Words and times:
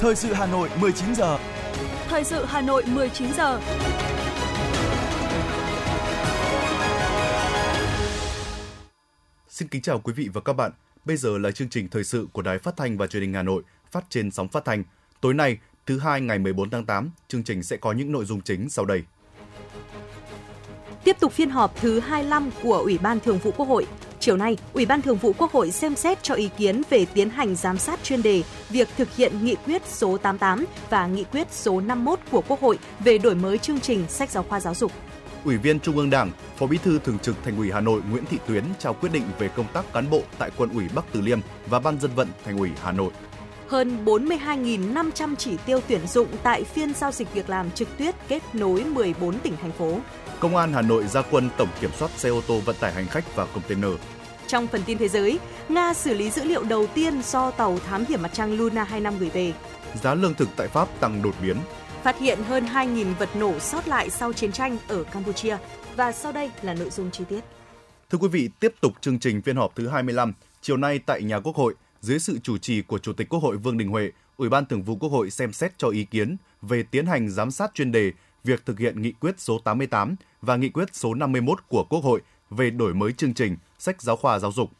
Thời 0.00 0.16
sự 0.16 0.32
Hà 0.32 0.46
Nội 0.46 0.68
19 0.80 1.14
giờ. 1.14 1.38
Thời 2.08 2.24
sự 2.24 2.44
Hà 2.44 2.60
Nội 2.60 2.84
19 2.86 3.32
giờ. 3.36 3.60
Xin 9.48 9.68
kính 9.68 9.82
chào 9.82 9.98
quý 9.98 10.12
vị 10.12 10.28
và 10.32 10.40
các 10.40 10.52
bạn. 10.52 10.72
Bây 11.04 11.16
giờ 11.16 11.38
là 11.38 11.50
chương 11.50 11.68
trình 11.68 11.88
thời 11.88 12.04
sự 12.04 12.28
của 12.32 12.42
Đài 12.42 12.58
Phát 12.58 12.76
thanh 12.76 12.96
và 12.96 13.06
Truyền 13.06 13.22
hình 13.22 13.32
Hà 13.32 13.42
Nội, 13.42 13.62
phát 13.92 14.04
trên 14.08 14.30
sóng 14.30 14.48
phát 14.48 14.64
thanh. 14.64 14.84
Tối 15.20 15.34
nay, 15.34 15.58
thứ 15.86 15.98
hai 15.98 16.20
ngày 16.20 16.38
14 16.38 16.70
tháng 16.70 16.86
8, 16.86 17.10
chương 17.28 17.42
trình 17.42 17.62
sẽ 17.62 17.76
có 17.76 17.92
những 17.92 18.12
nội 18.12 18.24
dung 18.24 18.40
chính 18.40 18.70
sau 18.70 18.84
đây. 18.84 19.02
Tiếp 21.04 21.16
tục 21.20 21.32
phiên 21.32 21.50
họp 21.50 21.80
thứ 21.80 22.00
25 22.00 22.50
của 22.62 22.78
Ủy 22.78 22.98
ban 22.98 23.20
Thường 23.20 23.38
vụ 23.38 23.50
Quốc 23.56 23.66
hội. 23.66 23.86
Chiều 24.26 24.36
nay, 24.36 24.56
Ủy 24.72 24.86
ban 24.86 25.02
Thường 25.02 25.16
vụ 25.16 25.32
Quốc 25.38 25.52
hội 25.52 25.70
xem 25.70 25.96
xét 25.96 26.22
cho 26.22 26.34
ý 26.34 26.50
kiến 26.58 26.82
về 26.90 27.06
tiến 27.14 27.30
hành 27.30 27.54
giám 27.56 27.78
sát 27.78 28.00
chuyên 28.02 28.22
đề 28.22 28.42
việc 28.70 28.88
thực 28.96 29.16
hiện 29.16 29.44
nghị 29.44 29.54
quyết 29.66 29.82
số 29.86 30.16
88 30.16 30.64
và 30.90 31.06
nghị 31.06 31.24
quyết 31.24 31.46
số 31.50 31.80
51 31.80 32.18
của 32.30 32.42
Quốc 32.48 32.60
hội 32.60 32.78
về 33.00 33.18
đổi 33.18 33.34
mới 33.34 33.58
chương 33.58 33.80
trình 33.80 34.04
sách 34.08 34.30
giáo 34.30 34.42
khoa 34.42 34.60
giáo 34.60 34.74
dục. 34.74 34.92
Ủy 35.44 35.56
viên 35.56 35.80
Trung 35.80 35.96
ương 35.96 36.10
Đảng, 36.10 36.30
Phó 36.56 36.66
Bí 36.66 36.78
thư 36.78 36.98
Thường 36.98 37.18
trực 37.18 37.36
Thành 37.44 37.56
ủy 37.56 37.72
Hà 37.72 37.80
Nội 37.80 38.00
Nguyễn 38.10 38.24
Thị 38.24 38.38
Tuyến 38.46 38.64
trao 38.78 38.94
quyết 38.94 39.12
định 39.12 39.24
về 39.38 39.48
công 39.48 39.66
tác 39.72 39.92
cán 39.92 40.10
bộ 40.10 40.22
tại 40.38 40.50
Quận 40.56 40.70
ủy 40.74 40.84
Bắc 40.94 41.04
Từ 41.12 41.20
Liêm 41.20 41.40
và 41.66 41.78
Ban 41.78 42.00
dân 42.00 42.10
vận 42.14 42.28
Thành 42.44 42.58
ủy 42.58 42.70
Hà 42.82 42.92
Nội. 42.92 43.10
Hơn 43.68 44.04
42.500 44.04 45.34
chỉ 45.36 45.56
tiêu 45.66 45.80
tuyển 45.88 46.06
dụng 46.06 46.28
tại 46.42 46.64
phiên 46.64 46.94
giao 46.94 47.12
dịch 47.12 47.34
việc 47.34 47.50
làm 47.50 47.70
trực 47.70 47.88
tuyến 47.98 48.14
kết 48.28 48.42
nối 48.52 48.84
14 48.84 49.38
tỉnh 49.38 49.56
thành 49.62 49.72
phố. 49.72 49.98
Công 50.40 50.56
an 50.56 50.72
Hà 50.72 50.82
Nội 50.82 51.06
ra 51.06 51.22
quân 51.30 51.50
tổng 51.56 51.68
kiểm 51.80 51.90
soát 51.98 52.10
xe 52.16 52.28
ô 52.28 52.40
tô 52.46 52.60
vận 52.64 52.76
tải 52.80 52.92
hành 52.92 53.06
khách 53.06 53.36
và 53.36 53.46
container. 53.46 53.90
Trong 54.46 54.66
phần 54.66 54.82
tin 54.86 54.98
thế 54.98 55.08
giới, 55.08 55.38
Nga 55.68 55.94
xử 55.94 56.14
lý 56.14 56.30
dữ 56.30 56.44
liệu 56.44 56.64
đầu 56.64 56.86
tiên 56.86 57.22
do 57.22 57.50
tàu 57.50 57.78
thám 57.78 58.04
hiểm 58.04 58.22
mặt 58.22 58.30
trăng 58.32 58.52
Luna 58.52 58.84
25 58.84 59.18
gửi 59.18 59.30
về. 59.30 59.52
Giá 60.02 60.14
lương 60.14 60.34
thực 60.34 60.48
tại 60.56 60.68
Pháp 60.68 60.88
tăng 61.00 61.22
đột 61.22 61.34
biến. 61.42 61.56
Phát 62.02 62.18
hiện 62.18 62.38
hơn 62.42 62.64
2.000 62.64 63.14
vật 63.14 63.36
nổ 63.36 63.58
sót 63.58 63.88
lại 63.88 64.10
sau 64.10 64.32
chiến 64.32 64.52
tranh 64.52 64.78
ở 64.88 65.04
Campuchia. 65.04 65.56
Và 65.96 66.12
sau 66.12 66.32
đây 66.32 66.50
là 66.62 66.74
nội 66.74 66.90
dung 66.90 67.10
chi 67.10 67.24
tiết. 67.28 67.40
Thưa 68.10 68.18
quý 68.18 68.28
vị, 68.28 68.50
tiếp 68.60 68.74
tục 68.80 68.92
chương 69.00 69.18
trình 69.18 69.42
phiên 69.42 69.56
họp 69.56 69.76
thứ 69.76 69.88
25, 69.88 70.32
chiều 70.60 70.76
nay 70.76 71.00
tại 71.06 71.22
nhà 71.22 71.40
Quốc 71.40 71.56
hội, 71.56 71.74
dưới 72.00 72.18
sự 72.18 72.38
chủ 72.38 72.58
trì 72.58 72.82
của 72.82 72.98
Chủ 72.98 73.12
tịch 73.12 73.28
Quốc 73.28 73.42
hội 73.42 73.56
Vương 73.56 73.78
Đình 73.78 73.88
Huệ, 73.88 74.10
Ủy 74.36 74.48
ban 74.48 74.66
Thường 74.66 74.82
vụ 74.82 74.96
Quốc 74.96 75.08
hội 75.08 75.30
xem 75.30 75.52
xét 75.52 75.78
cho 75.78 75.88
ý 75.88 76.04
kiến 76.04 76.36
về 76.62 76.82
tiến 76.82 77.06
hành 77.06 77.28
giám 77.28 77.50
sát 77.50 77.70
chuyên 77.74 77.92
đề 77.92 78.12
việc 78.44 78.66
thực 78.66 78.78
hiện 78.78 79.02
nghị 79.02 79.12
quyết 79.12 79.34
số 79.40 79.58
88 79.58 80.16
và 80.42 80.56
nghị 80.56 80.68
quyết 80.68 80.88
số 80.92 81.14
51 81.14 81.58
của 81.68 81.84
Quốc 81.84 82.04
hội 82.04 82.20
về 82.50 82.70
đổi 82.70 82.94
mới 82.94 83.12
chương 83.12 83.34
trình 83.34 83.56
sách 83.78 84.02
giáo 84.02 84.16
khoa 84.16 84.38
giáo 84.38 84.52
dục. 84.52 84.70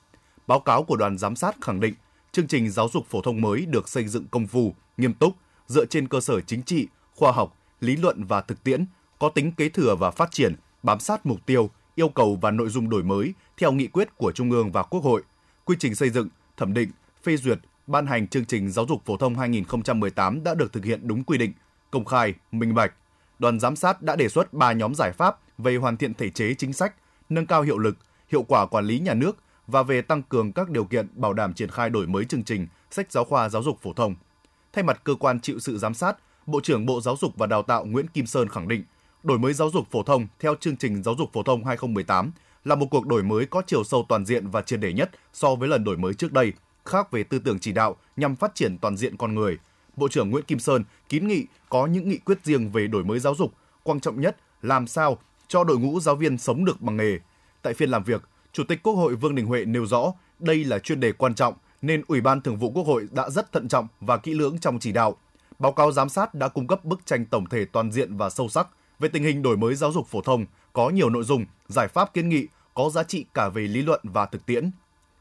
Báo 0.47 0.61
cáo 0.61 0.83
của 0.83 0.97
đoàn 0.97 1.19
giám 1.19 1.37
sát 1.37 1.57
khẳng 1.61 1.81
định 1.81 1.95
chương 2.37 2.47
trình 2.47 2.71
giáo 2.71 2.89
dục 2.93 3.07
phổ 3.07 3.21
thông 3.21 3.41
mới 3.41 3.67
được 3.67 3.89
xây 3.89 4.09
dựng 4.09 4.27
công 4.31 4.47
phu, 4.47 4.75
nghiêm 4.97 5.15
túc, 5.15 5.35
dựa 5.67 5.85
trên 5.87 6.09
cơ 6.09 6.21
sở 6.21 6.41
chính 6.41 6.63
trị, 6.63 6.89
khoa 7.15 7.33
học, 7.33 7.57
lý 7.81 7.97
luận 7.97 8.25
và 8.25 8.41
thực 8.41 8.65
tiễn, 8.65 8.87
có 9.19 9.29
tính 9.29 9.53
kế 9.53 9.69
thừa 9.69 9.95
và 9.95 10.11
phát 10.11 10.31
triển, 10.31 10.55
bám 10.83 11.01
sát 11.01 11.27
mục 11.27 11.47
tiêu, 11.47 11.71
yêu 11.95 12.09
cầu 12.09 12.39
và 12.41 12.51
nội 12.51 12.69
dung 12.69 12.89
đổi 12.89 13.03
mới 13.03 13.35
theo 13.57 13.73
nghị 13.73 13.87
quyết 13.87 14.17
của 14.17 14.33
Trung 14.33 14.51
ương 14.51 14.73
và 14.73 14.83
Quốc 14.83 15.05
hội. 15.05 15.23
Quy 15.65 15.77
trình 15.79 15.95
xây 15.95 16.11
dựng, 16.11 16.29
thẩm 16.57 16.75
định, 16.75 16.91
phê 17.23 17.37
duyệt, 17.37 17.59
ban 17.87 18.07
hành 18.07 18.29
chương 18.29 18.45
trình 18.45 18.71
giáo 18.71 18.87
dục 18.89 19.03
phổ 19.05 19.17
thông 19.17 19.39
2018 19.39 20.45
đã 20.45 20.55
được 20.55 20.73
thực 20.73 20.85
hiện 20.85 21.09
đúng 21.09 21.25
quy 21.25 21.39
định, 21.39 21.53
công 21.91 22.05
khai, 22.05 22.35
minh 22.53 22.75
bạch. 22.75 22.93
Đoàn 23.39 23.61
giám 23.61 23.77
sát 23.77 24.03
đã 24.03 24.17
đề 24.17 24.29
xuất 24.29 24.53
3 24.53 24.73
nhóm 24.73 24.95
giải 24.95 25.13
pháp 25.13 25.39
về 25.59 25.77
hoàn 25.77 25.97
thiện 25.97 26.15
thể 26.15 26.31
chế 26.31 26.55
chính 26.55 26.73
sách, 26.73 26.95
nâng 27.29 27.47
cao 27.47 27.63
hiệu 27.63 27.79
lực, 27.79 27.97
hiệu 28.29 28.43
quả 28.43 28.67
quản 28.67 28.85
lý 28.85 28.99
nhà 28.99 29.15
nước 29.15 29.37
và 29.67 29.83
về 29.83 30.03
tăng 30.03 30.23
cường 30.23 30.53
các 30.53 30.71
điều 30.71 30.85
kiện 30.85 31.09
bảo 31.15 31.33
đảm 31.33 31.53
triển 31.53 31.71
khai 31.71 31.91
đổi 31.91 32.07
mới 32.07 32.25
chương 32.25 32.45
trình 32.45 32.67
sách 32.91 33.13
giáo 33.13 33.25
khoa 33.25 33.49
giáo 33.49 33.63
dục 33.63 33.79
phổ 33.83 33.93
thông. 33.93 34.15
Thay 34.73 34.85
mặt 34.85 35.01
cơ 35.05 35.15
quan 35.15 35.41
chịu 35.41 35.59
sự 35.59 35.79
giám 35.79 35.95
sát, 35.95 36.17
Bộ 36.47 36.61
trưởng 36.61 36.87
Bộ 36.87 37.01
Giáo 37.01 37.17
dục 37.21 37.33
và 37.37 37.47
Đào 37.47 37.63
tạo 37.63 37.85
Nguyễn 37.85 38.07
Kim 38.07 38.27
Sơn 38.27 38.49
khẳng 38.49 38.69
định, 38.69 38.85
đổi 39.23 39.39
mới 39.39 39.53
giáo 39.53 39.71
dục 39.71 39.87
phổ 39.91 40.03
thông 40.03 40.27
theo 40.41 40.55
chương 40.61 40.77
trình 40.77 41.03
giáo 41.03 41.15
dục 41.19 41.31
phổ 41.33 41.43
thông 41.43 41.65
2018 41.65 42.33
là 42.65 42.75
một 42.75 42.87
cuộc 42.91 43.07
đổi 43.07 43.23
mới 43.23 43.47
có 43.47 43.63
chiều 43.67 43.85
sâu 43.85 44.07
toàn 44.09 44.25
diện 44.25 44.49
và 44.49 44.63
triệt 44.63 44.81
để 44.81 44.93
nhất 44.93 45.11
so 45.33 45.55
với 45.55 45.69
lần 45.69 45.85
đổi 45.85 45.97
mới 45.97 46.15
trước 46.15 46.33
đây, 46.33 46.53
khác 46.85 47.11
về 47.11 47.25
tư 47.25 47.39
tưởng 47.39 47.59
chỉ 47.59 47.73
đạo 47.73 47.97
nhằm 48.17 48.37
phát 48.37 48.55
triển 48.55 48.79
toàn 48.79 48.97
diện 48.97 49.17
con 49.17 49.35
người. 49.35 49.59
Bộ 49.97 50.09
trưởng 50.09 50.31
Nguyễn 50.31 50.45
Kim 50.45 50.59
Sơn 50.59 50.85
kiến 51.09 51.29
nghị 51.29 51.47
có 51.69 51.87
những 51.87 52.09
nghị 52.09 52.19
quyết 52.19 52.39
riêng 52.45 52.71
về 52.71 52.87
đổi 52.87 53.05
mới 53.05 53.19
giáo 53.19 53.35
dục, 53.35 53.53
quan 53.83 54.01
trọng 54.01 54.21
nhất 54.21 54.37
làm 54.63 54.87
sao 54.87 55.19
cho 55.49 55.65
đội 55.65 55.79
ngũ 55.79 56.01
giáo 56.01 56.17
viên 56.17 56.39
sống 56.39 56.65
được 56.65 56.81
bằng 56.81 56.97
nghề. 56.97 57.19
Tại 57.67 57.75
phiên 57.75 57.91
làm 57.91 58.05
việc, 58.05 58.23
Chủ 58.53 58.65
tịch 58.65 58.83
Quốc 58.83 58.93
hội 58.95 59.15
Vương 59.15 59.35
Đình 59.35 59.47
Huệ 59.47 59.65
nêu 59.65 59.87
rõ 59.87 60.13
đây 60.39 60.65
là 60.65 60.79
chuyên 60.79 61.01
đề 61.01 61.13
quan 61.13 61.35
trọng 61.35 61.55
nên 61.83 62.03
Ủy 62.09 62.21
ban 62.21 62.41
Thường 62.41 62.57
vụ 62.57 62.71
Quốc 62.71 62.87
hội 62.87 63.09
đã 63.11 63.31
rất 63.31 63.53
thận 63.53 63.69
trọng 63.69 63.89
và 64.01 64.17
kỹ 64.17 64.35
lưỡng 64.35 64.59
trong 64.59 64.79
chỉ 64.79 64.93
đạo. 64.93 65.17
Báo 65.59 65.73
cáo 65.73 65.93
giám 65.93 66.09
sát 66.09 66.35
đã 66.35 66.49
cung 66.49 66.67
cấp 66.67 66.85
bức 66.85 67.07
tranh 67.07 67.27
tổng 67.27 67.49
thể 67.49 67.65
toàn 67.65 67.93
diện 67.93 68.17
và 68.17 68.31
sâu 68.31 68.49
sắc 68.49 68.69
về 68.99 69.09
tình 69.09 69.23
hình 69.23 69.43
đổi 69.43 69.57
mới 69.57 69.75
giáo 69.75 69.93
dục 69.93 70.07
phổ 70.07 70.21
thông, 70.21 70.47
có 70.73 70.91
nhiều 70.91 71.11
nội 71.11 71.25
dung, 71.25 71.45
giải 71.69 71.89
pháp 71.89 72.15
kiến 72.15 72.29
nghị 72.29 72.47
có 72.75 72.91
giá 72.91 73.03
trị 73.03 73.25
cả 73.35 73.49
về 73.49 73.63
lý 73.63 73.83
luận 73.83 74.01
và 74.03 74.27
thực 74.27 74.47
tiễn. 74.47 74.71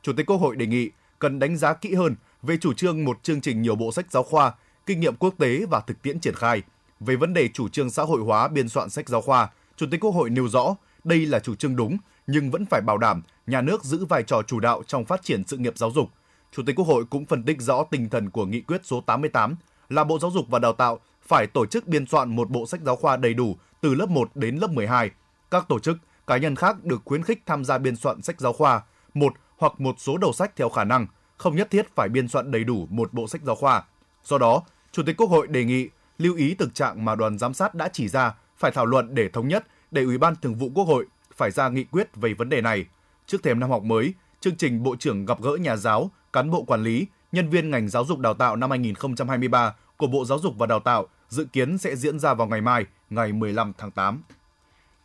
Chủ 0.02 0.14
tịch 0.14 0.26
Quốc 0.26 0.38
hội 0.38 0.56
đề 0.56 0.66
nghị 0.66 0.90
cần 1.20 1.40
đánh 1.40 1.58
giá 1.58 1.74
kỹ 1.74 1.94
hơn 1.94 2.16
về 2.44 2.58
chủ 2.58 2.74
trương 2.74 3.06
một 3.06 3.24
chương 3.24 3.42
trình 3.42 3.62
nhiều 3.62 3.76
bộ 3.76 3.92
sách 3.92 4.12
giáo 4.12 4.24
khoa, 4.24 4.54
kinh 4.86 5.00
nghiệm 5.00 5.16
quốc 5.16 5.34
tế 5.38 5.66
và 5.70 5.80
thực 5.80 6.02
tiễn 6.02 6.20
triển 6.20 6.36
khai. 6.36 6.62
Về 7.00 7.16
vấn 7.16 7.34
đề 7.34 7.50
chủ 7.54 7.70
trương 7.70 7.90
xã 7.90 8.04
hội 8.04 8.22
hóa 8.22 8.48
biên 8.48 8.70
soạn 8.70 8.90
sách 8.90 9.10
giáo 9.10 9.22
khoa, 9.22 9.50
Chủ 9.76 9.86
tịch 9.92 10.00
Quốc 10.00 10.12
hội 10.12 10.30
nêu 10.30 10.48
rõ 10.48 10.76
đây 11.04 11.26
là 11.26 11.40
chủ 11.40 11.56
trương 11.56 11.76
đúng 11.76 11.98
nhưng 12.28 12.52
vẫn 12.52 12.66
phải 12.66 12.82
bảo 12.82 12.98
đảm 12.98 13.22
nhà 13.48 13.62
nước 13.62 13.84
giữ 13.84 14.06
vai 14.06 14.24
trò 14.24 14.42
chủ 14.42 14.60
đạo 14.60 14.84
trong 14.88 15.06
phát 15.06 15.24
triển 15.24 15.44
sự 15.48 15.58
nghiệp 15.58 15.78
giáo 15.78 15.92
dục. 15.92 16.10
Chủ 16.52 16.64
tịch 16.66 16.76
Quốc 16.76 16.86
hội 16.86 17.06
cũng 17.10 17.26
phân 17.26 17.44
tích 17.44 17.62
rõ 17.62 17.84
tinh 17.92 18.10
thần 18.10 18.30
của 18.30 18.46
nghị 18.46 18.62
quyết 18.62 18.82
số 18.84 19.02
88 19.02 19.56
là 19.90 20.04
Bộ 20.04 20.20
Giáo 20.20 20.32
dục 20.32 20.46
và 20.50 20.60
Đào 20.60 20.74
tạo 20.74 21.00
phải 21.28 21.48
tổ 21.48 21.66
chức 21.66 21.88
biên 21.88 22.06
soạn 22.06 22.36
một 22.36 22.50
bộ 22.50 22.66
sách 22.66 22.82
giáo 22.82 22.96
khoa 22.96 23.18
đầy 23.18 23.34
đủ 23.34 23.56
từ 23.82 23.96
lớp 23.96 24.10
1 24.10 24.36
đến 24.36 24.56
lớp 24.56 24.72
12. 24.72 25.12
Các 25.52 25.66
tổ 25.68 25.80
chức, 25.80 25.98
cá 26.28 26.38
nhân 26.38 26.56
khác 26.56 26.84
được 26.84 27.02
khuyến 27.06 27.24
khích 27.24 27.44
tham 27.46 27.66
gia 27.66 27.78
biên 27.78 27.96
soạn 27.96 28.22
sách 28.22 28.42
giáo 28.42 28.54
khoa, 28.54 28.82
một 29.14 29.34
hoặc 29.58 29.80
một 29.80 29.96
số 29.98 30.18
đầu 30.18 30.34
sách 30.34 30.56
theo 30.56 30.70
khả 30.70 30.84
năng, 30.84 31.08
không 31.38 31.56
nhất 31.56 31.68
thiết 31.72 31.96
phải 31.96 32.10
biên 32.10 32.28
soạn 32.28 32.52
đầy 32.52 32.64
đủ 32.64 32.88
một 32.90 33.14
bộ 33.14 33.28
sách 33.28 33.42
giáo 33.42 33.56
khoa. 33.56 33.84
Do 34.24 34.38
đó, 34.38 34.64
Chủ 34.92 35.04
tịch 35.04 35.18
Quốc 35.18 35.30
hội 35.30 35.48
đề 35.48 35.64
nghị 35.64 35.90
lưu 36.18 36.36
ý 36.36 36.56
thực 36.56 36.76
trạng 36.76 37.06
mà 37.06 37.16
đoàn 37.16 37.38
giám 37.38 37.54
sát 37.54 37.76
đã 37.76 37.90
chỉ 37.94 38.08
ra 38.08 38.34
phải 38.58 38.72
thảo 38.72 38.86
luận 38.86 39.16
để 39.16 39.30
thống 39.30 39.48
nhất 39.48 39.68
để 39.92 40.04
Ủy 40.04 40.18
ban 40.18 40.36
Thường 40.36 40.56
vụ 40.56 40.72
Quốc 40.76 40.84
hội 40.84 41.06
phải 41.36 41.52
ra 41.52 41.70
nghị 41.70 41.84
quyết 41.84 42.16
về 42.16 42.34
vấn 42.34 42.50
đề 42.50 42.62
này. 42.62 42.86
Trước 43.26 43.44
thềm 43.44 43.60
năm 43.60 43.70
học 43.70 43.84
mới, 43.84 44.14
chương 44.40 44.56
trình 44.56 44.84
Bộ 44.84 44.96
trưởng 44.96 45.26
gặp 45.26 45.42
gỡ 45.42 45.58
nhà 45.62 45.76
giáo, 45.76 46.12
cán 46.34 46.52
bộ 46.52 46.64
quản 46.64 46.84
lý, 46.84 47.08
nhân 47.32 47.50
viên 47.50 47.70
ngành 47.70 47.90
giáo 47.90 48.06
dục 48.06 48.20
đào 48.20 48.34
tạo 48.34 48.56
năm 48.56 48.70
2023 48.70 49.76
của 49.98 50.08
Bộ 50.08 50.26
Giáo 50.26 50.40
dục 50.40 50.54
và 50.58 50.66
Đào 50.66 50.80
tạo 50.80 51.08
dự 51.30 51.46
kiến 51.54 51.78
sẽ 51.78 51.96
diễn 51.96 52.20
ra 52.20 52.34
vào 52.34 52.48
ngày 52.48 52.62
mai, 52.62 52.86
ngày 53.10 53.34
15 53.34 53.74
tháng 53.78 53.92
8. 53.92 54.24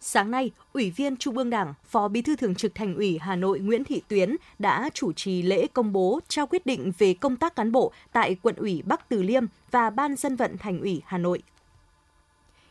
Sáng 0.00 0.30
nay, 0.30 0.50
Ủy 0.72 0.90
viên 0.90 1.16
Trung 1.16 1.36
ương 1.36 1.50
Đảng, 1.50 1.74
Phó 1.84 2.08
Bí 2.08 2.22
thư 2.22 2.36
Thường 2.36 2.54
trực 2.54 2.74
Thành 2.74 2.94
ủy 2.94 3.18
Hà 3.20 3.36
Nội 3.36 3.60
Nguyễn 3.60 3.84
Thị 3.84 4.02
Tuyến 4.08 4.36
đã 4.58 4.90
chủ 4.94 5.12
trì 5.12 5.42
lễ 5.42 5.66
công 5.66 5.92
bố 5.92 6.20
trao 6.28 6.46
quyết 6.46 6.66
định 6.66 6.92
về 6.98 7.14
công 7.14 7.36
tác 7.36 7.56
cán 7.56 7.72
bộ 7.72 7.92
tại 8.12 8.36
quận 8.42 8.54
ủy 8.56 8.82
Bắc 8.86 9.08
Từ 9.08 9.22
Liêm 9.22 9.44
và 9.70 9.90
Ban 9.90 10.16
dân 10.16 10.36
vận 10.36 10.58
Thành 10.58 10.80
ủy 10.80 11.02
Hà 11.06 11.18
Nội. 11.18 11.42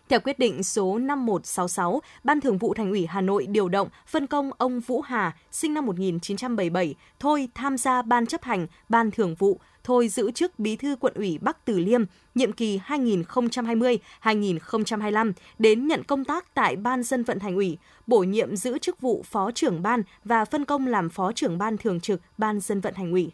Theo 0.10 0.20
quyết 0.20 0.40
định 0.40 0.64
số 0.64 0.98
5166, 0.98 2.02
Ban 2.24 2.42
Thường 2.42 2.58
vụ 2.58 2.74
Thành 2.74 2.90
ủy 2.90 3.06
Hà 3.06 3.22
Nội 3.22 3.48
điều 3.48 3.70
động 3.70 3.90
phân 4.08 4.28
công 4.28 4.52
ông 4.58 4.80
Vũ 4.80 5.02
Hà, 5.02 5.36
sinh 5.52 5.74
năm 5.74 5.86
1977, 5.86 6.96
thôi 7.20 7.50
tham 7.56 7.78
gia 7.78 8.02
Ban 8.02 8.26
chấp 8.26 8.44
hành, 8.44 8.68
Ban 8.90 9.12
Thường 9.12 9.36
vụ, 9.36 9.60
thôi 9.84 10.08
giữ 10.08 10.32
chức 10.32 10.60
Bí 10.60 10.76
thư 10.76 10.96
quận 11.00 11.14
ủy 11.14 11.40
Bắc 11.42 11.66
Từ 11.66 11.80
Liêm, 11.80 12.04
nhiệm 12.36 12.52
kỳ 12.52 12.80
2020-2025 12.88 15.34
đến 15.60 15.88
nhận 15.88 16.04
công 16.04 16.26
tác 16.26 16.54
tại 16.54 16.76
Ban 16.76 17.04
dân 17.04 17.24
vận 17.24 17.40
Thành 17.40 17.56
ủy, 17.56 17.78
bổ 18.08 18.20
nhiệm 18.20 18.56
giữ 18.56 18.78
chức 18.78 19.02
vụ 19.02 19.24
Phó 19.24 19.52
trưởng 19.52 19.82
ban 19.82 20.04
và 20.24 20.46
phân 20.46 20.66
công 20.66 20.88
làm 20.88 21.10
Phó 21.10 21.32
trưởng 21.32 21.58
ban 21.58 21.78
thường 21.78 22.00
trực 22.00 22.22
Ban 22.38 22.60
dân 22.60 22.82
vận 22.82 22.94
Thành 22.94 23.12
ủy. 23.12 23.32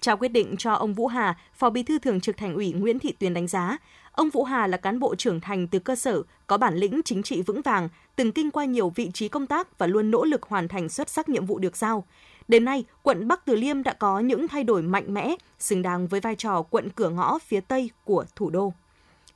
Trao 0.00 0.16
quyết 0.16 0.28
định 0.28 0.54
cho 0.58 0.72
ông 0.72 0.94
Vũ 0.94 1.06
Hà, 1.06 1.36
Phó 1.54 1.70
Bí 1.70 1.82
thư 1.82 1.98
Thường 1.98 2.20
trực 2.20 2.36
Thành 2.36 2.54
ủy 2.54 2.72
Nguyễn 2.72 2.98
Thị 2.98 3.12
Tuyền 3.12 3.34
đánh 3.34 3.48
giá, 3.48 3.78
ông 4.12 4.30
Vũ 4.30 4.44
Hà 4.44 4.66
là 4.66 4.76
cán 4.76 4.98
bộ 4.98 5.14
trưởng 5.14 5.40
thành 5.40 5.68
từ 5.68 5.78
cơ 5.78 5.96
sở, 5.96 6.22
có 6.46 6.56
bản 6.56 6.74
lĩnh 6.74 7.00
chính 7.04 7.22
trị 7.22 7.42
vững 7.42 7.62
vàng, 7.62 7.88
từng 8.16 8.32
kinh 8.32 8.50
qua 8.50 8.64
nhiều 8.64 8.92
vị 8.96 9.10
trí 9.14 9.28
công 9.28 9.46
tác 9.46 9.78
và 9.78 9.86
luôn 9.86 10.10
nỗ 10.10 10.24
lực 10.24 10.42
hoàn 10.42 10.68
thành 10.68 10.88
xuất 10.88 11.08
sắc 11.08 11.28
nhiệm 11.28 11.46
vụ 11.46 11.58
được 11.58 11.76
giao. 11.76 12.04
Đến 12.48 12.64
nay, 12.64 12.84
quận 13.02 13.28
Bắc 13.28 13.44
Từ 13.44 13.56
Liêm 13.56 13.82
đã 13.82 13.92
có 13.92 14.20
những 14.20 14.48
thay 14.48 14.64
đổi 14.64 14.82
mạnh 14.82 15.14
mẽ, 15.14 15.36
xứng 15.58 15.82
đáng 15.82 16.06
với 16.06 16.20
vai 16.20 16.34
trò 16.34 16.62
quận 16.62 16.88
cửa 16.90 17.08
ngõ 17.08 17.38
phía 17.38 17.60
Tây 17.60 17.90
của 18.04 18.24
thủ 18.36 18.50
đô. 18.50 18.72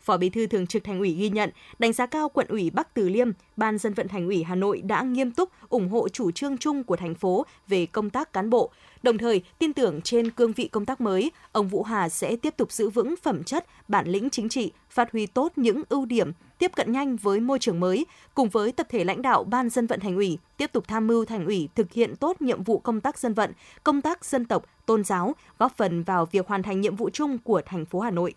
Phó 0.05 0.17
Bí 0.17 0.31
thư 0.31 0.47
Thường 0.47 0.67
trực 0.67 0.85
Thành 0.85 0.99
ủy 0.99 1.11
ghi 1.15 1.31
nhận, 1.31 1.51
đánh 1.79 1.93
giá 1.93 2.06
cao 2.06 2.29
quận 2.29 2.47
ủy 2.49 2.71
Bắc 2.71 2.95
Từ 2.95 3.09
Liêm, 3.09 3.31
Ban 3.56 3.79
dân 3.79 3.95
vận 3.95 4.09
Thành 4.09 4.27
ủy 4.27 4.43
Hà 4.43 4.55
Nội 4.55 4.81
đã 4.81 5.03
nghiêm 5.03 5.31
túc 5.31 5.51
ủng 5.69 5.89
hộ 5.89 6.09
chủ 6.09 6.31
trương 6.31 6.59
chung 6.59 6.85
của 6.85 6.97
thành 6.97 7.15
phố 7.15 7.47
về 7.69 7.87
công 7.87 8.11
tác 8.11 8.33
cán 8.33 8.51
bộ, 8.51 8.71
đồng 9.03 9.19
thời 9.19 9.43
tin 9.59 9.73
tưởng 9.73 10.01
trên 10.01 10.31
cương 10.31 10.53
vị 10.53 10.69
công 10.69 10.87
tác 10.87 11.01
mới, 11.01 11.31
ông 11.53 11.69
Vũ 11.69 11.83
Hà 11.83 12.09
sẽ 12.09 12.37
tiếp 12.37 12.55
tục 12.56 12.73
giữ 12.73 12.91
vững 12.91 13.15
phẩm 13.23 13.45
chất, 13.45 13.67
bản 13.89 14.06
lĩnh 14.06 14.31
chính 14.31 14.49
trị, 14.49 14.73
phát 14.91 15.12
huy 15.12 15.27
tốt 15.27 15.53
những 15.56 15.83
ưu 15.89 16.06
điểm, 16.06 16.33
tiếp 16.59 16.73
cận 16.77 16.93
nhanh 16.93 17.17
với 17.17 17.41
môi 17.41 17.59
trường 17.59 17.81
mới, 17.81 18.06
cùng 18.35 18.49
với 18.49 18.73
tập 18.73 18.87
thể 18.91 19.05
lãnh 19.05 19.23
đạo 19.23 19.45
Ban 19.45 19.71
dân 19.71 19.87
vận 19.87 20.01
Thành 20.01 20.17
ủy 20.17 20.39
tiếp 20.56 20.73
tục 20.73 20.85
tham 20.89 21.06
mưu 21.06 21.25
Thành 21.25 21.47
ủy 21.47 21.69
thực 21.75 21.93
hiện 21.93 22.17
tốt 22.17 22.43
nhiệm 22.43 22.62
vụ 22.62 22.79
công 22.79 23.01
tác 23.01 23.19
dân 23.19 23.35
vận, 23.35 23.53
công 23.85 24.03
tác 24.03 24.25
dân 24.25 24.45
tộc, 24.45 24.65
tôn 24.87 25.05
giáo, 25.05 25.35
góp 25.59 25.77
phần 25.77 26.03
vào 26.03 26.27
việc 26.27 26.49
hoàn 26.49 26.62
thành 26.62 26.81
nhiệm 26.81 26.97
vụ 26.97 27.11
chung 27.11 27.39
của 27.39 27.62
thành 27.67 27.85
phố 27.85 28.01
Hà 28.01 28.11
Nội. 28.11 28.35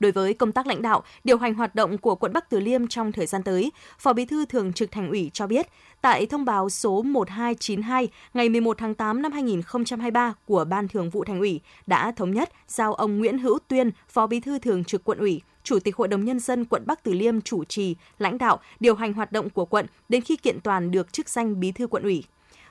Đối 0.00 0.12
với 0.12 0.34
công 0.34 0.52
tác 0.52 0.66
lãnh 0.66 0.82
đạo, 0.82 1.02
điều 1.24 1.38
hành 1.38 1.54
hoạt 1.54 1.74
động 1.74 1.98
của 1.98 2.14
quận 2.14 2.32
Bắc 2.32 2.50
Từ 2.50 2.60
Liêm 2.60 2.86
trong 2.86 3.12
thời 3.12 3.26
gian 3.26 3.42
tới, 3.42 3.72
Phó 3.98 4.12
Bí 4.12 4.24
thư 4.24 4.46
Thường 4.46 4.72
trực 4.72 4.90
Thành 4.90 5.08
ủy 5.08 5.30
cho 5.34 5.46
biết, 5.46 5.66
tại 6.00 6.26
thông 6.26 6.44
báo 6.44 6.70
số 6.70 7.02
1292 7.02 8.08
ngày 8.34 8.48
11 8.48 8.78
tháng 8.78 8.94
8 8.94 9.22
năm 9.22 9.32
2023 9.32 10.34
của 10.46 10.64
Ban 10.64 10.88
Thường 10.88 11.10
vụ 11.10 11.24
Thành 11.24 11.40
ủy 11.40 11.60
đã 11.86 12.12
thống 12.12 12.34
nhất 12.34 12.52
giao 12.68 12.94
ông 12.94 13.18
Nguyễn 13.18 13.38
Hữu 13.38 13.58
Tuyên, 13.68 13.90
Phó 14.08 14.26
Bí 14.26 14.40
thư 14.40 14.58
Thường 14.58 14.84
trực 14.84 15.04
quận 15.04 15.18
ủy, 15.18 15.40
Chủ 15.62 15.78
tịch 15.78 15.96
Hội 15.96 16.08
đồng 16.08 16.24
Nhân 16.24 16.40
dân 16.40 16.64
quận 16.64 16.82
Bắc 16.86 17.02
Từ 17.02 17.12
Liêm 17.12 17.40
chủ 17.40 17.64
trì, 17.64 17.96
lãnh 18.18 18.38
đạo, 18.38 18.60
điều 18.80 18.94
hành 18.94 19.12
hoạt 19.12 19.32
động 19.32 19.50
của 19.50 19.64
quận 19.64 19.86
đến 20.08 20.22
khi 20.22 20.36
kiện 20.36 20.60
toàn 20.60 20.90
được 20.90 21.12
chức 21.12 21.28
danh 21.28 21.60
Bí 21.60 21.72
thư 21.72 21.86
quận 21.86 22.02
ủy. 22.02 22.24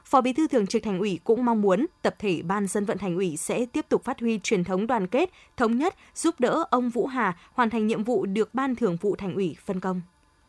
Phó 0.09 0.21
Bí 0.21 0.33
thư 0.33 0.47
Thường 0.47 0.67
trực 0.67 0.83
Thành 0.83 0.99
ủy 0.99 1.19
cũng 1.23 1.45
mong 1.45 1.61
muốn 1.61 1.85
tập 2.01 2.15
thể 2.19 2.41
Ban 2.41 2.67
dân 2.67 2.85
vận 2.85 2.97
Thành 2.97 3.15
ủy 3.15 3.37
sẽ 3.37 3.65
tiếp 3.65 3.85
tục 3.89 4.03
phát 4.03 4.19
huy 4.19 4.39
truyền 4.43 4.63
thống 4.63 4.87
đoàn 4.87 5.07
kết, 5.07 5.29
thống 5.57 5.77
nhất, 5.77 5.95
giúp 6.15 6.35
đỡ 6.39 6.63
ông 6.69 6.89
Vũ 6.89 7.07
Hà 7.07 7.37
hoàn 7.53 7.69
thành 7.69 7.87
nhiệm 7.87 8.03
vụ 8.03 8.25
được 8.25 8.53
Ban 8.53 8.75
Thường 8.75 8.97
vụ 9.01 9.15
Thành 9.15 9.35
ủy 9.35 9.55
phân 9.65 9.79
công. 9.79 10.01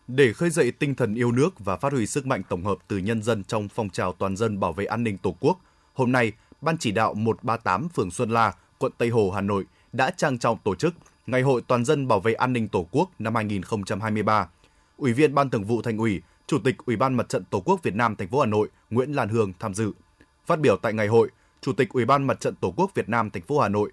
Để 0.09 0.33
khơi 0.33 0.51
dậy 0.51 0.71
tinh 0.71 0.95
thần 0.95 1.15
yêu 1.15 1.33
nước 1.33 1.51
và 1.59 1.77
phát 1.77 1.93
huy 1.93 2.07
sức 2.07 2.27
mạnh 2.27 2.43
tổng 2.49 2.65
hợp 2.65 2.79
từ 2.89 2.99
nhân 2.99 3.23
dân 3.23 3.45
trong 3.45 3.69
phong 3.69 3.91
trào 3.91 4.13
toàn 4.13 4.37
dân 4.37 4.61
bảo 4.61 4.73
vệ 4.73 4.85
an 4.85 5.05
ninh 5.05 5.19
Tổ 5.19 5.37
quốc, 5.41 5.59
hôm 5.95 6.13
nay, 6.13 6.33
Ban 6.61 6.79
chỉ 6.79 6.93
đạo 6.93 7.15
138 7.15 7.89
phường 7.89 8.11
Xuân 8.11 8.31
La, 8.31 8.53
quận 8.79 8.93
Tây 8.99 9.09
Hồ, 9.09 9.31
Hà 9.31 9.41
Nội 9.41 9.65
đã 9.93 10.11
trang 10.11 10.39
trọng 10.39 10.59
tổ 10.65 10.75
chức 10.75 10.95
Ngày 11.27 11.43
hội 11.43 11.63
toàn 11.67 11.85
dân 11.85 12.09
bảo 12.09 12.21
vệ 12.21 12.33
an 12.33 12.53
ninh 12.53 12.69
Tổ 12.69 12.87
quốc 12.91 13.11
năm 13.19 13.35
2023. 13.35 14.49
Ủy 14.97 15.13
viên 15.13 15.35
Ban 15.35 15.51
Thường 15.51 15.65
vụ 15.65 15.83
Thành 15.83 15.99
ủy, 15.99 16.23
Chủ 16.49 16.59
tịch 16.59 16.77
Ủy 16.87 16.97
ban 16.97 17.15
Mặt 17.15 17.29
trận 17.29 17.45
Tổ 17.45 17.61
quốc 17.61 17.83
Việt 17.83 17.95
Nam 17.95 18.17
thành 18.17 18.29
phố 18.29 18.41
Hà 18.41 18.47
Nội 18.47 18.69
Nguyễn 18.91 19.13
Lan 19.13 19.29
Hương 19.29 19.53
tham 19.59 19.75
dự. 19.75 19.93
Phát 20.47 20.61
biểu 20.61 20.77
tại 20.77 20.93
ngày 20.93 21.07
hội, 21.07 21.31
Chủ 21.61 21.73
tịch 21.73 21.89
Ủy 21.89 22.05
ban 22.05 22.27
Mặt 22.27 22.41
trận 22.41 22.55
Tổ 22.55 22.75
quốc 22.77 22.95
Việt 22.95 23.09
Nam 23.09 23.31
thành 23.31 23.43
phố 23.43 23.61
Hà 23.61 23.69
Nội 23.69 23.93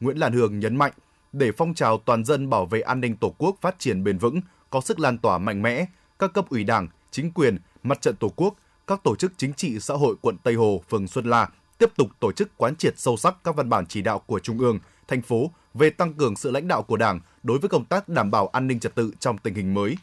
Nguyễn 0.00 0.16
Lan 0.16 0.32
Hương 0.32 0.58
nhấn 0.58 0.76
mạnh, 0.76 0.92
để 1.32 1.52
phong 1.52 1.74
trào 1.74 1.98
toàn 1.98 2.24
dân 2.24 2.50
bảo 2.50 2.66
vệ 2.66 2.80
an 2.80 3.00
ninh 3.00 3.16
Tổ 3.16 3.34
quốc 3.38 3.56
phát 3.60 3.78
triển 3.78 4.04
bền 4.04 4.18
vững, 4.18 4.40
có 4.70 4.80
sức 4.80 5.00
lan 5.00 5.18
tỏa 5.18 5.38
mạnh 5.38 5.62
mẽ, 5.62 5.86
các 6.18 6.32
cấp 6.32 6.48
ủy 6.48 6.64
Đảng, 6.64 6.88
chính 7.10 7.32
quyền, 7.32 7.58
Mặt 7.82 8.00
trận 8.00 8.16
Tổ 8.16 8.28
quốc, 8.36 8.54
các 8.86 9.00
tổ 9.04 9.16
chức 9.16 9.32
chính 9.36 9.52
trị 9.52 9.80
xã 9.80 9.94
hội 9.94 10.16
quận 10.20 10.36
Tây 10.42 10.54
Hồ, 10.54 10.82
phường 10.88 11.08
Xuân 11.08 11.24
La 11.24 11.48
tiếp 11.78 11.90
tục 11.96 12.08
tổ 12.20 12.32
chức 12.32 12.56
quán 12.56 12.76
triệt 12.76 12.98
sâu 12.98 13.16
sắc 13.16 13.36
các 13.44 13.56
văn 13.56 13.68
bản 13.68 13.86
chỉ 13.86 14.02
đạo 14.02 14.18
của 14.18 14.38
Trung 14.38 14.58
ương, 14.58 14.78
thành 15.08 15.22
phố 15.22 15.50
về 15.74 15.90
tăng 15.90 16.14
cường 16.14 16.36
sự 16.36 16.50
lãnh 16.50 16.68
đạo 16.68 16.82
của 16.82 16.96
Đảng 16.96 17.20
đối 17.42 17.58
với 17.58 17.68
công 17.68 17.84
tác 17.84 18.08
đảm 18.08 18.30
bảo 18.30 18.46
an 18.46 18.66
ninh 18.66 18.80
trật 18.80 18.94
tự 18.94 19.12
trong 19.20 19.38
tình 19.38 19.54
hình 19.54 19.74
mới. 19.74 19.96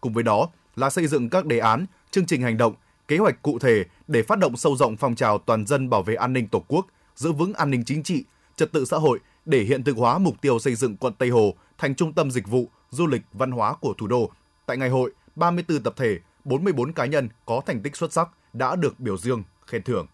Cùng 0.00 0.12
với 0.12 0.22
đó 0.22 0.48
là 0.80 0.90
xây 0.90 1.06
dựng 1.06 1.30
các 1.30 1.46
đề 1.46 1.58
án, 1.58 1.86
chương 2.10 2.26
trình 2.26 2.42
hành 2.42 2.56
động, 2.56 2.74
kế 3.08 3.18
hoạch 3.18 3.42
cụ 3.42 3.58
thể 3.58 3.84
để 4.08 4.22
phát 4.22 4.38
động 4.38 4.56
sâu 4.56 4.76
rộng 4.76 4.96
phong 4.96 5.14
trào 5.14 5.38
toàn 5.38 5.66
dân 5.66 5.90
bảo 5.90 6.02
vệ 6.02 6.14
an 6.14 6.32
ninh 6.32 6.48
Tổ 6.48 6.64
quốc, 6.68 6.86
giữ 7.16 7.32
vững 7.32 7.52
an 7.52 7.70
ninh 7.70 7.84
chính 7.84 8.02
trị, 8.02 8.24
trật 8.56 8.72
tự 8.72 8.84
xã 8.84 8.96
hội 8.96 9.18
để 9.44 9.62
hiện 9.62 9.84
thực 9.84 9.96
hóa 9.96 10.18
mục 10.18 10.40
tiêu 10.40 10.58
xây 10.58 10.74
dựng 10.74 10.96
quận 10.96 11.14
Tây 11.18 11.28
Hồ 11.28 11.54
thành 11.78 11.94
trung 11.94 12.12
tâm 12.12 12.30
dịch 12.30 12.48
vụ, 12.48 12.68
du 12.90 13.06
lịch, 13.06 13.22
văn 13.32 13.50
hóa 13.50 13.74
của 13.74 13.94
thủ 13.98 14.06
đô. 14.06 14.30
Tại 14.66 14.76
ngày 14.76 14.88
hội, 14.88 15.12
34 15.36 15.82
tập 15.82 15.94
thể, 15.96 16.18
44 16.44 16.92
cá 16.92 17.06
nhân 17.06 17.28
có 17.46 17.60
thành 17.66 17.80
tích 17.82 17.96
xuất 17.96 18.12
sắc 18.12 18.28
đã 18.52 18.76
được 18.76 19.00
biểu 19.00 19.16
dương, 19.16 19.42
khen 19.66 19.82
thưởng. 19.82 20.06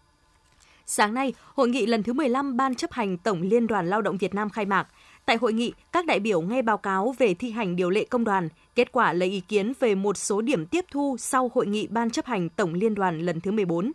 Sáng 0.89 1.13
nay, 1.13 1.33
hội 1.55 1.69
nghị 1.69 1.85
lần 1.85 2.03
thứ 2.03 2.13
15 2.13 2.57
Ban 2.57 2.75
chấp 2.75 2.91
hành 2.91 3.17
Tổng 3.17 3.41
Liên 3.41 3.67
đoàn 3.67 3.89
Lao 3.89 4.01
động 4.01 4.17
Việt 4.17 4.35
Nam 4.35 4.49
khai 4.49 4.65
mạc. 4.65 4.87
Tại 5.25 5.37
hội 5.41 5.53
nghị, 5.53 5.73
các 5.91 6.05
đại 6.05 6.19
biểu 6.19 6.41
nghe 6.41 6.61
báo 6.61 6.77
cáo 6.77 7.15
về 7.17 7.33
thi 7.33 7.51
hành 7.51 7.75
điều 7.75 7.89
lệ 7.89 8.05
công 8.09 8.23
đoàn, 8.23 8.49
kết 8.75 8.91
quả 8.91 9.13
lấy 9.13 9.29
ý 9.29 9.39
kiến 9.39 9.73
về 9.79 9.95
một 9.95 10.17
số 10.17 10.41
điểm 10.41 10.65
tiếp 10.65 10.85
thu 10.91 11.15
sau 11.19 11.51
hội 11.53 11.67
nghị 11.67 11.87
Ban 11.87 12.09
chấp 12.09 12.25
hành 12.25 12.49
Tổng 12.49 12.73
Liên 12.73 12.95
đoàn 12.95 13.19
lần 13.19 13.41
thứ 13.41 13.51
14. 13.51 13.91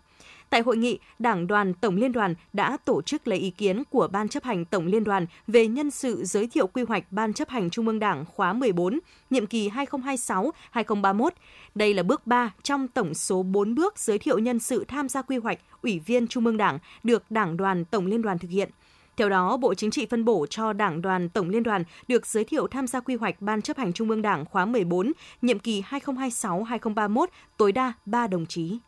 Tại 0.52 0.60
hội 0.60 0.76
nghị, 0.76 0.98
Đảng 1.18 1.46
đoàn 1.46 1.74
Tổng 1.74 1.96
Liên 1.96 2.12
đoàn 2.12 2.34
đã 2.52 2.76
tổ 2.84 3.02
chức 3.02 3.28
lấy 3.28 3.38
ý 3.38 3.50
kiến 3.50 3.82
của 3.90 4.08
Ban 4.12 4.28
chấp 4.28 4.44
hành 4.44 4.64
Tổng 4.64 4.86
Liên 4.86 5.04
đoàn 5.04 5.26
về 5.46 5.66
nhân 5.66 5.90
sự 5.90 6.24
giới 6.24 6.46
thiệu 6.46 6.66
quy 6.66 6.82
hoạch 6.82 7.04
Ban 7.10 7.32
chấp 7.32 7.48
hành 7.48 7.70
Trung 7.70 7.86
ương 7.86 7.98
Đảng 7.98 8.24
khóa 8.24 8.52
14, 8.52 8.98
nhiệm 9.30 9.46
kỳ 9.46 9.70
2026-2031. 9.70 11.30
Đây 11.74 11.94
là 11.94 12.02
bước 12.02 12.26
3 12.26 12.52
trong 12.62 12.88
tổng 12.88 13.14
số 13.14 13.42
4 13.42 13.74
bước 13.74 13.98
giới 13.98 14.18
thiệu 14.18 14.38
nhân 14.38 14.58
sự 14.58 14.84
tham 14.88 15.08
gia 15.08 15.22
quy 15.22 15.36
hoạch 15.36 15.58
Ủy 15.82 15.98
viên 15.98 16.26
Trung 16.26 16.46
ương 16.46 16.56
Đảng 16.56 16.78
được 17.02 17.22
Đảng 17.30 17.56
đoàn 17.56 17.84
Tổng 17.84 18.06
Liên 18.06 18.22
đoàn 18.22 18.38
thực 18.38 18.50
hiện. 18.50 18.70
Theo 19.16 19.28
đó, 19.28 19.56
Bộ 19.56 19.74
Chính 19.74 19.90
trị 19.90 20.06
phân 20.06 20.24
bổ 20.24 20.46
cho 20.50 20.72
Đảng 20.72 21.02
đoàn 21.02 21.28
Tổng 21.28 21.48
Liên 21.48 21.62
đoàn 21.62 21.84
được 22.08 22.26
giới 22.26 22.44
thiệu 22.44 22.66
tham 22.66 22.86
gia 22.86 23.00
quy 23.00 23.14
hoạch 23.14 23.42
Ban 23.42 23.62
chấp 23.62 23.76
hành 23.76 23.92
Trung 23.92 24.10
ương 24.10 24.22
Đảng 24.22 24.44
khóa 24.44 24.64
14, 24.64 25.12
nhiệm 25.42 25.58
kỳ 25.58 25.82
2026-2031, 25.82 27.26
tối 27.56 27.72
đa 27.72 27.92
3 28.06 28.26
đồng 28.26 28.46
chí. 28.46 28.78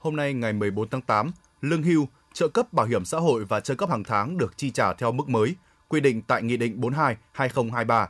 Hôm 0.00 0.16
nay 0.16 0.34
ngày 0.34 0.52
14 0.52 0.88
tháng 0.88 1.00
8, 1.00 1.30
lương 1.60 1.82
hưu, 1.82 2.08
trợ 2.32 2.48
cấp 2.48 2.72
bảo 2.72 2.86
hiểm 2.86 3.04
xã 3.04 3.18
hội 3.18 3.44
và 3.44 3.60
trợ 3.60 3.74
cấp 3.74 3.90
hàng 3.90 4.04
tháng 4.04 4.38
được 4.38 4.56
chi 4.56 4.70
trả 4.70 4.92
theo 4.92 5.12
mức 5.12 5.28
mới, 5.28 5.54
quy 5.88 6.00
định 6.00 6.22
tại 6.22 6.42
Nghị 6.42 6.56
định 6.56 6.80
42/2023. 6.80 8.06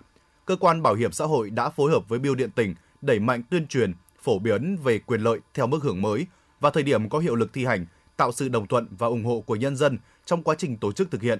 Cơ 0.46 0.56
quan 0.56 0.82
bảo 0.82 0.94
hiểm 0.94 1.12
xã 1.12 1.24
hội 1.24 1.50
đã 1.50 1.68
phối 1.68 1.90
hợp 1.90 2.08
với 2.08 2.18
biêu 2.18 2.34
điện 2.34 2.50
tỉnh 2.50 2.74
đẩy 3.00 3.18
mạnh 3.18 3.42
tuyên 3.50 3.66
truyền, 3.66 3.92
phổ 4.22 4.38
biến 4.38 4.76
về 4.84 4.98
quyền 4.98 5.20
lợi 5.20 5.40
theo 5.54 5.66
mức 5.66 5.82
hưởng 5.82 6.02
mới 6.02 6.26
và 6.60 6.70
thời 6.70 6.82
điểm 6.82 7.08
có 7.08 7.18
hiệu 7.18 7.34
lực 7.34 7.52
thi 7.52 7.64
hành, 7.64 7.86
tạo 8.16 8.32
sự 8.32 8.48
đồng 8.48 8.66
thuận 8.66 8.86
và 8.98 9.06
ủng 9.06 9.24
hộ 9.24 9.40
của 9.40 9.56
nhân 9.56 9.76
dân 9.76 9.98
trong 10.24 10.42
quá 10.42 10.54
trình 10.58 10.76
tổ 10.76 10.92
chức 10.92 11.10
thực 11.10 11.22
hiện. 11.22 11.38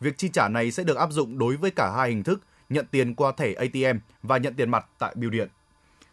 Việc 0.00 0.18
chi 0.18 0.28
trả 0.32 0.48
này 0.48 0.70
sẽ 0.70 0.84
được 0.84 0.96
áp 0.96 1.12
dụng 1.12 1.38
đối 1.38 1.56
với 1.56 1.70
cả 1.70 1.92
hai 1.96 2.10
hình 2.10 2.22
thức, 2.22 2.40
nhận 2.68 2.86
tiền 2.90 3.14
qua 3.14 3.32
thẻ 3.36 3.52
ATM 3.52 3.98
và 4.22 4.38
nhận 4.38 4.54
tiền 4.54 4.70
mặt 4.70 4.86
tại 4.98 5.14
biêu 5.16 5.30
điện. 5.30 5.48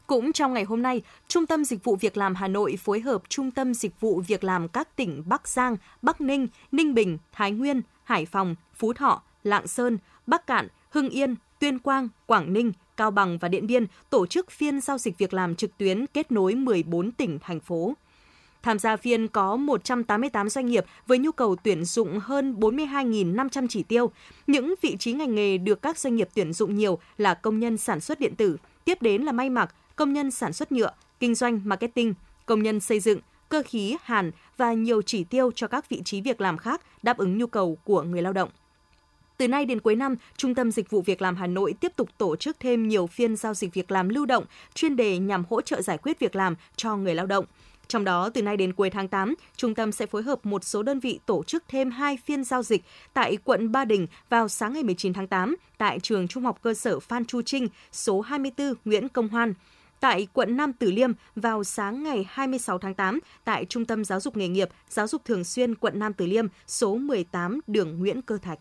Cũng 0.07 0.33
trong 0.33 0.53
ngày 0.53 0.63
hôm 0.63 0.81
nay, 0.81 1.01
Trung 1.27 1.45
tâm 1.45 1.65
Dịch 1.65 1.83
vụ 1.83 1.95
Việc 1.95 2.17
làm 2.17 2.35
Hà 2.35 2.47
Nội 2.47 2.77
phối 2.77 2.99
hợp 2.99 3.23
Trung 3.29 3.51
tâm 3.51 3.73
Dịch 3.73 3.99
vụ 3.99 4.21
Việc 4.27 4.43
làm 4.43 4.67
các 4.67 4.95
tỉnh 4.95 5.23
Bắc 5.25 5.47
Giang, 5.47 5.77
Bắc 6.01 6.21
Ninh, 6.21 6.47
Ninh 6.71 6.93
Bình, 6.93 7.17
Thái 7.31 7.51
Nguyên, 7.51 7.81
Hải 8.03 8.25
Phòng, 8.25 8.55
Phú 8.75 8.93
Thọ, 8.93 9.21
Lạng 9.43 9.67
Sơn, 9.67 9.97
Bắc 10.27 10.47
Cạn, 10.47 10.67
Hưng 10.89 11.09
Yên, 11.09 11.35
Tuyên 11.59 11.79
Quang, 11.79 12.09
Quảng 12.25 12.53
Ninh, 12.53 12.71
Cao 12.97 13.11
Bằng 13.11 13.37
và 13.37 13.47
Điện 13.47 13.67
Biên 13.67 13.85
tổ 14.09 14.25
chức 14.25 14.51
phiên 14.51 14.81
giao 14.81 14.97
dịch 14.97 15.17
việc 15.17 15.33
làm 15.33 15.55
trực 15.55 15.77
tuyến 15.77 16.05
kết 16.13 16.31
nối 16.31 16.55
14 16.55 17.11
tỉnh, 17.11 17.39
thành 17.39 17.59
phố. 17.59 17.93
Tham 18.63 18.79
gia 18.79 18.97
phiên 18.97 19.27
có 19.27 19.55
188 19.55 20.49
doanh 20.49 20.65
nghiệp 20.65 20.85
với 21.07 21.17
nhu 21.17 21.31
cầu 21.31 21.55
tuyển 21.55 21.85
dụng 21.85 22.19
hơn 22.19 22.55
42.500 22.59 23.67
chỉ 23.69 23.83
tiêu. 23.83 24.11
Những 24.47 24.73
vị 24.81 24.95
trí 24.99 25.13
ngành 25.13 25.35
nghề 25.35 25.57
được 25.57 25.81
các 25.81 25.99
doanh 25.99 26.15
nghiệp 26.15 26.29
tuyển 26.33 26.53
dụng 26.53 26.75
nhiều 26.75 26.99
là 27.17 27.33
công 27.33 27.59
nhân 27.59 27.77
sản 27.77 27.99
xuất 27.99 28.19
điện 28.19 28.35
tử, 28.35 28.57
tiếp 28.85 29.01
đến 29.01 29.21
là 29.21 29.31
may 29.31 29.49
mặc, 29.49 29.75
công 29.97 30.13
nhân 30.13 30.31
sản 30.31 30.53
xuất 30.53 30.71
nhựa, 30.71 30.91
kinh 31.19 31.35
doanh 31.35 31.61
marketing, 31.63 32.13
công 32.45 32.63
nhân 32.63 32.79
xây 32.79 32.99
dựng, 32.99 33.19
cơ 33.49 33.63
khí, 33.65 33.97
hàn 34.03 34.31
và 34.57 34.73
nhiều 34.73 35.01
chỉ 35.01 35.23
tiêu 35.23 35.51
cho 35.55 35.67
các 35.67 35.89
vị 35.89 36.01
trí 36.05 36.21
việc 36.21 36.41
làm 36.41 36.57
khác 36.57 36.81
đáp 37.03 37.17
ứng 37.17 37.37
nhu 37.37 37.47
cầu 37.47 37.77
của 37.83 38.01
người 38.01 38.21
lao 38.21 38.33
động. 38.33 38.49
Từ 39.37 39.47
nay 39.47 39.65
đến 39.65 39.79
cuối 39.79 39.95
năm, 39.95 40.15
Trung 40.37 40.55
tâm 40.55 40.71
Dịch 40.71 40.89
vụ 40.89 41.01
Việc 41.01 41.21
làm 41.21 41.35
Hà 41.35 41.47
Nội 41.47 41.73
tiếp 41.79 41.91
tục 41.95 42.09
tổ 42.17 42.35
chức 42.35 42.59
thêm 42.59 42.87
nhiều 42.87 43.07
phiên 43.07 43.35
giao 43.35 43.53
dịch 43.53 43.73
việc 43.73 43.91
làm 43.91 44.09
lưu 44.09 44.25
động, 44.25 44.45
chuyên 44.73 44.95
đề 44.95 45.17
nhằm 45.17 45.43
hỗ 45.49 45.61
trợ 45.61 45.81
giải 45.81 45.97
quyết 45.97 46.19
việc 46.19 46.35
làm 46.35 46.55
cho 46.75 46.95
người 46.95 47.15
lao 47.15 47.25
động. 47.25 47.45
Trong 47.87 48.03
đó, 48.03 48.29
từ 48.29 48.41
nay 48.41 48.57
đến 48.57 48.73
cuối 48.73 48.89
tháng 48.89 49.07
8, 49.07 49.35
trung 49.55 49.75
tâm 49.75 49.91
sẽ 49.91 50.05
phối 50.05 50.23
hợp 50.23 50.45
một 50.45 50.63
số 50.63 50.83
đơn 50.83 50.99
vị 50.99 51.19
tổ 51.25 51.43
chức 51.43 51.63
thêm 51.67 51.91
hai 51.91 52.17
phiên 52.25 52.43
giao 52.43 52.63
dịch 52.63 52.83
tại 53.13 53.37
quận 53.43 53.71
Ba 53.71 53.85
Đình 53.85 54.07
vào 54.29 54.47
sáng 54.47 54.73
ngày 54.73 54.83
19 54.83 55.13
tháng 55.13 55.27
8 55.27 55.55
tại 55.77 55.99
trường 55.99 56.27
Trung 56.27 56.43
học 56.43 56.59
cơ 56.61 56.73
sở 56.73 56.99
Phan 56.99 57.25
Chu 57.25 57.41
Trinh, 57.41 57.67
số 57.91 58.21
24 58.21 58.73
Nguyễn 58.85 59.09
Công 59.09 59.27
Hoan 59.27 59.53
tại 59.99 60.27
quận 60.33 60.57
Nam 60.57 60.73
Từ 60.73 60.91
Liêm 60.91 61.11
vào 61.35 61.63
sáng 61.63 62.03
ngày 62.03 62.25
26 62.29 62.77
tháng 62.77 62.93
8 62.93 63.19
tại 63.43 63.65
Trung 63.65 63.85
tâm 63.85 64.05
Giáo 64.05 64.19
dục 64.19 64.37
nghề 64.37 64.47
nghiệp, 64.47 64.69
Giáo 64.89 65.07
dục 65.07 65.21
thường 65.25 65.43
xuyên 65.43 65.75
quận 65.75 65.99
Nam 65.99 66.13
Từ 66.13 66.25
Liêm, 66.25 66.45
số 66.67 66.95
18 66.95 67.59
đường 67.67 67.99
Nguyễn 67.99 68.21
Cơ 68.21 68.37
Thạch. 68.37 68.59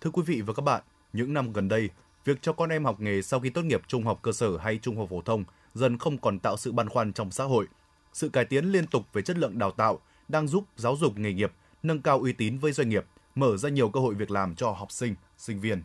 Thưa 0.00 0.10
quý 0.10 0.22
vị 0.26 0.40
và 0.40 0.54
các 0.54 0.62
bạn, 0.62 0.82
những 1.12 1.34
năm 1.34 1.52
gần 1.52 1.68
đây, 1.68 1.90
việc 2.24 2.42
cho 2.42 2.52
con 2.52 2.68
em 2.68 2.84
học 2.84 3.00
nghề 3.00 3.22
sau 3.22 3.40
khi 3.40 3.50
tốt 3.50 3.62
nghiệp 3.62 3.82
trung 3.86 4.04
học 4.04 4.18
cơ 4.22 4.32
sở 4.32 4.56
hay 4.56 4.78
trung 4.82 4.96
học 4.96 5.08
phổ 5.10 5.20
thông 5.20 5.44
dần 5.74 5.98
không 5.98 6.18
còn 6.18 6.38
tạo 6.38 6.56
sự 6.56 6.72
băn 6.72 6.88
khoăn 6.88 7.12
trong 7.12 7.30
xã 7.30 7.44
hội. 7.44 7.66
Sự 8.12 8.28
cải 8.28 8.44
tiến 8.44 8.64
liên 8.64 8.86
tục 8.86 9.02
về 9.12 9.22
chất 9.22 9.38
lượng 9.38 9.58
đào 9.58 9.70
tạo 9.70 10.00
đang 10.28 10.48
giúp 10.48 10.64
giáo 10.76 10.96
dục 10.96 11.18
nghề 11.18 11.32
nghiệp 11.32 11.52
nâng 11.82 12.02
cao 12.02 12.20
uy 12.20 12.32
tín 12.32 12.58
với 12.58 12.72
doanh 12.72 12.88
nghiệp, 12.88 13.04
mở 13.34 13.56
ra 13.56 13.68
nhiều 13.68 13.88
cơ 13.88 14.00
hội 14.00 14.14
việc 14.14 14.30
làm 14.30 14.54
cho 14.54 14.70
học 14.70 14.92
sinh, 14.92 15.14
sinh 15.36 15.60
viên. 15.60 15.82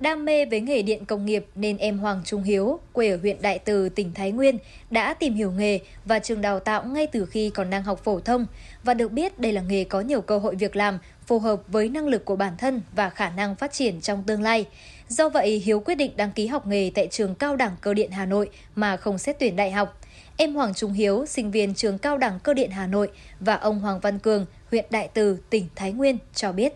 Đam 0.00 0.24
mê 0.24 0.44
với 0.44 0.60
nghề 0.60 0.82
điện 0.82 1.04
công 1.04 1.26
nghiệp 1.26 1.46
nên 1.54 1.76
em 1.76 1.98
Hoàng 1.98 2.22
Trung 2.24 2.42
Hiếu, 2.42 2.80
quê 2.92 3.10
ở 3.10 3.16
huyện 3.16 3.42
Đại 3.42 3.58
Từ, 3.58 3.88
tỉnh 3.88 4.12
Thái 4.14 4.32
Nguyên, 4.32 4.58
đã 4.90 5.14
tìm 5.14 5.34
hiểu 5.34 5.50
nghề 5.52 5.78
và 6.04 6.18
trường 6.18 6.40
đào 6.40 6.60
tạo 6.60 6.84
ngay 6.84 7.06
từ 7.06 7.26
khi 7.26 7.50
còn 7.50 7.70
đang 7.70 7.82
học 7.82 8.04
phổ 8.04 8.20
thông 8.20 8.46
và 8.84 8.94
được 8.94 9.12
biết 9.12 9.38
đây 9.38 9.52
là 9.52 9.62
nghề 9.62 9.84
có 9.84 10.00
nhiều 10.00 10.20
cơ 10.20 10.38
hội 10.38 10.54
việc 10.54 10.76
làm 10.76 10.98
phù 11.26 11.38
hợp 11.38 11.62
với 11.68 11.88
năng 11.88 12.08
lực 12.08 12.24
của 12.24 12.36
bản 12.36 12.52
thân 12.58 12.82
và 12.94 13.10
khả 13.10 13.30
năng 13.30 13.54
phát 13.54 13.72
triển 13.72 14.00
trong 14.00 14.22
tương 14.26 14.42
lai. 14.42 14.66
Do 15.08 15.28
vậy, 15.28 15.62
Hiếu 15.64 15.80
quyết 15.80 15.94
định 15.94 16.12
đăng 16.16 16.32
ký 16.32 16.46
học 16.46 16.66
nghề 16.66 16.90
tại 16.94 17.08
trường 17.10 17.34
Cao 17.34 17.56
đẳng 17.56 17.76
Cơ 17.80 17.94
điện 17.94 18.10
Hà 18.10 18.26
Nội 18.26 18.50
mà 18.74 18.96
không 18.96 19.18
xét 19.18 19.38
tuyển 19.38 19.56
đại 19.56 19.70
học. 19.70 20.00
Em 20.36 20.54
Hoàng 20.54 20.74
Trung 20.74 20.92
Hiếu, 20.92 21.26
sinh 21.26 21.50
viên 21.50 21.74
trường 21.74 21.98
Cao 21.98 22.18
đẳng 22.18 22.38
Cơ 22.42 22.54
điện 22.54 22.70
Hà 22.70 22.86
Nội 22.86 23.08
và 23.40 23.54
ông 23.54 23.80
Hoàng 23.80 24.00
Văn 24.00 24.18
Cường, 24.18 24.46
huyện 24.70 24.84
Đại 24.90 25.08
Từ, 25.14 25.38
tỉnh 25.50 25.66
Thái 25.74 25.92
Nguyên 25.92 26.18
cho 26.34 26.52
biết. 26.52 26.74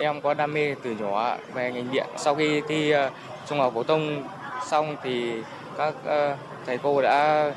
Em 0.00 0.20
có 0.20 0.34
đam 0.34 0.54
mê 0.54 0.74
từ 0.82 0.90
nhỏ 0.90 1.36
về 1.54 1.72
ngành 1.72 1.90
điện. 1.92 2.06
Sau 2.16 2.34
khi 2.34 2.62
thi 2.68 2.90
ờ, 2.90 3.10
trung 3.48 3.58
học 3.58 3.72
phổ 3.74 3.82
thông 3.82 4.28
xong 4.66 4.96
thì 5.02 5.32
các 5.78 5.94
ờ, 6.04 6.36
thầy 6.66 6.78
cô 6.78 7.02
đã 7.02 7.50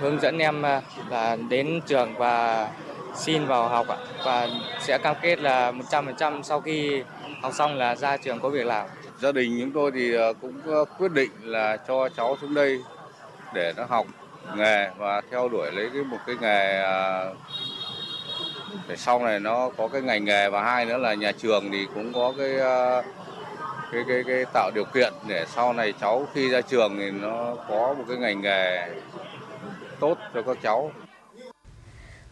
hướng 0.00 0.20
dẫn 0.20 0.38
em 0.38 0.62
ờ, 0.62 0.80
là 1.10 1.36
đến 1.48 1.80
trường 1.86 2.14
và 2.14 2.68
xin 3.14 3.46
vào 3.46 3.68
học 3.68 3.86
và 4.24 4.48
sẽ 4.80 4.98
cam 4.98 5.16
kết 5.22 5.40
là 5.40 5.72
100% 5.72 6.42
sau 6.42 6.60
khi 6.60 7.02
học 7.42 7.52
xong 7.54 7.76
là 7.76 7.94
ra 7.94 8.16
trường 8.16 8.40
có 8.40 8.48
việc 8.48 8.66
làm. 8.66 8.86
Gia 9.20 9.32
đình 9.32 9.58
chúng 9.60 9.72
tôi 9.72 9.90
thì 9.94 10.12
cũng 10.40 10.84
quyết 10.98 11.12
định 11.12 11.30
là 11.42 11.76
cho 11.76 12.08
cháu 12.08 12.36
xuống 12.40 12.54
đây 12.54 12.80
để 13.54 13.72
nó 13.76 13.84
học 13.84 14.06
nghề 14.56 14.90
và 14.98 15.20
theo 15.30 15.48
đuổi 15.48 15.72
lấy 15.72 15.90
cái 15.94 16.02
một 16.02 16.18
cái 16.26 16.36
nghề 16.40 16.84
để 18.88 18.96
sau 18.96 19.24
này 19.24 19.40
nó 19.40 19.70
có 19.76 19.88
cái 19.88 20.02
ngành 20.02 20.24
nghề 20.24 20.48
và 20.48 20.62
hai 20.62 20.86
nữa 20.86 20.96
là 20.96 21.14
nhà 21.14 21.32
trường 21.32 21.72
thì 21.72 21.86
cũng 21.94 22.12
có 22.12 22.34
cái 22.38 22.56
ờ, 22.56 23.02
cái 23.92 24.02
cái 24.08 24.22
cái 24.26 24.44
tạo 24.52 24.70
điều 24.74 24.84
kiện 24.84 25.12
để 25.28 25.44
sau 25.54 25.72
này 25.72 25.92
cháu 26.00 26.26
khi 26.34 26.50
ra 26.50 26.60
trường 26.60 26.96
thì 26.98 27.10
nó 27.10 27.56
có 27.68 27.94
một 27.98 28.04
cái 28.08 28.16
ngành 28.16 28.40
nghề 28.40 28.88
tốt 30.00 30.18
cho 30.34 30.42
các 30.42 30.58
cháu. 30.62 30.90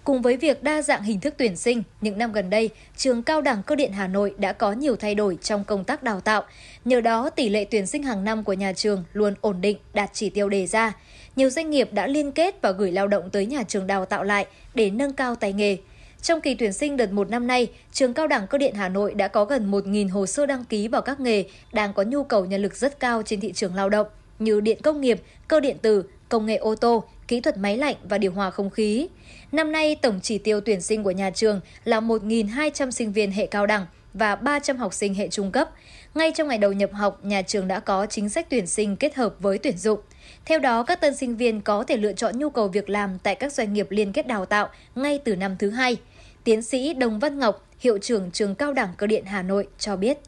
Cùng 0.05 0.23
với 0.23 0.37
việc 0.37 0.63
đa 0.63 0.83
dạng 0.83 1.03
hình 1.03 1.21
thức 1.21 1.35
tuyển 1.39 1.57
sinh, 1.57 1.83
những 2.01 2.19
năm 2.19 2.33
gần 2.33 2.51
đây, 2.51 2.71
trường 2.97 3.23
Cao 3.23 3.41
đẳng 3.41 3.63
Cơ 3.63 3.75
điện 3.75 3.93
Hà 3.93 4.07
Nội 4.07 4.35
đã 4.39 4.53
có 4.53 4.73
nhiều 4.73 4.97
thay 4.97 5.15
đổi 5.15 5.39
trong 5.43 5.65
công 5.65 5.85
tác 5.85 6.03
đào 6.03 6.21
tạo. 6.21 6.43
Nhờ 6.85 7.01
đó, 7.01 7.31
tỷ 7.31 7.49
lệ 7.49 7.65
tuyển 7.71 7.87
sinh 7.87 8.03
hàng 8.03 8.25
năm 8.25 8.45
của 8.45 8.53
nhà 8.53 8.73
trường 8.73 9.05
luôn 9.13 9.35
ổn 9.41 9.61
định, 9.61 9.79
đạt 9.95 10.11
chỉ 10.13 10.31
tiêu 10.31 10.49
đề 10.49 10.67
ra. 10.67 10.93
Nhiều 11.37 11.51
doanh 11.51 11.71
nghiệp 11.71 11.89
đã 11.93 12.07
liên 12.07 12.33
kết 12.33 12.63
và 12.63 12.71
gửi 12.71 12.93
lao 12.93 13.09
động 13.09 13.31
tới 13.31 13.47
nhà 13.47 13.63
trường 13.69 13.87
đào 13.87 14.05
tạo 14.05 14.25
lại 14.25 14.47
để 14.75 14.91
nâng 14.91 15.13
cao 15.13 15.35
tay 15.35 15.53
nghề. 15.53 15.77
Trong 16.23 16.41
kỳ 16.41 16.55
tuyển 16.55 16.73
sinh 16.73 16.97
đợt 16.97 17.13
1 17.13 17.31
năm 17.31 17.47
nay, 17.47 17.69
trường 17.93 18.15
Cao 18.15 18.27
đẳng 18.27 18.47
Cơ 18.47 18.59
điện 18.59 18.75
Hà 18.75 18.89
Nội 18.89 19.15
đã 19.15 19.29
có 19.29 19.45
gần 19.45 19.71
1.000 19.71 20.11
hồ 20.11 20.27
sơ 20.27 20.47
đăng 20.47 20.65
ký 20.65 20.89
vào 20.89 21.03
các 21.03 21.21
nghề 21.21 21.45
đang 21.73 21.93
có 21.93 22.03
nhu 22.03 22.25
cầu 22.25 22.45
nhân 22.45 22.63
lực 22.63 22.77
rất 22.77 23.01
cao 23.01 23.23
trên 23.23 23.41
thị 23.41 23.53
trường 23.53 23.75
lao 23.75 23.89
động 23.89 24.07
như 24.39 24.61
điện 24.61 24.79
công 24.83 25.01
nghiệp, 25.01 25.21
cơ 25.49 25.61
điện 25.61 25.77
tử, 25.83 26.05
công 26.29 26.47
nghệ 26.47 26.57
ô 26.57 26.75
tô, 26.75 27.05
kỹ 27.29 27.41
thuật 27.41 27.57
máy 27.57 27.77
lạnh 27.77 27.97
và 28.09 28.19
điều 28.19 28.33
hòa 28.33 28.51
không 28.51 28.71
khí. 28.71 29.09
Năm 29.53 29.73
nay, 29.73 29.97
tổng 29.97 30.21
chỉ 30.23 30.39
tiêu 30.39 30.61
tuyển 30.61 30.81
sinh 30.81 31.03
của 31.03 31.11
nhà 31.11 31.31
trường 31.31 31.61
là 31.85 32.01
1.200 32.01 32.91
sinh 32.91 33.13
viên 33.13 33.33
hệ 33.33 33.47
cao 33.47 33.67
đẳng 33.67 33.87
và 34.15 34.37
300 34.37 34.77
học 34.77 34.95
sinh 34.95 35.15
hệ 35.15 35.29
trung 35.29 35.53
cấp. 35.53 35.71
Ngay 36.15 36.33
trong 36.35 36.49
ngày 36.49 36.59
đầu 36.59 36.73
nhập 36.73 36.91
học, 36.93 37.25
nhà 37.25 37.43
trường 37.43 37.69
đã 37.69 37.81
có 37.81 38.07
chính 38.07 38.29
sách 38.29 38.47
tuyển 38.51 38.67
sinh 38.67 38.97
kết 38.97 39.15
hợp 39.15 39.35
với 39.41 39.59
tuyển 39.59 39.79
dụng. 39.79 40.01
Theo 40.45 40.59
đó, 40.59 40.83
các 40.83 41.01
tân 41.01 41.17
sinh 41.17 41.37
viên 41.37 41.61
có 41.61 41.85
thể 41.85 41.97
lựa 41.97 42.13
chọn 42.13 42.39
nhu 42.39 42.51
cầu 42.51 42.69
việc 42.69 42.91
làm 42.91 43.19
tại 43.23 43.35
các 43.35 43.53
doanh 43.53 43.73
nghiệp 43.73 43.87
liên 43.91 44.13
kết 44.13 44.27
đào 44.27 44.47
tạo 44.47 44.69
ngay 44.95 45.19
từ 45.19 45.37
năm 45.37 45.57
thứ 45.59 45.71
hai. 45.71 45.97
Tiến 46.45 46.63
sĩ 46.63 46.95
Đồng 46.95 47.19
Văn 47.19 47.39
Ngọc, 47.39 47.67
hiệu 47.79 47.99
trưởng 47.99 48.31
trường 48.31 48.55
Cao 48.55 48.73
đẳng 48.73 48.89
Cơ 48.97 49.07
điện 49.07 49.25
Hà 49.25 49.43
Nội 49.43 49.69
cho 49.79 49.97
biết. 49.97 50.19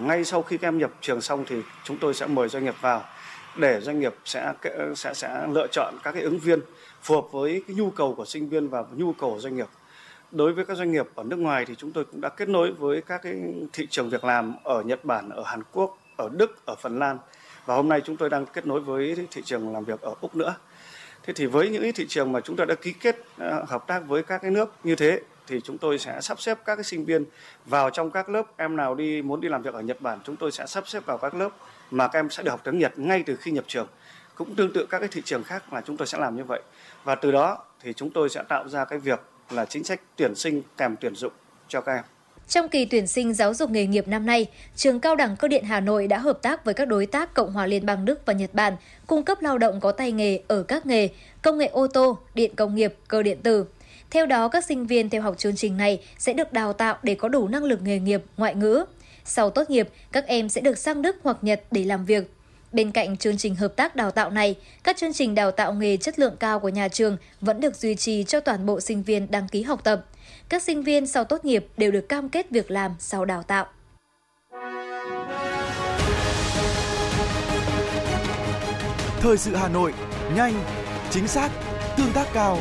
Ngay 0.00 0.24
sau 0.24 0.42
khi 0.42 0.58
các 0.58 0.68
em 0.68 0.78
nhập 0.78 0.90
trường 1.00 1.20
xong 1.20 1.44
thì 1.48 1.56
chúng 1.84 1.98
tôi 1.98 2.14
sẽ 2.14 2.26
mời 2.26 2.48
doanh 2.48 2.64
nghiệp 2.64 2.74
vào 2.80 3.04
để 3.56 3.80
doanh 3.80 4.00
nghiệp 4.00 4.14
sẽ 4.24 4.52
sẽ 4.96 5.14
sẽ 5.14 5.46
lựa 5.52 5.66
chọn 5.72 5.94
các 6.02 6.12
cái 6.12 6.22
ứng 6.22 6.38
viên 6.38 6.60
phù 7.02 7.14
hợp 7.14 7.32
với 7.32 7.62
cái 7.66 7.76
nhu 7.76 7.90
cầu 7.90 8.14
của 8.14 8.24
sinh 8.24 8.48
viên 8.48 8.68
và 8.68 8.84
nhu 8.96 9.12
cầu 9.12 9.30
của 9.30 9.40
doanh 9.40 9.56
nghiệp. 9.56 9.68
Đối 10.30 10.52
với 10.52 10.64
các 10.64 10.76
doanh 10.76 10.92
nghiệp 10.92 11.06
ở 11.14 11.24
nước 11.24 11.38
ngoài 11.38 11.64
thì 11.64 11.74
chúng 11.78 11.92
tôi 11.92 12.04
cũng 12.04 12.20
đã 12.20 12.28
kết 12.28 12.48
nối 12.48 12.72
với 12.72 13.02
các 13.02 13.22
cái 13.22 13.34
thị 13.72 13.86
trường 13.90 14.10
việc 14.10 14.24
làm 14.24 14.54
ở 14.64 14.82
Nhật 14.82 15.04
Bản, 15.04 15.30
ở 15.30 15.42
Hàn 15.42 15.62
Quốc, 15.72 15.98
ở 16.16 16.28
Đức, 16.32 16.66
ở 16.66 16.74
Phần 16.74 16.98
Lan 16.98 17.18
và 17.66 17.74
hôm 17.74 17.88
nay 17.88 18.00
chúng 18.04 18.16
tôi 18.16 18.30
đang 18.30 18.46
kết 18.46 18.66
nối 18.66 18.80
với 18.80 19.26
thị 19.30 19.42
trường 19.44 19.72
làm 19.72 19.84
việc 19.84 20.00
ở 20.00 20.14
Úc 20.20 20.36
nữa. 20.36 20.54
Thế 21.22 21.32
thì 21.32 21.46
với 21.46 21.68
những 21.68 21.92
thị 21.92 22.06
trường 22.08 22.32
mà 22.32 22.40
chúng 22.40 22.56
tôi 22.56 22.66
đã 22.66 22.74
ký 22.74 22.92
kết 22.92 23.16
ờ, 23.38 23.64
hợp 23.68 23.86
tác 23.86 24.08
với 24.08 24.22
các 24.22 24.42
cái 24.42 24.50
nước 24.50 24.72
như 24.84 24.96
thế 24.96 25.20
thì 25.52 25.60
chúng 25.64 25.78
tôi 25.78 25.98
sẽ 25.98 26.20
sắp 26.20 26.40
xếp 26.40 26.58
các 26.64 26.76
cái 26.76 26.84
sinh 26.84 27.04
viên 27.04 27.24
vào 27.64 27.90
trong 27.90 28.10
các 28.10 28.28
lớp 28.28 28.42
em 28.56 28.76
nào 28.76 28.94
đi 28.94 29.22
muốn 29.22 29.40
đi 29.40 29.48
làm 29.48 29.62
việc 29.62 29.74
ở 29.74 29.80
Nhật 29.80 30.00
Bản 30.00 30.18
chúng 30.24 30.36
tôi 30.36 30.52
sẽ 30.52 30.66
sắp 30.66 30.88
xếp 30.88 31.06
vào 31.06 31.18
các 31.18 31.34
lớp 31.34 31.48
mà 31.90 32.08
các 32.08 32.18
em 32.18 32.30
sẽ 32.30 32.42
được 32.42 32.50
học 32.50 32.60
tiếng 32.64 32.78
Nhật 32.78 32.98
ngay 32.98 33.22
từ 33.26 33.36
khi 33.36 33.50
nhập 33.50 33.64
trường 33.68 33.86
cũng 34.34 34.54
tương 34.54 34.72
tự 34.72 34.86
các 34.90 34.98
cái 34.98 35.08
thị 35.08 35.22
trường 35.24 35.44
khác 35.44 35.72
là 35.72 35.80
chúng 35.86 35.96
tôi 35.96 36.06
sẽ 36.06 36.18
làm 36.18 36.36
như 36.36 36.44
vậy 36.44 36.60
và 37.04 37.14
từ 37.14 37.32
đó 37.32 37.64
thì 37.80 37.92
chúng 37.92 38.10
tôi 38.10 38.28
sẽ 38.28 38.42
tạo 38.48 38.68
ra 38.68 38.84
cái 38.84 38.98
việc 38.98 39.20
là 39.50 39.64
chính 39.64 39.84
sách 39.84 40.00
tuyển 40.16 40.34
sinh 40.34 40.62
kèm 40.76 40.96
tuyển 41.00 41.14
dụng 41.14 41.32
cho 41.68 41.80
các 41.80 41.92
em. 41.92 42.04
Trong 42.48 42.68
kỳ 42.68 42.84
tuyển 42.84 43.06
sinh 43.06 43.34
giáo 43.34 43.54
dục 43.54 43.70
nghề 43.70 43.86
nghiệp 43.86 44.08
năm 44.08 44.26
nay, 44.26 44.46
trường 44.76 45.00
Cao 45.00 45.16
đẳng 45.16 45.36
Cơ 45.36 45.48
điện 45.48 45.64
Hà 45.64 45.80
Nội 45.80 46.06
đã 46.06 46.18
hợp 46.18 46.42
tác 46.42 46.64
với 46.64 46.74
các 46.74 46.88
đối 46.88 47.06
tác 47.06 47.34
Cộng 47.34 47.52
hòa 47.52 47.66
Liên 47.66 47.86
bang 47.86 48.04
Đức 48.04 48.26
và 48.26 48.32
Nhật 48.32 48.54
Bản, 48.54 48.76
cung 49.06 49.22
cấp 49.22 49.42
lao 49.42 49.58
động 49.58 49.80
có 49.80 49.92
tay 49.92 50.12
nghề 50.12 50.40
ở 50.48 50.62
các 50.62 50.86
nghề 50.86 51.08
công 51.42 51.58
nghệ 51.58 51.66
ô 51.66 51.86
tô, 51.86 52.18
điện 52.34 52.54
công 52.56 52.74
nghiệp, 52.74 52.94
cơ 53.08 53.22
điện 53.22 53.38
tử. 53.42 53.66
Theo 54.12 54.26
đó, 54.26 54.48
các 54.48 54.64
sinh 54.64 54.86
viên 54.86 55.10
theo 55.10 55.22
học 55.22 55.38
chương 55.38 55.56
trình 55.56 55.76
này 55.76 56.00
sẽ 56.18 56.32
được 56.32 56.52
đào 56.52 56.72
tạo 56.72 56.96
để 57.02 57.14
có 57.14 57.28
đủ 57.28 57.48
năng 57.48 57.64
lực 57.64 57.82
nghề 57.82 57.98
nghiệp, 57.98 58.22
ngoại 58.36 58.54
ngữ. 58.54 58.84
Sau 59.24 59.50
tốt 59.50 59.70
nghiệp, 59.70 59.88
các 60.12 60.26
em 60.26 60.48
sẽ 60.48 60.60
được 60.60 60.78
sang 60.78 61.02
Đức 61.02 61.16
hoặc 61.22 61.36
Nhật 61.42 61.62
để 61.70 61.84
làm 61.84 62.04
việc. 62.04 62.34
Bên 62.72 62.90
cạnh 62.90 63.16
chương 63.16 63.36
trình 63.36 63.54
hợp 63.54 63.76
tác 63.76 63.96
đào 63.96 64.10
tạo 64.10 64.30
này, 64.30 64.54
các 64.84 64.96
chương 64.96 65.12
trình 65.12 65.34
đào 65.34 65.50
tạo 65.50 65.72
nghề 65.72 65.96
chất 65.96 66.18
lượng 66.18 66.36
cao 66.40 66.60
của 66.60 66.68
nhà 66.68 66.88
trường 66.88 67.16
vẫn 67.40 67.60
được 67.60 67.76
duy 67.76 67.94
trì 67.94 68.24
cho 68.24 68.40
toàn 68.40 68.66
bộ 68.66 68.80
sinh 68.80 69.02
viên 69.02 69.30
đăng 69.30 69.48
ký 69.48 69.62
học 69.62 69.84
tập. 69.84 70.04
Các 70.48 70.62
sinh 70.62 70.82
viên 70.82 71.06
sau 71.06 71.24
tốt 71.24 71.44
nghiệp 71.44 71.66
đều 71.76 71.90
được 71.90 72.08
cam 72.08 72.28
kết 72.28 72.50
việc 72.50 72.70
làm 72.70 72.94
sau 72.98 73.24
đào 73.24 73.42
tạo. 73.42 73.66
Thời 79.20 79.38
sự 79.38 79.54
Hà 79.54 79.68
Nội, 79.68 79.94
nhanh, 80.36 80.54
chính 81.10 81.28
xác, 81.28 81.50
tương 81.96 82.12
tác 82.12 82.26
cao. 82.32 82.58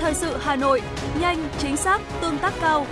Thời 0.00 0.14
sự 0.14 0.36
Hà 0.40 0.56
Nội, 0.56 0.82
nhanh, 1.20 1.48
chính 1.58 1.76
xác, 1.76 2.00
tương 2.20 2.38
tác 2.38 2.54
cao. 2.60 2.86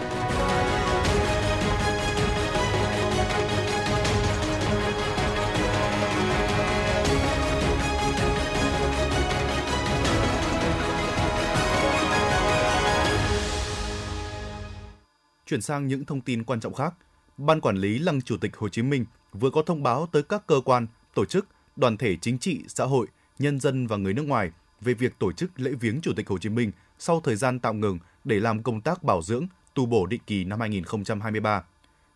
Chuyển 15.46 15.60
sang 15.60 15.88
những 15.88 16.04
thông 16.04 16.20
tin 16.20 16.44
quan 16.44 16.60
trọng 16.60 16.74
khác, 16.74 16.94
Ban 17.36 17.60
Quản 17.60 17.76
lý 17.76 17.98
Lăng 17.98 18.22
Chủ 18.22 18.36
tịch 18.36 18.56
Hồ 18.56 18.68
Chí 18.68 18.82
Minh 18.82 19.04
vừa 19.32 19.50
có 19.50 19.62
thông 19.62 19.82
báo 19.82 20.08
tới 20.12 20.22
các 20.22 20.46
cơ 20.46 20.60
quan, 20.64 20.86
tổ 21.14 21.24
chức, 21.24 21.46
đoàn 21.76 21.96
thể 21.96 22.16
chính 22.16 22.38
trị, 22.38 22.60
xã 22.68 22.84
hội, 22.84 23.06
nhân 23.38 23.60
dân 23.60 23.86
và 23.86 23.96
người 23.96 24.14
nước 24.14 24.26
ngoài 24.26 24.50
về 24.80 24.94
việc 24.94 25.18
tổ 25.18 25.32
chức 25.32 25.60
lễ 25.60 25.70
viếng 25.80 26.00
Chủ 26.00 26.12
tịch 26.16 26.28
Hồ 26.28 26.38
Chí 26.38 26.48
Minh 26.48 26.72
sau 26.98 27.20
thời 27.20 27.36
gian 27.36 27.60
tạm 27.60 27.80
ngừng 27.80 27.98
để 28.24 28.40
làm 28.40 28.62
công 28.62 28.80
tác 28.80 29.02
bảo 29.02 29.22
dưỡng, 29.22 29.46
tu 29.74 29.86
bổ 29.86 30.06
định 30.06 30.20
kỳ 30.26 30.44
năm 30.44 30.60
2023. 30.60 31.64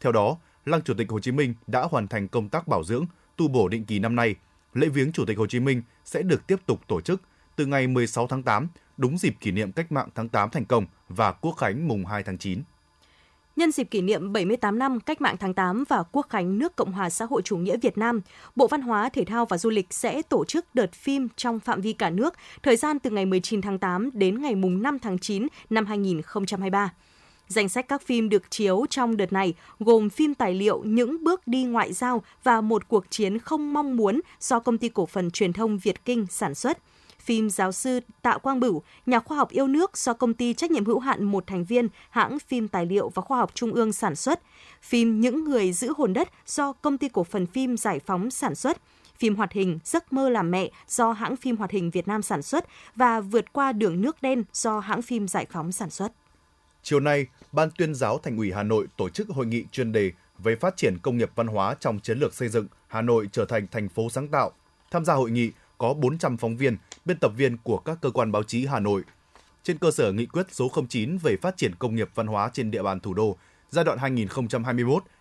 Theo 0.00 0.12
đó, 0.12 0.36
Lăng 0.64 0.82
Chủ 0.82 0.94
tịch 0.94 1.10
Hồ 1.10 1.20
Chí 1.20 1.32
Minh 1.32 1.54
đã 1.66 1.82
hoàn 1.90 2.08
thành 2.08 2.28
công 2.28 2.48
tác 2.48 2.68
bảo 2.68 2.84
dưỡng, 2.84 3.04
tu 3.36 3.48
bổ 3.48 3.68
định 3.68 3.84
kỳ 3.84 3.98
năm 3.98 4.16
nay. 4.16 4.34
Lễ 4.74 4.88
viếng 4.88 5.12
Chủ 5.12 5.24
tịch 5.26 5.38
Hồ 5.38 5.46
Chí 5.46 5.60
Minh 5.60 5.82
sẽ 6.04 6.22
được 6.22 6.46
tiếp 6.46 6.56
tục 6.66 6.80
tổ 6.88 7.00
chức 7.00 7.22
từ 7.56 7.66
ngày 7.66 7.86
16 7.86 8.26
tháng 8.26 8.42
8, 8.42 8.68
đúng 8.96 9.18
dịp 9.18 9.34
kỷ 9.40 9.50
niệm 9.50 9.72
cách 9.72 9.92
mạng 9.92 10.08
tháng 10.14 10.28
8 10.28 10.50
thành 10.50 10.64
công 10.64 10.86
và 11.08 11.32
Quốc 11.32 11.52
khánh 11.52 11.88
mùng 11.88 12.06
2 12.06 12.22
tháng 12.22 12.38
9. 12.38 12.62
Nhân 13.56 13.72
dịp 13.72 13.84
kỷ 13.84 14.00
niệm 14.00 14.32
78 14.32 14.78
năm 14.78 15.00
Cách 15.00 15.20
mạng 15.20 15.36
tháng 15.40 15.54
8 15.54 15.84
và 15.88 16.02
Quốc 16.12 16.26
khánh 16.30 16.58
nước 16.58 16.76
Cộng 16.76 16.92
hòa 16.92 17.10
xã 17.10 17.24
hội 17.24 17.42
chủ 17.42 17.56
nghĩa 17.56 17.76
Việt 17.76 17.98
Nam, 17.98 18.20
Bộ 18.56 18.66
Văn 18.66 18.82
hóa, 18.82 19.08
Thể 19.08 19.24
thao 19.24 19.46
và 19.46 19.58
Du 19.58 19.70
lịch 19.70 19.86
sẽ 19.90 20.22
tổ 20.22 20.44
chức 20.44 20.74
đợt 20.74 20.92
phim 20.92 21.28
trong 21.36 21.60
phạm 21.60 21.80
vi 21.80 21.92
cả 21.92 22.10
nước, 22.10 22.34
thời 22.62 22.76
gian 22.76 22.98
từ 22.98 23.10
ngày 23.10 23.26
19 23.26 23.60
tháng 23.60 23.78
8 23.78 24.10
đến 24.12 24.42
ngày 24.42 24.54
5 24.54 24.98
tháng 24.98 25.18
9 25.18 25.46
năm 25.70 25.86
2023. 25.86 26.92
Danh 27.48 27.68
sách 27.68 27.88
các 27.88 28.02
phim 28.02 28.28
được 28.28 28.50
chiếu 28.50 28.86
trong 28.90 29.16
đợt 29.16 29.32
này 29.32 29.54
gồm 29.78 30.10
phim 30.10 30.34
tài 30.34 30.54
liệu 30.54 30.82
Những 30.84 31.24
bước 31.24 31.46
đi 31.46 31.64
ngoại 31.64 31.92
giao 31.92 32.22
và 32.44 32.60
Một 32.60 32.88
cuộc 32.88 33.04
chiến 33.10 33.38
không 33.38 33.72
mong 33.72 33.96
muốn 33.96 34.20
do 34.40 34.60
Công 34.60 34.78
ty 34.78 34.88
Cổ 34.88 35.06
phần 35.06 35.30
Truyền 35.30 35.52
thông 35.52 35.78
Việt 35.78 36.04
Kinh 36.04 36.26
sản 36.30 36.54
xuất– 36.54 36.78
phim 37.24 37.50
giáo 37.50 37.72
sư 37.72 38.00
Tạ 38.22 38.38
Quang 38.38 38.60
Bửu, 38.60 38.82
nhà 39.06 39.20
khoa 39.20 39.36
học 39.36 39.50
yêu 39.50 39.66
nước 39.66 39.96
do 39.98 40.12
công 40.12 40.34
ty 40.34 40.54
trách 40.54 40.70
nhiệm 40.70 40.84
hữu 40.84 40.98
hạn 40.98 41.24
một 41.24 41.46
thành 41.46 41.64
viên 41.64 41.88
hãng 42.10 42.38
phim 42.38 42.68
tài 42.68 42.86
liệu 42.86 43.08
và 43.08 43.22
khoa 43.22 43.38
học 43.38 43.50
Trung 43.54 43.72
ương 43.72 43.92
sản 43.92 44.16
xuất, 44.16 44.40
phim 44.82 45.20
Những 45.20 45.44
người 45.44 45.72
giữ 45.72 45.92
hồn 45.96 46.12
đất 46.12 46.28
do 46.46 46.72
công 46.72 46.98
ty 46.98 47.08
cổ 47.08 47.24
phần 47.24 47.46
phim 47.46 47.76
Giải 47.76 48.00
phóng 48.06 48.30
sản 48.30 48.54
xuất, 48.54 48.78
phim 49.18 49.34
hoạt 49.34 49.52
hình 49.52 49.78
Giấc 49.84 50.12
mơ 50.12 50.28
làm 50.28 50.50
mẹ 50.50 50.70
do 50.88 51.12
hãng 51.12 51.36
phim 51.36 51.56
hoạt 51.56 51.70
hình 51.70 51.90
Việt 51.90 52.08
Nam 52.08 52.22
sản 52.22 52.42
xuất 52.42 52.66
và 52.96 53.20
Vượt 53.20 53.52
qua 53.52 53.72
đường 53.72 54.00
nước 54.00 54.22
đen 54.22 54.44
do 54.52 54.80
hãng 54.80 55.02
phim 55.02 55.28
Giải 55.28 55.46
phóng 55.50 55.72
sản 55.72 55.90
xuất. 55.90 56.12
Chiều 56.82 57.00
nay, 57.00 57.26
Ban 57.52 57.68
tuyên 57.78 57.94
giáo 57.94 58.18
Thành 58.18 58.36
ủy 58.36 58.52
Hà 58.52 58.62
Nội 58.62 58.86
tổ 58.96 59.08
chức 59.08 59.28
hội 59.28 59.46
nghị 59.46 59.64
chuyên 59.72 59.92
đề 59.92 60.12
về 60.38 60.56
phát 60.56 60.76
triển 60.76 60.98
công 60.98 61.18
nghiệp 61.18 61.30
văn 61.34 61.46
hóa 61.46 61.74
trong 61.80 62.00
chiến 62.00 62.18
lược 62.18 62.34
xây 62.34 62.48
dựng 62.48 62.66
Hà 62.88 63.02
Nội 63.02 63.28
trở 63.32 63.44
thành 63.44 63.66
thành 63.70 63.88
phố 63.88 64.10
sáng 64.10 64.28
tạo. 64.28 64.52
Tham 64.90 65.04
gia 65.04 65.14
hội 65.14 65.30
nghị 65.30 65.50
có 65.82 65.94
400 65.94 66.36
phóng 66.36 66.56
viên, 66.56 66.76
biên 67.04 67.18
tập 67.18 67.32
viên 67.36 67.56
của 67.56 67.78
các 67.78 67.98
cơ 68.00 68.10
quan 68.10 68.32
báo 68.32 68.42
chí 68.42 68.66
Hà 68.66 68.80
Nội. 68.80 69.02
Trên 69.62 69.78
cơ 69.78 69.90
sở 69.90 70.12
nghị 70.12 70.26
quyết 70.26 70.46
số 70.50 70.70
09 70.88 71.18
về 71.18 71.36
phát 71.42 71.56
triển 71.56 71.74
công 71.74 71.94
nghiệp 71.94 72.08
văn 72.14 72.26
hóa 72.26 72.50
trên 72.52 72.70
địa 72.70 72.82
bàn 72.82 73.00
thủ 73.00 73.14
đô 73.14 73.36
giai 73.70 73.84
đoạn 73.84 73.98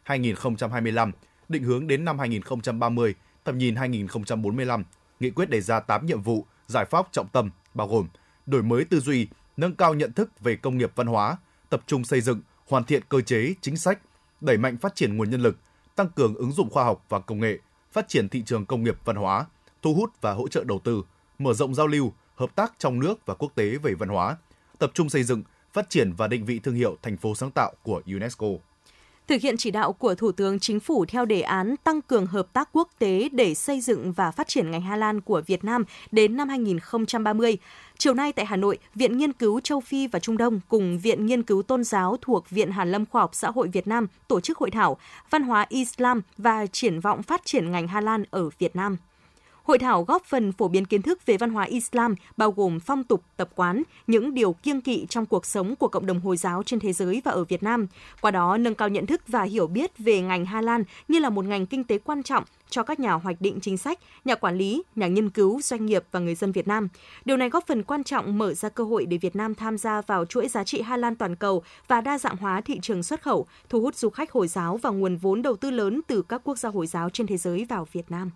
2021-2025, 0.05 1.11
định 1.49 1.63
hướng 1.63 1.87
đến 1.87 2.05
năm 2.05 2.19
2030, 2.19 3.15
tầm 3.43 3.57
nhìn 3.57 3.75
2045, 3.75 4.83
nghị 5.19 5.29
quyết 5.29 5.49
đề 5.49 5.61
ra 5.61 5.79
8 5.79 6.05
nhiệm 6.05 6.21
vụ, 6.21 6.45
giải 6.67 6.85
pháp 6.85 7.07
trọng 7.11 7.27
tâm 7.27 7.49
bao 7.73 7.87
gồm 7.87 8.07
đổi 8.45 8.63
mới 8.63 8.85
tư 8.85 8.99
duy, 8.99 9.27
nâng 9.57 9.75
cao 9.75 9.93
nhận 9.93 10.13
thức 10.13 10.39
về 10.39 10.55
công 10.55 10.77
nghiệp 10.77 10.91
văn 10.95 11.07
hóa, 11.07 11.37
tập 11.69 11.81
trung 11.87 12.03
xây 12.03 12.21
dựng, 12.21 12.41
hoàn 12.67 12.83
thiện 12.83 13.03
cơ 13.09 13.21
chế, 13.21 13.53
chính 13.61 13.77
sách, 13.77 13.99
đẩy 14.41 14.57
mạnh 14.57 14.77
phát 14.77 14.95
triển 14.95 15.17
nguồn 15.17 15.29
nhân 15.29 15.41
lực, 15.41 15.57
tăng 15.95 16.09
cường 16.09 16.35
ứng 16.35 16.51
dụng 16.51 16.69
khoa 16.69 16.83
học 16.83 17.05
và 17.09 17.19
công 17.19 17.39
nghệ, 17.39 17.57
phát 17.91 18.07
triển 18.07 18.29
thị 18.29 18.43
trường 18.45 18.65
công 18.65 18.83
nghiệp 18.83 18.97
văn 19.05 19.15
hóa, 19.15 19.45
thu 19.81 19.93
hút 19.93 20.11
và 20.21 20.33
hỗ 20.33 20.47
trợ 20.47 20.63
đầu 20.63 20.79
tư, 20.79 21.03
mở 21.39 21.53
rộng 21.53 21.75
giao 21.75 21.87
lưu, 21.87 22.13
hợp 22.35 22.55
tác 22.55 22.73
trong 22.77 22.99
nước 22.99 23.25
và 23.25 23.33
quốc 23.33 23.51
tế 23.55 23.77
về 23.77 23.93
văn 23.93 24.09
hóa, 24.09 24.37
tập 24.79 24.91
trung 24.93 25.09
xây 25.09 25.23
dựng, 25.23 25.43
phát 25.73 25.89
triển 25.89 26.13
và 26.13 26.27
định 26.27 26.45
vị 26.45 26.59
thương 26.59 26.75
hiệu 26.75 26.97
thành 27.01 27.17
phố 27.17 27.35
sáng 27.35 27.51
tạo 27.51 27.73
của 27.83 28.01
UNESCO. 28.05 28.47
thực 29.27 29.41
hiện 29.41 29.57
chỉ 29.57 29.71
đạo 29.71 29.93
của 29.93 30.15
Thủ 30.15 30.31
tướng 30.31 30.59
Chính 30.59 30.79
phủ 30.79 31.05
theo 31.05 31.25
đề 31.25 31.41
án 31.41 31.75
tăng 31.83 32.01
cường 32.01 32.25
hợp 32.25 32.53
tác 32.53 32.69
quốc 32.73 32.89
tế 32.99 33.29
để 33.31 33.55
xây 33.55 33.81
dựng 33.81 34.11
và 34.11 34.31
phát 34.31 34.47
triển 34.47 34.71
ngành 34.71 34.81
Hà 34.81 34.95
Lan 34.95 35.21
của 35.21 35.41
Việt 35.47 35.63
Nam 35.63 35.83
đến 36.11 36.37
năm 36.37 36.49
2030. 36.49 37.57
Chiều 37.97 38.13
nay 38.13 38.31
tại 38.31 38.45
Hà 38.45 38.55
Nội, 38.55 38.77
Viện 38.95 39.17
Nghiên 39.17 39.33
cứu 39.33 39.59
Châu 39.59 39.79
Phi 39.79 40.07
và 40.07 40.19
Trung 40.19 40.37
Đông 40.37 40.59
cùng 40.69 40.99
Viện 40.99 41.25
Nghiên 41.25 41.43
cứu 41.43 41.61
Tôn 41.61 41.83
giáo 41.83 42.17
thuộc 42.21 42.49
Viện 42.49 42.71
Hàn 42.71 42.91
lâm 42.91 43.05
Khoa 43.05 43.21
học 43.21 43.31
Xã 43.33 43.51
hội 43.51 43.67
Việt 43.67 43.87
Nam 43.87 44.07
tổ 44.27 44.39
chức 44.39 44.57
hội 44.57 44.71
thảo 44.71 44.97
Văn 45.29 45.43
hóa 45.43 45.65
Islam 45.69 46.21
và 46.37 46.65
triển 46.65 46.99
vọng 46.99 47.23
phát 47.23 47.41
triển 47.45 47.71
ngành 47.71 47.87
Hà 47.87 48.01
Lan 48.01 48.23
ở 48.31 48.49
Việt 48.59 48.75
Nam. 48.75 48.97
Hội 49.71 49.79
thảo 49.79 50.03
góp 50.03 50.25
phần 50.25 50.51
phổ 50.51 50.67
biến 50.67 50.85
kiến 50.85 51.01
thức 51.01 51.25
về 51.25 51.37
văn 51.37 51.49
hóa 51.49 51.63
Islam, 51.63 52.15
bao 52.37 52.51
gồm 52.51 52.79
phong 52.79 53.03
tục, 53.03 53.23
tập 53.37 53.49
quán, 53.55 53.83
những 54.07 54.33
điều 54.33 54.53
kiêng 54.53 54.81
kỵ 54.81 55.05
trong 55.09 55.25
cuộc 55.25 55.45
sống 55.45 55.75
của 55.75 55.87
cộng 55.87 56.05
đồng 56.05 56.19
Hồi 56.19 56.37
giáo 56.37 56.63
trên 56.63 56.79
thế 56.79 56.93
giới 56.93 57.21
và 57.25 57.31
ở 57.31 57.43
Việt 57.43 57.63
Nam. 57.63 57.87
Qua 58.21 58.31
đó, 58.31 58.57
nâng 58.57 58.75
cao 58.75 58.89
nhận 58.89 59.05
thức 59.05 59.21
và 59.27 59.43
hiểu 59.43 59.67
biết 59.67 59.97
về 59.97 60.21
ngành 60.21 60.45
Hà 60.45 60.61
Lan 60.61 60.83
như 61.07 61.19
là 61.19 61.29
một 61.29 61.45
ngành 61.45 61.65
kinh 61.65 61.83
tế 61.83 61.97
quan 61.97 62.23
trọng 62.23 62.43
cho 62.69 62.83
các 62.83 62.99
nhà 62.99 63.13
hoạch 63.13 63.41
định 63.41 63.59
chính 63.61 63.77
sách, 63.77 63.99
nhà 64.25 64.35
quản 64.35 64.57
lý, 64.57 64.83
nhà 64.95 65.07
nghiên 65.07 65.29
cứu, 65.29 65.61
doanh 65.61 65.85
nghiệp 65.85 66.03
và 66.11 66.19
người 66.19 66.35
dân 66.35 66.51
Việt 66.51 66.67
Nam. 66.67 66.87
Điều 67.25 67.37
này 67.37 67.49
góp 67.49 67.67
phần 67.67 67.83
quan 67.83 68.03
trọng 68.03 68.37
mở 68.37 68.53
ra 68.53 68.69
cơ 68.69 68.83
hội 68.83 69.05
để 69.05 69.17
Việt 69.17 69.35
Nam 69.35 69.55
tham 69.55 69.77
gia 69.77 70.01
vào 70.01 70.25
chuỗi 70.25 70.47
giá 70.47 70.63
trị 70.63 70.81
Hà 70.81 70.97
Lan 70.97 71.15
toàn 71.15 71.35
cầu 71.35 71.63
và 71.87 72.01
đa 72.01 72.17
dạng 72.17 72.37
hóa 72.37 72.61
thị 72.61 72.79
trường 72.81 73.03
xuất 73.03 73.21
khẩu, 73.21 73.47
thu 73.69 73.81
hút 73.81 73.95
du 73.95 74.09
khách 74.09 74.31
Hồi 74.31 74.47
giáo 74.47 74.77
và 74.77 74.89
nguồn 74.89 75.17
vốn 75.17 75.41
đầu 75.41 75.55
tư 75.55 75.71
lớn 75.71 76.01
từ 76.07 76.21
các 76.21 76.41
quốc 76.43 76.57
gia 76.57 76.69
Hồi 76.69 76.87
giáo 76.87 77.09
trên 77.09 77.27
thế 77.27 77.37
giới 77.37 77.65
vào 77.69 77.87
Việt 77.91 78.11
Nam 78.11 78.31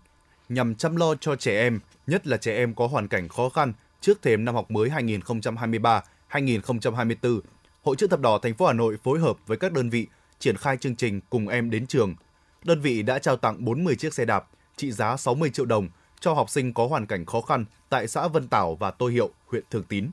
nhằm 0.50 0.75
chăm 0.75 0.96
lo 0.96 1.16
cho 1.16 1.36
trẻ 1.36 1.60
em, 1.60 1.80
nhất 2.08 2.28
là 2.28 2.38
trẻ 2.38 2.56
em 2.56 2.74
có 2.74 2.88
hoàn 2.88 3.08
cảnh 3.08 3.30
khó 3.30 3.50
khăn 3.50 3.74
trước 4.02 4.22
thềm 4.22 4.46
năm 4.46 4.56
học 4.56 4.72
mới 4.72 4.90
2023-2024. 4.90 7.40
Hội 7.84 7.96
chữ 7.96 8.08
thập 8.08 8.20
đỏ 8.20 8.40
thành 8.42 8.54
phố 8.54 8.66
Hà 8.66 8.74
Nội 8.74 8.98
phối 9.04 9.20
hợp 9.20 9.38
với 9.48 9.58
các 9.58 9.74
đơn 9.74 9.90
vị 9.90 10.08
triển 10.40 10.58
khai 10.58 10.78
chương 10.78 10.96
trình 10.96 11.22
cùng 11.30 11.48
em 11.48 11.70
đến 11.70 11.88
trường. 11.88 12.16
Đơn 12.64 12.82
vị 12.82 13.02
đã 13.02 13.20
trao 13.20 13.38
tặng 13.38 13.66
40 13.66 13.96
chiếc 13.96 14.14
xe 14.14 14.25
đạp 14.25 14.48
trị 14.75 14.92
giá 14.92 15.18
60 15.18 15.50
triệu 15.50 15.66
đồng 15.66 15.90
cho 16.20 16.34
học 16.34 16.50
sinh 16.50 16.74
có 16.74 16.88
hoàn 16.88 17.06
cảnh 17.06 17.25
khó 17.25 17.42
khăn 17.42 17.66
tại 17.90 18.08
xã 18.08 18.28
Vân 18.28 18.48
Tảo 18.48 18.75
và 18.75 18.92
Tô 18.92 19.08
Hiệu, 19.08 19.30
huyện 19.48 19.64
Thường 19.72 19.84
Tín. 19.84 20.10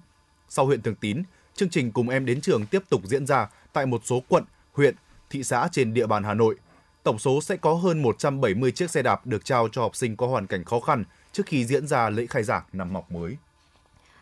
Sau 0.48 0.66
huyện 0.66 0.82
Thường 0.82 0.94
Tín, 0.94 1.22
chương 1.54 1.70
trình 1.70 1.92
cùng 1.92 2.08
em 2.08 2.26
đến 2.26 2.40
trường 2.40 2.66
tiếp 2.66 2.82
tục 2.88 3.02
diễn 3.04 3.26
ra 3.26 3.48
tại 3.72 3.86
một 3.86 4.00
số 4.04 4.22
quận, 4.28 4.44
huyện, 4.72 4.94
thị 5.30 5.44
xã 5.44 5.68
trên 5.72 5.94
địa 5.94 6.06
bàn 6.06 6.24
Hà 6.24 6.34
Nội– 6.34 6.56
Tổng 7.02 7.18
số 7.18 7.40
sẽ 7.40 7.56
có 7.56 7.74
hơn 7.74 8.02
170 8.02 8.70
chiếc 8.70 8.90
xe 8.90 9.02
đạp 9.02 9.26
được 9.26 9.44
trao 9.44 9.68
cho 9.72 9.82
học 9.82 9.96
sinh 9.96 10.16
có 10.16 10.26
hoàn 10.26 10.46
cảnh 10.46 10.64
khó 10.64 10.80
khăn 10.80 11.04
trước 11.32 11.46
khi 11.46 11.64
diễn 11.64 11.86
ra 11.86 12.10
lễ 12.10 12.26
khai 12.26 12.42
giảng 12.42 12.62
năm 12.72 12.94
học 12.94 13.12
mới. 13.12 13.36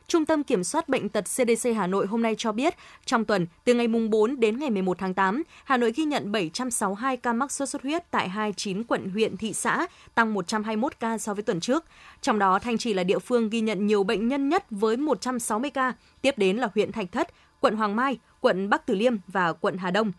Trung 0.06 0.26
tâm 0.26 0.44
Kiểm 0.44 0.64
soát 0.64 0.88
Bệnh 0.88 1.08
tật 1.08 1.24
CDC 1.24 1.68
Hà 1.76 1.86
Nội 1.86 2.06
hôm 2.06 2.22
nay 2.22 2.34
cho 2.38 2.52
biết, 2.52 2.74
trong 3.04 3.24
tuần, 3.24 3.46
từ 3.64 3.74
ngày 3.74 3.88
mùng 3.88 4.10
4 4.10 4.40
đến 4.40 4.58
ngày 4.58 4.70
11 4.70 4.98
tháng 4.98 5.14
8, 5.14 5.42
Hà 5.64 5.76
Nội 5.76 5.92
ghi 5.96 6.04
nhận 6.04 6.32
762 6.32 7.16
ca 7.16 7.32
mắc 7.32 7.52
sốt 7.52 7.68
xuất 7.68 7.82
huyết 7.82 8.10
tại 8.10 8.28
29 8.28 8.84
quận 8.84 9.10
huyện 9.10 9.36
thị 9.36 9.52
xã, 9.52 9.86
tăng 10.14 10.34
121 10.34 11.00
ca 11.00 11.18
so 11.18 11.34
với 11.34 11.42
tuần 11.42 11.60
trước. 11.60 11.84
Trong 12.20 12.38
đó, 12.38 12.58
Thanh 12.58 12.78
Trì 12.78 12.94
là 12.94 13.04
địa 13.04 13.18
phương 13.18 13.50
ghi 13.50 13.60
nhận 13.60 13.86
nhiều 13.86 14.02
bệnh 14.02 14.28
nhân 14.28 14.48
nhất 14.48 14.64
với 14.70 14.96
160 14.96 15.70
ca, 15.70 15.94
tiếp 16.22 16.38
đến 16.38 16.56
là 16.56 16.68
huyện 16.74 16.92
Thạch 16.92 17.12
Thất, 17.12 17.28
quận 17.60 17.76
Hoàng 17.76 17.96
Mai, 17.96 18.18
quận 18.40 18.70
Bắc 18.70 18.86
Từ 18.86 18.94
Liêm 18.94 19.14
và 19.28 19.52
quận 19.52 19.76
Hà 19.76 19.90
Đông. 19.90 20.12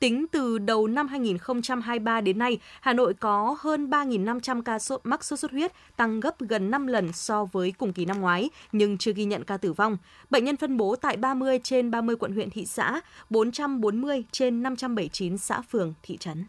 Tính 0.00 0.26
từ 0.32 0.58
đầu 0.58 0.86
năm 0.86 1.08
2023 1.08 2.20
đến 2.20 2.38
nay, 2.38 2.58
Hà 2.80 2.92
Nội 2.92 3.14
có 3.14 3.56
hơn 3.60 3.90
3.500 3.90 4.62
ca 4.62 4.78
sốt 4.78 5.00
mắc 5.04 5.24
sốt 5.24 5.38
xuất 5.38 5.50
huyết, 5.50 5.72
tăng 5.96 6.20
gấp 6.20 6.40
gần 6.40 6.70
5 6.70 6.86
lần 6.86 7.12
so 7.12 7.44
với 7.44 7.72
cùng 7.78 7.92
kỳ 7.92 8.04
năm 8.04 8.20
ngoái, 8.20 8.50
nhưng 8.72 8.98
chưa 8.98 9.12
ghi 9.12 9.24
nhận 9.24 9.44
ca 9.44 9.56
tử 9.56 9.72
vong. 9.72 9.96
Bệnh 10.30 10.44
nhân 10.44 10.56
phân 10.56 10.76
bố 10.76 10.96
tại 10.96 11.16
30 11.16 11.60
trên 11.62 11.90
30 11.90 12.16
quận 12.16 12.32
huyện 12.32 12.50
thị 12.50 12.66
xã, 12.66 13.00
440 13.30 14.24
trên 14.32 14.62
579 14.62 15.38
xã 15.38 15.62
phường, 15.62 15.94
thị 16.02 16.16
trấn. 16.16 16.44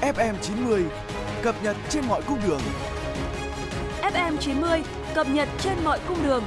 FM 0.00 0.34
90 0.42 0.84
cập 1.42 1.54
nhật 1.64 1.76
trên 1.88 2.04
mọi 2.08 2.22
cung 2.22 2.38
đường. 2.46 2.60
FM 4.02 4.36
90 4.36 4.82
cập 5.14 5.26
nhật 5.30 5.48
trên 5.60 5.74
mọi 5.84 6.00
cung 6.08 6.18
đường. 6.22 6.42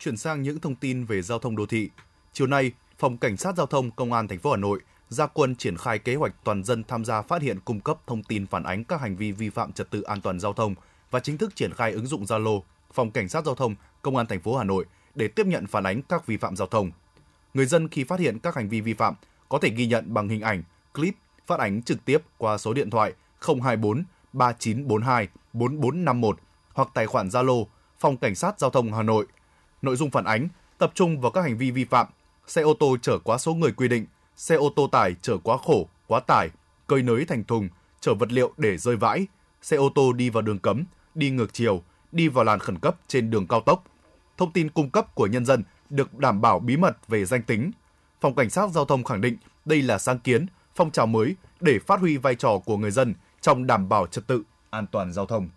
Chuyển 0.00 0.16
sang 0.16 0.42
những 0.42 0.60
thông 0.60 0.74
tin 0.74 1.04
về 1.04 1.22
giao 1.22 1.38
thông 1.38 1.56
đô 1.56 1.66
thị. 1.66 1.90
Chiều 2.32 2.46
nay, 2.46 2.72
Phòng 2.98 3.16
Cảnh 3.16 3.36
sát 3.36 3.56
Giao 3.56 3.66
thông 3.66 3.90
Công 3.90 4.12
an 4.12 4.28
thành 4.28 4.38
phố 4.38 4.50
Hà 4.50 4.56
Nội 4.56 4.80
ra 5.08 5.26
quân 5.26 5.56
triển 5.56 5.76
khai 5.76 5.98
kế 5.98 6.14
hoạch 6.14 6.34
toàn 6.44 6.64
dân 6.64 6.84
tham 6.84 7.04
gia 7.04 7.22
phát 7.22 7.42
hiện 7.42 7.60
cung 7.64 7.80
cấp 7.80 7.98
thông 8.06 8.22
tin 8.22 8.46
phản 8.46 8.62
ánh 8.62 8.84
các 8.84 9.00
hành 9.00 9.16
vi 9.16 9.32
vi 9.32 9.50
phạm 9.50 9.72
trật 9.72 9.90
tự 9.90 10.02
an 10.02 10.20
toàn 10.20 10.40
giao 10.40 10.52
thông 10.52 10.74
và 11.10 11.20
chính 11.20 11.38
thức 11.38 11.56
triển 11.56 11.74
khai 11.74 11.92
ứng 11.92 12.06
dụng 12.06 12.24
Zalo 12.24 12.60
Phòng 12.92 13.10
Cảnh 13.10 13.28
sát 13.28 13.44
Giao 13.44 13.54
thông 13.54 13.74
Công 14.02 14.16
an 14.16 14.26
thành 14.26 14.40
phố 14.40 14.56
Hà 14.56 14.64
Nội 14.64 14.84
để 15.14 15.28
tiếp 15.28 15.46
nhận 15.46 15.66
phản 15.66 15.84
ánh 15.84 16.02
các 16.02 16.26
vi 16.26 16.36
phạm 16.36 16.56
giao 16.56 16.68
thông. 16.68 16.90
Người 17.54 17.66
dân 17.66 17.88
khi 17.88 18.04
phát 18.04 18.20
hiện 18.20 18.38
các 18.38 18.54
hành 18.54 18.68
vi 18.68 18.80
vi 18.80 18.94
phạm 18.94 19.14
có 19.48 19.58
thể 19.58 19.70
ghi 19.70 19.86
nhận 19.86 20.14
bằng 20.14 20.28
hình 20.28 20.40
ảnh, 20.40 20.62
clip, 20.94 21.14
phát 21.46 21.58
ánh 21.58 21.82
trực 21.82 22.04
tiếp 22.04 22.22
qua 22.38 22.58
số 22.58 22.74
điện 22.74 22.90
thoại 22.90 23.12
024 23.40 24.04
3942 24.32 25.28
4451 25.52 26.38
hoặc 26.72 26.88
tài 26.94 27.06
khoản 27.06 27.28
Zalo 27.28 27.64
Phòng 27.98 28.16
Cảnh 28.16 28.34
sát 28.34 28.60
Giao 28.60 28.70
thông 28.70 28.92
Hà 28.92 29.02
Nội. 29.02 29.26
Nội 29.82 29.96
dung 29.96 30.10
phản 30.10 30.24
ánh 30.24 30.48
tập 30.78 30.92
trung 30.94 31.20
vào 31.20 31.30
các 31.30 31.42
hành 31.42 31.58
vi 31.58 31.70
vi 31.70 31.84
phạm: 31.84 32.06
xe 32.46 32.62
ô 32.62 32.74
tô 32.80 32.96
chở 33.02 33.18
quá 33.18 33.38
số 33.38 33.54
người 33.54 33.72
quy 33.72 33.88
định, 33.88 34.06
xe 34.36 34.54
ô 34.54 34.72
tô 34.76 34.86
tải 34.86 35.14
chở 35.22 35.38
quá 35.38 35.56
khổ, 35.56 35.88
quá 36.06 36.20
tải, 36.20 36.50
cơi 36.86 37.02
nới 37.02 37.24
thành 37.24 37.44
thùng, 37.44 37.68
chở 38.00 38.14
vật 38.14 38.32
liệu 38.32 38.52
để 38.56 38.76
rơi 38.76 38.96
vãi, 38.96 39.26
xe 39.62 39.76
ô 39.76 39.88
tô 39.94 40.12
đi 40.12 40.30
vào 40.30 40.42
đường 40.42 40.58
cấm, 40.58 40.84
đi 41.14 41.30
ngược 41.30 41.54
chiều, 41.54 41.82
đi 42.12 42.28
vào 42.28 42.44
làn 42.44 42.58
khẩn 42.58 42.78
cấp 42.78 42.96
trên 43.08 43.30
đường 43.30 43.46
cao 43.46 43.60
tốc. 43.60 43.84
Thông 44.36 44.52
tin 44.52 44.70
cung 44.70 44.90
cấp 44.90 45.14
của 45.14 45.26
nhân 45.26 45.44
dân 45.44 45.64
được 45.90 46.18
đảm 46.18 46.40
bảo 46.40 46.58
bí 46.60 46.76
mật 46.76 47.08
về 47.08 47.24
danh 47.24 47.42
tính. 47.42 47.70
Phòng 48.20 48.34
Cảnh 48.34 48.50
sát 48.50 48.70
Giao 48.70 48.84
thông 48.84 49.04
khẳng 49.04 49.20
định 49.20 49.36
đây 49.64 49.82
là 49.82 49.98
sáng 49.98 50.18
kiến, 50.18 50.46
phong 50.74 50.90
trào 50.90 51.06
mới 51.06 51.36
để 51.60 51.78
phát 51.86 52.00
huy 52.00 52.16
vai 52.16 52.34
trò 52.34 52.58
của 52.64 52.76
người 52.76 52.90
dân 52.90 53.14
trong 53.40 53.66
đảm 53.66 53.88
bảo 53.88 54.06
trật 54.06 54.26
tự, 54.26 54.42
an 54.70 54.86
toàn 54.86 55.12
giao 55.12 55.26
thông. 55.26 55.48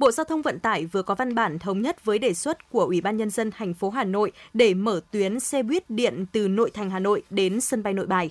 Bộ 0.00 0.10
Giao 0.10 0.24
thông 0.24 0.42
Vận 0.42 0.58
tải 0.58 0.86
vừa 0.86 1.02
có 1.02 1.14
văn 1.14 1.34
bản 1.34 1.58
thống 1.58 1.82
nhất 1.82 2.04
với 2.04 2.18
đề 2.18 2.34
xuất 2.34 2.70
của 2.70 2.84
Ủy 2.84 3.00
ban 3.00 3.16
nhân 3.16 3.30
dân 3.30 3.50
thành 3.50 3.74
phố 3.74 3.90
Hà 3.90 4.04
Nội 4.04 4.32
để 4.54 4.74
mở 4.74 5.00
tuyến 5.10 5.40
xe 5.40 5.62
buýt 5.62 5.90
điện 5.90 6.24
từ 6.32 6.48
nội 6.48 6.70
thành 6.74 6.90
Hà 6.90 6.98
Nội 6.98 7.22
đến 7.30 7.60
sân 7.60 7.82
bay 7.82 7.92
Nội 7.92 8.06
Bài. 8.06 8.30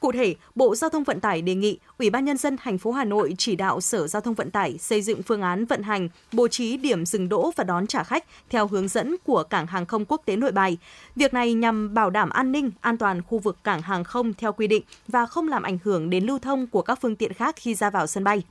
Cụ 0.00 0.12
thể, 0.12 0.34
Bộ 0.54 0.74
Giao 0.74 0.90
thông 0.90 1.04
Vận 1.04 1.20
tải 1.20 1.42
đề 1.42 1.54
nghị 1.54 1.78
Ủy 1.98 2.10
ban 2.10 2.24
nhân 2.24 2.36
dân 2.36 2.56
thành 2.56 2.78
phố 2.78 2.92
Hà 2.92 3.04
Nội 3.04 3.34
chỉ 3.38 3.56
đạo 3.56 3.80
Sở 3.80 4.06
Giao 4.06 4.22
thông 4.22 4.34
Vận 4.34 4.50
tải 4.50 4.78
xây 4.78 5.02
dựng 5.02 5.22
phương 5.22 5.42
án 5.42 5.64
vận 5.64 5.82
hành, 5.82 6.08
bố 6.32 6.48
trí 6.48 6.76
điểm 6.76 7.06
dừng 7.06 7.28
đỗ 7.28 7.52
và 7.56 7.64
đón 7.64 7.86
trả 7.86 8.04
khách 8.04 8.24
theo 8.50 8.66
hướng 8.66 8.88
dẫn 8.88 9.16
của 9.24 9.42
Cảng 9.42 9.66
hàng 9.66 9.86
không 9.86 10.04
quốc 10.04 10.22
tế 10.24 10.36
Nội 10.36 10.52
Bài. 10.52 10.78
Việc 11.16 11.34
này 11.34 11.54
nhằm 11.54 11.94
bảo 11.94 12.10
đảm 12.10 12.30
an 12.30 12.52
ninh, 12.52 12.70
an 12.80 12.98
toàn 12.98 13.22
khu 13.22 13.38
vực 13.38 13.56
cảng 13.64 13.82
hàng 13.82 14.04
không 14.04 14.34
theo 14.34 14.52
quy 14.52 14.66
định 14.66 14.82
và 15.08 15.26
không 15.26 15.48
làm 15.48 15.62
ảnh 15.62 15.78
hưởng 15.84 16.10
đến 16.10 16.24
lưu 16.24 16.38
thông 16.38 16.66
của 16.66 16.82
các 16.82 16.98
phương 17.00 17.16
tiện 17.16 17.32
khác 17.32 17.54
khi 17.58 17.74
ra 17.74 17.90
vào 17.90 18.06
sân 18.06 18.24
bay 18.24 18.42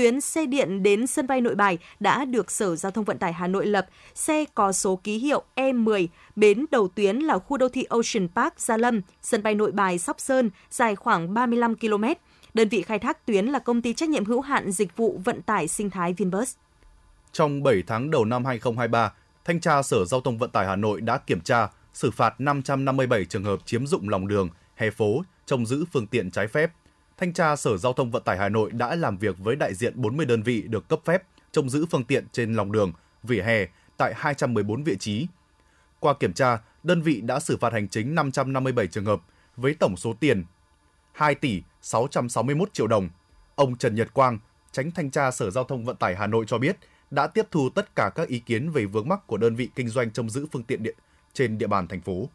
tuyến 0.00 0.20
xe 0.20 0.46
điện 0.46 0.82
đến 0.82 1.06
sân 1.06 1.26
bay 1.26 1.40
Nội 1.40 1.54
Bài 1.54 1.78
đã 2.00 2.24
được 2.24 2.50
Sở 2.50 2.76
Giao 2.76 2.92
thông 2.92 3.04
Vận 3.04 3.18
tải 3.18 3.32
Hà 3.32 3.46
Nội 3.46 3.66
lập. 3.66 3.86
Xe 4.14 4.44
có 4.54 4.72
số 4.72 4.96
ký 4.96 5.18
hiệu 5.18 5.42
E10, 5.56 6.06
bến 6.36 6.64
đầu 6.70 6.88
tuyến 6.88 7.16
là 7.16 7.38
khu 7.38 7.56
đô 7.56 7.68
thị 7.68 7.84
Ocean 7.84 8.28
Park 8.34 8.60
Gia 8.60 8.76
Lâm, 8.76 9.00
sân 9.22 9.42
bay 9.42 9.54
Nội 9.54 9.72
Bài 9.72 9.98
Sóc 9.98 10.20
Sơn, 10.20 10.50
dài 10.70 10.96
khoảng 10.96 11.34
35 11.34 11.76
km. 11.76 12.04
Đơn 12.54 12.68
vị 12.68 12.82
khai 12.82 12.98
thác 12.98 13.26
tuyến 13.26 13.46
là 13.46 13.58
công 13.58 13.82
ty 13.82 13.94
trách 13.94 14.08
nhiệm 14.08 14.24
hữu 14.24 14.40
hạn 14.40 14.70
dịch 14.70 14.96
vụ 14.96 15.20
vận 15.24 15.42
tải 15.42 15.68
sinh 15.68 15.90
thái 15.90 16.12
Vinbus. 16.12 16.54
Trong 17.32 17.62
7 17.62 17.82
tháng 17.86 18.10
đầu 18.10 18.24
năm 18.24 18.44
2023, 18.44 19.12
Thanh 19.44 19.60
tra 19.60 19.82
Sở 19.82 20.04
Giao 20.04 20.20
thông 20.20 20.38
Vận 20.38 20.50
tải 20.50 20.66
Hà 20.66 20.76
Nội 20.76 21.00
đã 21.00 21.18
kiểm 21.18 21.40
tra, 21.40 21.68
xử 21.94 22.10
phạt 22.10 22.40
557 22.40 23.24
trường 23.24 23.44
hợp 23.44 23.66
chiếm 23.66 23.86
dụng 23.86 24.08
lòng 24.08 24.28
đường, 24.28 24.48
hè 24.76 24.90
phố, 24.90 25.22
trông 25.46 25.66
giữ 25.66 25.84
phương 25.92 26.06
tiện 26.06 26.30
trái 26.30 26.48
phép, 26.48 26.70
Thanh 27.20 27.32
tra 27.32 27.56
Sở 27.56 27.76
Giao 27.76 27.92
thông 27.92 28.10
Vận 28.10 28.22
tải 28.22 28.38
Hà 28.38 28.48
Nội 28.48 28.70
đã 28.70 28.94
làm 28.94 29.18
việc 29.18 29.38
với 29.38 29.56
đại 29.56 29.74
diện 29.74 29.92
40 29.96 30.26
đơn 30.26 30.42
vị 30.42 30.62
được 30.62 30.88
cấp 30.88 31.00
phép 31.04 31.22
trông 31.52 31.70
giữ 31.70 31.86
phương 31.90 32.04
tiện 32.04 32.26
trên 32.32 32.54
lòng 32.54 32.72
đường, 32.72 32.92
vỉa 33.22 33.42
hè 33.42 33.66
tại 33.96 34.12
214 34.16 34.84
vị 34.84 34.96
trí. 35.00 35.26
Qua 35.98 36.14
kiểm 36.14 36.32
tra, 36.32 36.58
đơn 36.82 37.02
vị 37.02 37.20
đã 37.20 37.40
xử 37.40 37.56
phạt 37.56 37.72
hành 37.72 37.88
chính 37.88 38.14
557 38.14 38.86
trường 38.86 39.04
hợp 39.04 39.20
với 39.56 39.74
tổng 39.74 39.96
số 39.96 40.12
tiền 40.20 40.44
2 41.12 41.34
tỷ 41.34 41.62
661 41.82 42.72
triệu 42.72 42.86
đồng. 42.86 43.08
Ông 43.54 43.76
Trần 43.76 43.94
Nhật 43.94 44.14
Quang, 44.14 44.38
tránh 44.72 44.90
thanh 44.90 45.10
tra 45.10 45.30
Sở 45.30 45.50
Giao 45.50 45.64
thông 45.64 45.84
Vận 45.84 45.96
tải 45.96 46.16
Hà 46.16 46.26
Nội 46.26 46.44
cho 46.48 46.58
biết, 46.58 46.76
đã 47.10 47.26
tiếp 47.26 47.46
thu 47.50 47.70
tất 47.70 47.96
cả 47.96 48.10
các 48.14 48.28
ý 48.28 48.38
kiến 48.38 48.70
về 48.70 48.84
vướng 48.84 49.08
mắc 49.08 49.26
của 49.26 49.36
đơn 49.36 49.56
vị 49.56 49.68
kinh 49.74 49.88
doanh 49.88 50.10
trông 50.10 50.30
giữ 50.30 50.46
phương 50.52 50.64
tiện 50.64 50.82
điện 50.82 50.96
trên 51.32 51.58
địa 51.58 51.66
bàn 51.66 51.88
thành 51.88 52.00
phố. 52.00 52.28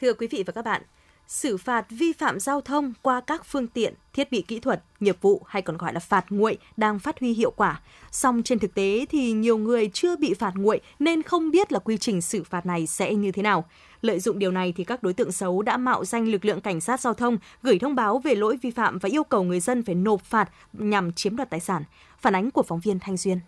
Thưa 0.00 0.12
quý 0.12 0.28
vị 0.30 0.44
và 0.46 0.52
các 0.52 0.64
bạn, 0.64 0.82
xử 1.32 1.56
phạt 1.56 1.86
vi 1.90 2.12
phạm 2.12 2.40
giao 2.40 2.60
thông 2.60 2.92
qua 3.02 3.20
các 3.20 3.44
phương 3.44 3.66
tiện, 3.66 3.94
thiết 4.12 4.30
bị 4.30 4.42
kỹ 4.48 4.60
thuật, 4.60 4.82
nghiệp 5.00 5.16
vụ 5.20 5.42
hay 5.46 5.62
còn 5.62 5.76
gọi 5.76 5.92
là 5.92 6.00
phạt 6.00 6.24
nguội 6.30 6.58
đang 6.76 6.98
phát 6.98 7.20
huy 7.20 7.32
hiệu 7.32 7.50
quả. 7.50 7.80
Song 8.10 8.42
trên 8.42 8.58
thực 8.58 8.74
tế 8.74 9.06
thì 9.10 9.32
nhiều 9.32 9.58
người 9.58 9.90
chưa 9.92 10.16
bị 10.16 10.34
phạt 10.34 10.52
nguội 10.54 10.80
nên 10.98 11.22
không 11.22 11.50
biết 11.50 11.72
là 11.72 11.78
quy 11.78 11.98
trình 11.98 12.20
xử 12.20 12.42
phạt 12.42 12.66
này 12.66 12.86
sẽ 12.86 13.14
như 13.14 13.32
thế 13.32 13.42
nào. 13.42 13.64
Lợi 14.02 14.20
dụng 14.20 14.38
điều 14.38 14.50
này 14.50 14.72
thì 14.76 14.84
các 14.84 15.02
đối 15.02 15.12
tượng 15.12 15.32
xấu 15.32 15.62
đã 15.62 15.76
mạo 15.76 16.04
danh 16.04 16.28
lực 16.28 16.44
lượng 16.44 16.60
cảnh 16.60 16.80
sát 16.80 17.00
giao 17.00 17.14
thông, 17.14 17.38
gửi 17.62 17.78
thông 17.78 17.94
báo 17.94 18.18
về 18.18 18.34
lỗi 18.34 18.58
vi 18.62 18.70
phạm 18.70 18.98
và 18.98 19.08
yêu 19.08 19.24
cầu 19.24 19.42
người 19.42 19.60
dân 19.60 19.82
phải 19.82 19.94
nộp 19.94 20.22
phạt 20.22 20.50
nhằm 20.72 21.12
chiếm 21.12 21.36
đoạt 21.36 21.50
tài 21.50 21.60
sản. 21.60 21.84
Phản 22.18 22.34
ánh 22.34 22.50
của 22.50 22.62
phóng 22.62 22.80
viên 22.80 22.98
Thanh 22.98 23.16
Duyên. 23.16 23.38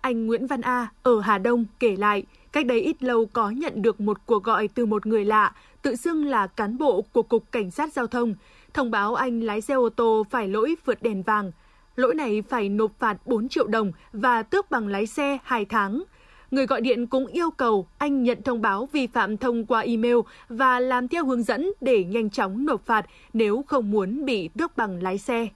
Anh 0.00 0.26
Nguyễn 0.26 0.46
Văn 0.46 0.60
A 0.60 0.88
ở 1.02 1.20
Hà 1.20 1.38
Đông 1.38 1.64
kể 1.78 1.96
lại, 1.96 2.22
cách 2.52 2.66
đây 2.66 2.80
ít 2.80 3.02
lâu 3.02 3.26
có 3.26 3.50
nhận 3.50 3.82
được 3.82 4.00
một 4.00 4.26
cuộc 4.26 4.44
gọi 4.44 4.68
từ 4.68 4.86
một 4.86 5.06
người 5.06 5.24
lạ, 5.24 5.52
tự 5.82 5.96
xưng 5.96 6.26
là 6.26 6.46
cán 6.46 6.78
bộ 6.78 7.02
của 7.12 7.22
Cục 7.22 7.52
Cảnh 7.52 7.70
sát 7.70 7.92
Giao 7.92 8.06
thông, 8.06 8.34
thông 8.74 8.90
báo 8.90 9.14
anh 9.14 9.40
lái 9.40 9.60
xe 9.60 9.74
ô 9.74 9.88
tô 9.88 10.26
phải 10.30 10.48
lỗi 10.48 10.76
vượt 10.84 11.02
đèn 11.02 11.22
vàng. 11.22 11.52
Lỗi 11.96 12.14
này 12.14 12.42
phải 12.42 12.68
nộp 12.68 12.98
phạt 12.98 13.26
4 13.26 13.48
triệu 13.48 13.66
đồng 13.66 13.92
và 14.12 14.42
tước 14.42 14.70
bằng 14.70 14.88
lái 14.88 15.06
xe 15.06 15.38
2 15.44 15.64
tháng. 15.64 16.02
Người 16.50 16.66
gọi 16.66 16.80
điện 16.80 17.06
cũng 17.06 17.26
yêu 17.26 17.50
cầu 17.50 17.86
anh 17.98 18.22
nhận 18.22 18.42
thông 18.42 18.62
báo 18.62 18.88
vi 18.92 19.06
phạm 19.06 19.36
thông 19.36 19.66
qua 19.66 19.80
email 19.80 20.16
và 20.48 20.80
làm 20.80 21.08
theo 21.08 21.24
hướng 21.24 21.42
dẫn 21.42 21.72
để 21.80 22.04
nhanh 22.04 22.30
chóng 22.30 22.66
nộp 22.66 22.86
phạt 22.86 23.06
nếu 23.32 23.64
không 23.66 23.90
muốn 23.90 24.24
bị 24.24 24.48
tước 24.48 24.76
bằng 24.76 25.02
lái 25.02 25.18
xe. 25.18 25.48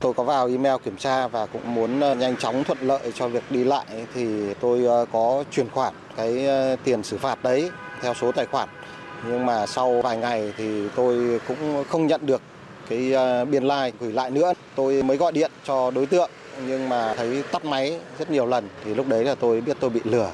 Tôi 0.00 0.14
có 0.14 0.22
vào 0.22 0.46
email 0.46 0.76
kiểm 0.84 0.96
tra 0.96 1.28
và 1.28 1.46
cũng 1.46 1.74
muốn 1.74 2.00
ờ, 2.00 2.14
nhanh 2.14 2.36
chóng 2.36 2.64
thuận 2.64 2.78
lợi 2.80 3.12
cho 3.14 3.28
việc 3.28 3.42
đi 3.50 3.64
lại 3.64 3.86
thì 4.14 4.54
tôi 4.60 4.84
ờ, 4.84 5.06
có 5.12 5.44
chuyển 5.50 5.70
khoản 5.70 5.94
cái 6.16 6.46
ờ, 6.46 6.76
tiền 6.84 7.02
xử 7.02 7.18
phạt 7.18 7.42
đấy 7.42 7.70
theo 8.02 8.14
số 8.14 8.32
tài 8.32 8.46
khoản. 8.46 8.68
Nhưng 9.28 9.46
mà 9.46 9.66
sau 9.66 10.00
vài 10.02 10.16
ngày 10.16 10.52
thì 10.56 10.88
tôi 10.96 11.40
cũng 11.48 11.84
không 11.88 12.06
nhận 12.06 12.26
được 12.26 12.42
cái 12.88 13.14
biên 13.44 13.64
lai 13.64 13.88
like 13.88 13.98
gửi 14.00 14.12
lại 14.12 14.30
nữa. 14.30 14.52
Tôi 14.74 15.02
mới 15.02 15.16
gọi 15.16 15.32
điện 15.32 15.50
cho 15.64 15.90
đối 15.90 16.06
tượng 16.06 16.30
nhưng 16.66 16.88
mà 16.88 17.14
thấy 17.14 17.42
tắt 17.52 17.64
máy 17.64 18.00
rất 18.18 18.30
nhiều 18.30 18.46
lần 18.46 18.68
thì 18.84 18.94
lúc 18.94 19.08
đấy 19.08 19.24
là 19.24 19.34
tôi 19.34 19.60
biết 19.60 19.76
tôi 19.80 19.90
bị 19.90 20.00
lừa. 20.04 20.30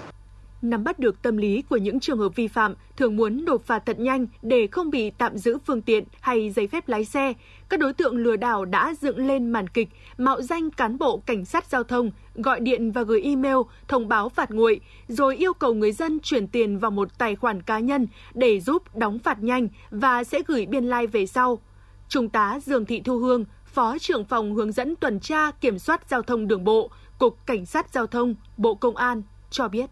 Nắm 0.62 0.84
bắt 0.84 0.98
được 0.98 1.22
tâm 1.22 1.36
lý 1.36 1.62
của 1.62 1.76
những 1.76 2.00
trường 2.00 2.18
hợp 2.18 2.28
vi 2.36 2.48
phạm 2.48 2.74
thường 2.96 3.16
muốn 3.16 3.44
nộp 3.44 3.62
phạt 3.62 3.82
thật 3.86 4.00
nhanh 4.00 4.26
để 4.42 4.66
không 4.66 4.90
bị 4.90 5.10
tạm 5.10 5.38
giữ 5.38 5.58
phương 5.66 5.82
tiện 5.82 6.04
hay 6.20 6.50
giấy 6.50 6.66
phép 6.66 6.88
lái 6.88 7.04
xe, 7.04 7.32
các 7.74 7.80
đối 7.80 7.92
tượng 7.92 8.16
lừa 8.16 8.36
đảo 8.36 8.64
đã 8.64 8.94
dựng 9.00 9.26
lên 9.26 9.50
màn 9.50 9.68
kịch 9.68 9.88
mạo 10.18 10.42
danh 10.42 10.70
cán 10.70 10.98
bộ 10.98 11.22
cảnh 11.26 11.44
sát 11.44 11.66
giao 11.66 11.84
thông, 11.84 12.10
gọi 12.34 12.60
điện 12.60 12.92
và 12.92 13.02
gửi 13.02 13.22
email 13.22 13.56
thông 13.88 14.08
báo 14.08 14.28
phạt 14.28 14.50
nguội, 14.50 14.80
rồi 15.08 15.36
yêu 15.36 15.52
cầu 15.52 15.74
người 15.74 15.92
dân 15.92 16.20
chuyển 16.20 16.48
tiền 16.48 16.78
vào 16.78 16.90
một 16.90 17.18
tài 17.18 17.36
khoản 17.36 17.62
cá 17.62 17.78
nhân 17.78 18.06
để 18.34 18.60
giúp 18.60 18.96
đóng 18.96 19.18
phạt 19.18 19.42
nhanh 19.42 19.68
và 19.90 20.24
sẽ 20.24 20.42
gửi 20.46 20.66
biên 20.66 20.84
lai 20.84 21.02
like 21.02 21.10
về 21.10 21.26
sau. 21.26 21.58
Trung 22.08 22.28
tá 22.28 22.58
Dương 22.64 22.84
Thị 22.84 23.00
Thu 23.04 23.18
Hương, 23.18 23.44
Phó 23.64 23.98
trưởng 23.98 24.24
phòng 24.24 24.54
hướng 24.54 24.72
dẫn 24.72 24.96
tuần 24.96 25.20
tra 25.20 25.50
kiểm 25.50 25.78
soát 25.78 26.00
giao 26.10 26.22
thông 26.22 26.48
đường 26.48 26.64
bộ, 26.64 26.90
Cục 27.18 27.46
Cảnh 27.46 27.66
sát 27.66 27.86
Giao 27.94 28.06
thông, 28.06 28.34
Bộ 28.56 28.74
Công 28.74 28.96
an 28.96 29.22
cho 29.50 29.68
biết. 29.68 29.90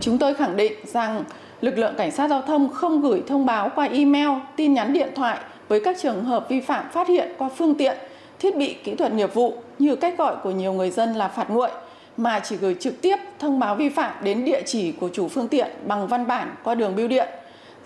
Chúng 0.00 0.18
tôi 0.18 0.34
khẳng 0.34 0.56
định 0.56 0.72
rằng 0.86 1.24
lực 1.60 1.78
lượng 1.78 1.94
cảnh 1.98 2.10
sát 2.10 2.28
giao 2.28 2.42
thông 2.42 2.72
không 2.72 3.00
gửi 3.00 3.22
thông 3.26 3.46
báo 3.46 3.70
qua 3.74 3.86
email, 3.86 4.28
tin 4.56 4.74
nhắn 4.74 4.92
điện 4.92 5.08
thoại 5.14 5.38
với 5.72 5.80
các 5.80 5.96
trường 5.98 6.24
hợp 6.24 6.48
vi 6.48 6.60
phạm 6.60 6.84
phát 6.92 7.08
hiện 7.08 7.28
qua 7.38 7.48
phương 7.48 7.74
tiện, 7.74 7.96
thiết 8.38 8.56
bị 8.56 8.76
kỹ 8.84 8.94
thuật 8.94 9.12
nghiệp 9.12 9.34
vụ 9.34 9.54
như 9.78 9.96
cách 9.96 10.18
gọi 10.18 10.36
của 10.42 10.50
nhiều 10.50 10.72
người 10.72 10.90
dân 10.90 11.14
là 11.14 11.28
phạt 11.28 11.50
nguội 11.50 11.70
mà 12.16 12.40
chỉ 12.40 12.56
gửi 12.56 12.76
trực 12.80 13.02
tiếp 13.02 13.16
thông 13.38 13.58
báo 13.58 13.74
vi 13.74 13.88
phạm 13.88 14.12
đến 14.24 14.44
địa 14.44 14.62
chỉ 14.66 14.92
của 14.92 15.08
chủ 15.12 15.28
phương 15.28 15.48
tiện 15.48 15.70
bằng 15.86 16.06
văn 16.06 16.26
bản 16.26 16.54
qua 16.64 16.74
đường 16.74 16.96
bưu 16.96 17.08
điện. 17.08 17.28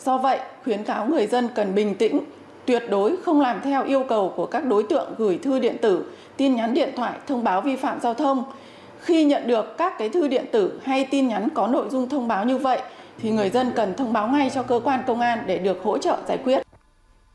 Do 0.04 0.18
vậy, 0.18 0.38
khuyến 0.64 0.84
cáo 0.84 1.06
người 1.06 1.26
dân 1.26 1.48
cần 1.54 1.74
bình 1.74 1.94
tĩnh, 1.94 2.20
tuyệt 2.64 2.82
đối 2.90 3.16
không 3.16 3.40
làm 3.40 3.60
theo 3.64 3.84
yêu 3.84 4.04
cầu 4.08 4.32
của 4.36 4.46
các 4.46 4.64
đối 4.64 4.82
tượng 4.82 5.14
gửi 5.18 5.38
thư 5.38 5.58
điện 5.58 5.76
tử, 5.82 6.04
tin 6.36 6.54
nhắn 6.54 6.74
điện 6.74 6.90
thoại 6.96 7.12
thông 7.26 7.44
báo 7.44 7.60
vi 7.60 7.76
phạm 7.76 8.00
giao 8.00 8.14
thông. 8.14 8.44
Khi 9.00 9.24
nhận 9.24 9.46
được 9.46 9.78
các 9.78 9.98
cái 9.98 10.08
thư 10.08 10.28
điện 10.28 10.44
tử 10.52 10.80
hay 10.84 11.04
tin 11.04 11.28
nhắn 11.28 11.48
có 11.54 11.66
nội 11.66 11.86
dung 11.90 12.08
thông 12.08 12.28
báo 12.28 12.44
như 12.44 12.58
vậy 12.58 12.80
thì 13.22 13.30
người 13.30 13.50
dân 13.50 13.72
cần 13.76 13.94
thông 13.94 14.12
báo 14.12 14.28
ngay 14.28 14.50
cho 14.54 14.62
cơ 14.62 14.80
quan 14.84 15.00
công 15.06 15.20
an 15.20 15.38
để 15.46 15.58
được 15.58 15.82
hỗ 15.82 15.98
trợ 15.98 16.16
giải 16.28 16.38
quyết. 16.44 16.65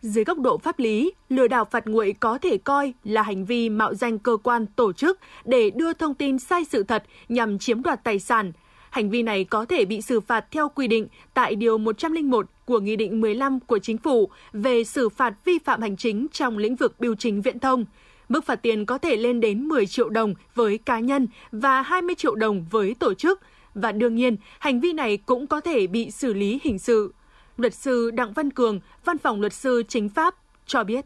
Dưới 0.01 0.23
góc 0.23 0.39
độ 0.39 0.57
pháp 0.57 0.79
lý, 0.79 1.11
lừa 1.29 1.47
đảo 1.47 1.65
phạt 1.65 1.87
nguội 1.87 2.15
có 2.19 2.37
thể 2.37 2.57
coi 2.57 2.93
là 3.03 3.21
hành 3.21 3.45
vi 3.45 3.69
mạo 3.69 3.93
danh 3.93 4.19
cơ 4.19 4.37
quan 4.43 4.65
tổ 4.65 4.93
chức 4.93 5.19
để 5.45 5.69
đưa 5.69 5.93
thông 5.93 6.13
tin 6.13 6.39
sai 6.39 6.65
sự 6.65 6.83
thật 6.83 7.03
nhằm 7.29 7.59
chiếm 7.59 7.83
đoạt 7.83 8.03
tài 8.03 8.19
sản. 8.19 8.51
Hành 8.89 9.09
vi 9.09 9.23
này 9.23 9.43
có 9.43 9.65
thể 9.65 9.85
bị 9.85 10.01
xử 10.01 10.19
phạt 10.19 10.45
theo 10.51 10.69
quy 10.69 10.87
định 10.87 11.07
tại 11.33 11.55
Điều 11.55 11.77
101 11.77 12.45
của 12.65 12.79
Nghị 12.79 12.95
định 12.95 13.21
15 13.21 13.59
của 13.59 13.79
Chính 13.79 13.97
phủ 13.97 14.29
về 14.53 14.83
xử 14.83 15.09
phạt 15.09 15.33
vi 15.45 15.59
phạm 15.65 15.81
hành 15.81 15.97
chính 15.97 16.27
trong 16.31 16.57
lĩnh 16.57 16.75
vực 16.75 16.99
biểu 16.99 17.15
chính 17.15 17.41
viễn 17.41 17.59
thông. 17.59 17.85
Mức 18.29 18.45
phạt 18.45 18.55
tiền 18.55 18.85
có 18.85 18.97
thể 18.97 19.15
lên 19.15 19.39
đến 19.39 19.67
10 19.67 19.85
triệu 19.85 20.09
đồng 20.09 20.33
với 20.55 20.77
cá 20.77 20.99
nhân 20.99 21.27
và 21.51 21.81
20 21.81 22.15
triệu 22.15 22.35
đồng 22.35 22.65
với 22.71 22.95
tổ 22.99 23.13
chức. 23.13 23.41
Và 23.73 23.91
đương 23.91 24.15
nhiên, 24.15 24.37
hành 24.59 24.79
vi 24.79 24.93
này 24.93 25.17
cũng 25.17 25.47
có 25.47 25.61
thể 25.61 25.87
bị 25.87 26.11
xử 26.11 26.33
lý 26.33 26.59
hình 26.63 26.79
sự. 26.79 27.13
Luật 27.61 27.73
sư 27.73 28.11
Đặng 28.11 28.33
Văn 28.33 28.51
Cường, 28.51 28.79
Văn 29.05 29.17
phòng 29.17 29.41
Luật 29.41 29.53
sư 29.53 29.83
Chính 29.87 30.09
pháp 30.09 30.35
cho 30.65 30.83
biết. 30.83 31.05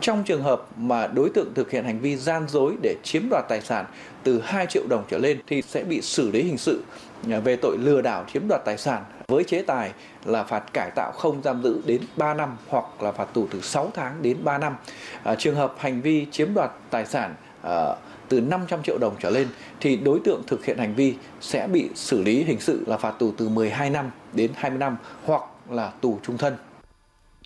Trong 0.00 0.24
trường 0.24 0.42
hợp 0.42 0.66
mà 0.76 1.06
đối 1.06 1.30
tượng 1.30 1.54
thực 1.54 1.70
hiện 1.70 1.84
hành 1.84 2.00
vi 2.00 2.16
gian 2.16 2.48
dối 2.48 2.76
để 2.82 2.96
chiếm 3.02 3.22
đoạt 3.30 3.44
tài 3.48 3.60
sản 3.60 3.84
từ 4.22 4.40
2 4.40 4.66
triệu 4.66 4.82
đồng 4.88 5.04
trở 5.10 5.18
lên 5.18 5.40
thì 5.46 5.62
sẽ 5.62 5.84
bị 5.84 6.00
xử 6.00 6.30
lý 6.30 6.42
hình 6.42 6.58
sự 6.58 6.82
về 7.22 7.56
tội 7.56 7.78
lừa 7.78 8.02
đảo 8.02 8.24
chiếm 8.32 8.48
đoạt 8.48 8.64
tài 8.64 8.78
sản 8.78 9.04
với 9.28 9.44
chế 9.44 9.62
tài 9.62 9.92
là 10.24 10.44
phạt 10.44 10.72
cải 10.72 10.90
tạo 10.90 11.12
không 11.12 11.42
giam 11.42 11.62
giữ 11.62 11.80
đến 11.86 12.02
3 12.16 12.34
năm 12.34 12.56
hoặc 12.68 13.02
là 13.02 13.12
phạt 13.12 13.34
tù 13.34 13.46
từ 13.50 13.60
6 13.60 13.90
tháng 13.94 14.22
đến 14.22 14.36
3 14.44 14.58
năm. 14.58 14.76
À, 15.22 15.34
trường 15.34 15.54
hợp 15.54 15.74
hành 15.78 16.00
vi 16.00 16.26
chiếm 16.30 16.54
đoạt 16.54 16.70
tài 16.90 17.06
sản 17.06 17.34
à, 17.62 17.94
từ 18.28 18.40
500 18.40 18.82
triệu 18.82 18.98
đồng 18.98 19.16
trở 19.20 19.30
lên 19.30 19.48
thì 19.80 19.96
đối 19.96 20.20
tượng 20.20 20.42
thực 20.46 20.64
hiện 20.64 20.78
hành 20.78 20.94
vi 20.94 21.14
sẽ 21.40 21.68
bị 21.72 21.88
xử 21.94 22.22
lý 22.22 22.42
hình 22.44 22.60
sự 22.60 22.84
là 22.86 22.96
phạt 22.96 23.10
tù 23.18 23.32
từ 23.36 23.48
12 23.48 23.90
năm 23.90 24.10
đến 24.32 24.50
20 24.54 24.78
năm 24.78 24.96
hoặc 25.24 25.42
là 25.70 25.92
tù 26.00 26.18
trung 26.22 26.38
thân. 26.38 26.56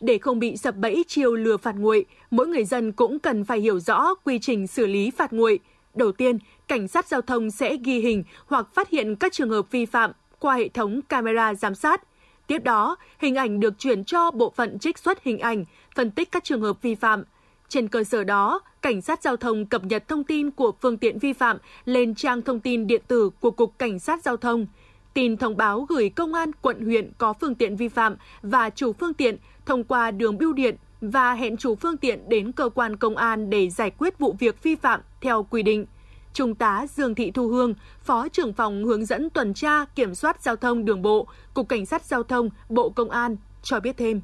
Để 0.00 0.18
không 0.18 0.38
bị 0.38 0.56
sập 0.56 0.76
bẫy 0.76 1.04
chiêu 1.08 1.34
lừa 1.34 1.56
phạt 1.56 1.74
nguội, 1.76 2.04
mỗi 2.30 2.46
người 2.46 2.64
dân 2.64 2.92
cũng 2.92 3.18
cần 3.18 3.44
phải 3.44 3.60
hiểu 3.60 3.80
rõ 3.80 4.14
quy 4.24 4.38
trình 4.38 4.66
xử 4.66 4.86
lý 4.86 5.10
phạt 5.10 5.32
nguội. 5.32 5.58
Đầu 5.94 6.12
tiên, 6.12 6.38
cảnh 6.68 6.88
sát 6.88 7.08
giao 7.08 7.20
thông 7.20 7.50
sẽ 7.50 7.76
ghi 7.76 8.00
hình 8.00 8.24
hoặc 8.46 8.66
phát 8.74 8.90
hiện 8.90 9.16
các 9.16 9.32
trường 9.32 9.50
hợp 9.50 9.70
vi 9.70 9.86
phạm 9.86 10.12
qua 10.38 10.54
hệ 10.54 10.68
thống 10.68 11.00
camera 11.02 11.54
giám 11.54 11.74
sát. 11.74 12.02
Tiếp 12.46 12.64
đó, 12.64 12.96
hình 13.18 13.34
ảnh 13.34 13.60
được 13.60 13.78
chuyển 13.78 14.04
cho 14.04 14.30
bộ 14.30 14.52
phận 14.56 14.78
trích 14.78 14.98
xuất 14.98 15.22
hình 15.22 15.38
ảnh, 15.38 15.64
phân 15.94 16.10
tích 16.10 16.32
các 16.32 16.44
trường 16.44 16.60
hợp 16.60 16.82
vi 16.82 16.94
phạm. 16.94 17.24
Trên 17.72 17.88
cơ 17.88 18.04
sở 18.04 18.24
đó, 18.24 18.60
cảnh 18.82 19.00
sát 19.00 19.22
giao 19.22 19.36
thông 19.36 19.66
cập 19.66 19.84
nhật 19.84 20.08
thông 20.08 20.24
tin 20.24 20.50
của 20.50 20.72
phương 20.80 20.96
tiện 20.96 21.18
vi 21.18 21.32
phạm 21.32 21.58
lên 21.84 22.14
trang 22.14 22.42
thông 22.42 22.60
tin 22.60 22.86
điện 22.86 23.02
tử 23.08 23.30
của 23.40 23.50
Cục 23.50 23.78
Cảnh 23.78 23.98
sát 23.98 24.22
Giao 24.22 24.36
thông. 24.36 24.66
Tin 25.14 25.36
thông 25.36 25.56
báo 25.56 25.86
gửi 25.88 26.08
công 26.08 26.34
an 26.34 26.50
quận 26.60 26.84
huyện 26.84 27.12
có 27.18 27.32
phương 27.32 27.54
tiện 27.54 27.76
vi 27.76 27.88
phạm 27.88 28.16
và 28.42 28.70
chủ 28.70 28.92
phương 28.92 29.14
tiện 29.14 29.36
thông 29.66 29.84
qua 29.84 30.10
đường 30.10 30.38
bưu 30.38 30.52
điện 30.52 30.76
và 31.00 31.34
hẹn 31.34 31.56
chủ 31.56 31.74
phương 31.74 31.96
tiện 31.96 32.28
đến 32.28 32.52
cơ 32.52 32.68
quan 32.68 32.96
công 32.96 33.16
an 33.16 33.50
để 33.50 33.70
giải 33.70 33.90
quyết 33.90 34.18
vụ 34.18 34.36
việc 34.38 34.62
vi 34.62 34.74
phạm 34.74 35.00
theo 35.20 35.46
quy 35.50 35.62
định. 35.62 35.86
Trung 36.32 36.54
tá 36.54 36.86
Dương 36.94 37.14
Thị 37.14 37.30
Thu 37.30 37.48
Hương, 37.48 37.74
Phó 38.02 38.28
trưởng 38.28 38.52
phòng 38.52 38.84
hướng 38.84 39.04
dẫn 39.04 39.30
tuần 39.30 39.54
tra 39.54 39.84
kiểm 39.84 40.14
soát 40.14 40.42
giao 40.42 40.56
thông 40.56 40.84
đường 40.84 41.02
bộ, 41.02 41.26
Cục 41.54 41.68
Cảnh 41.68 41.86
sát 41.86 42.04
Giao 42.04 42.22
thông, 42.22 42.50
Bộ 42.68 42.90
Công 42.90 43.10
an 43.10 43.36
cho 43.62 43.80
biết 43.80 43.96
thêm. 43.96 44.20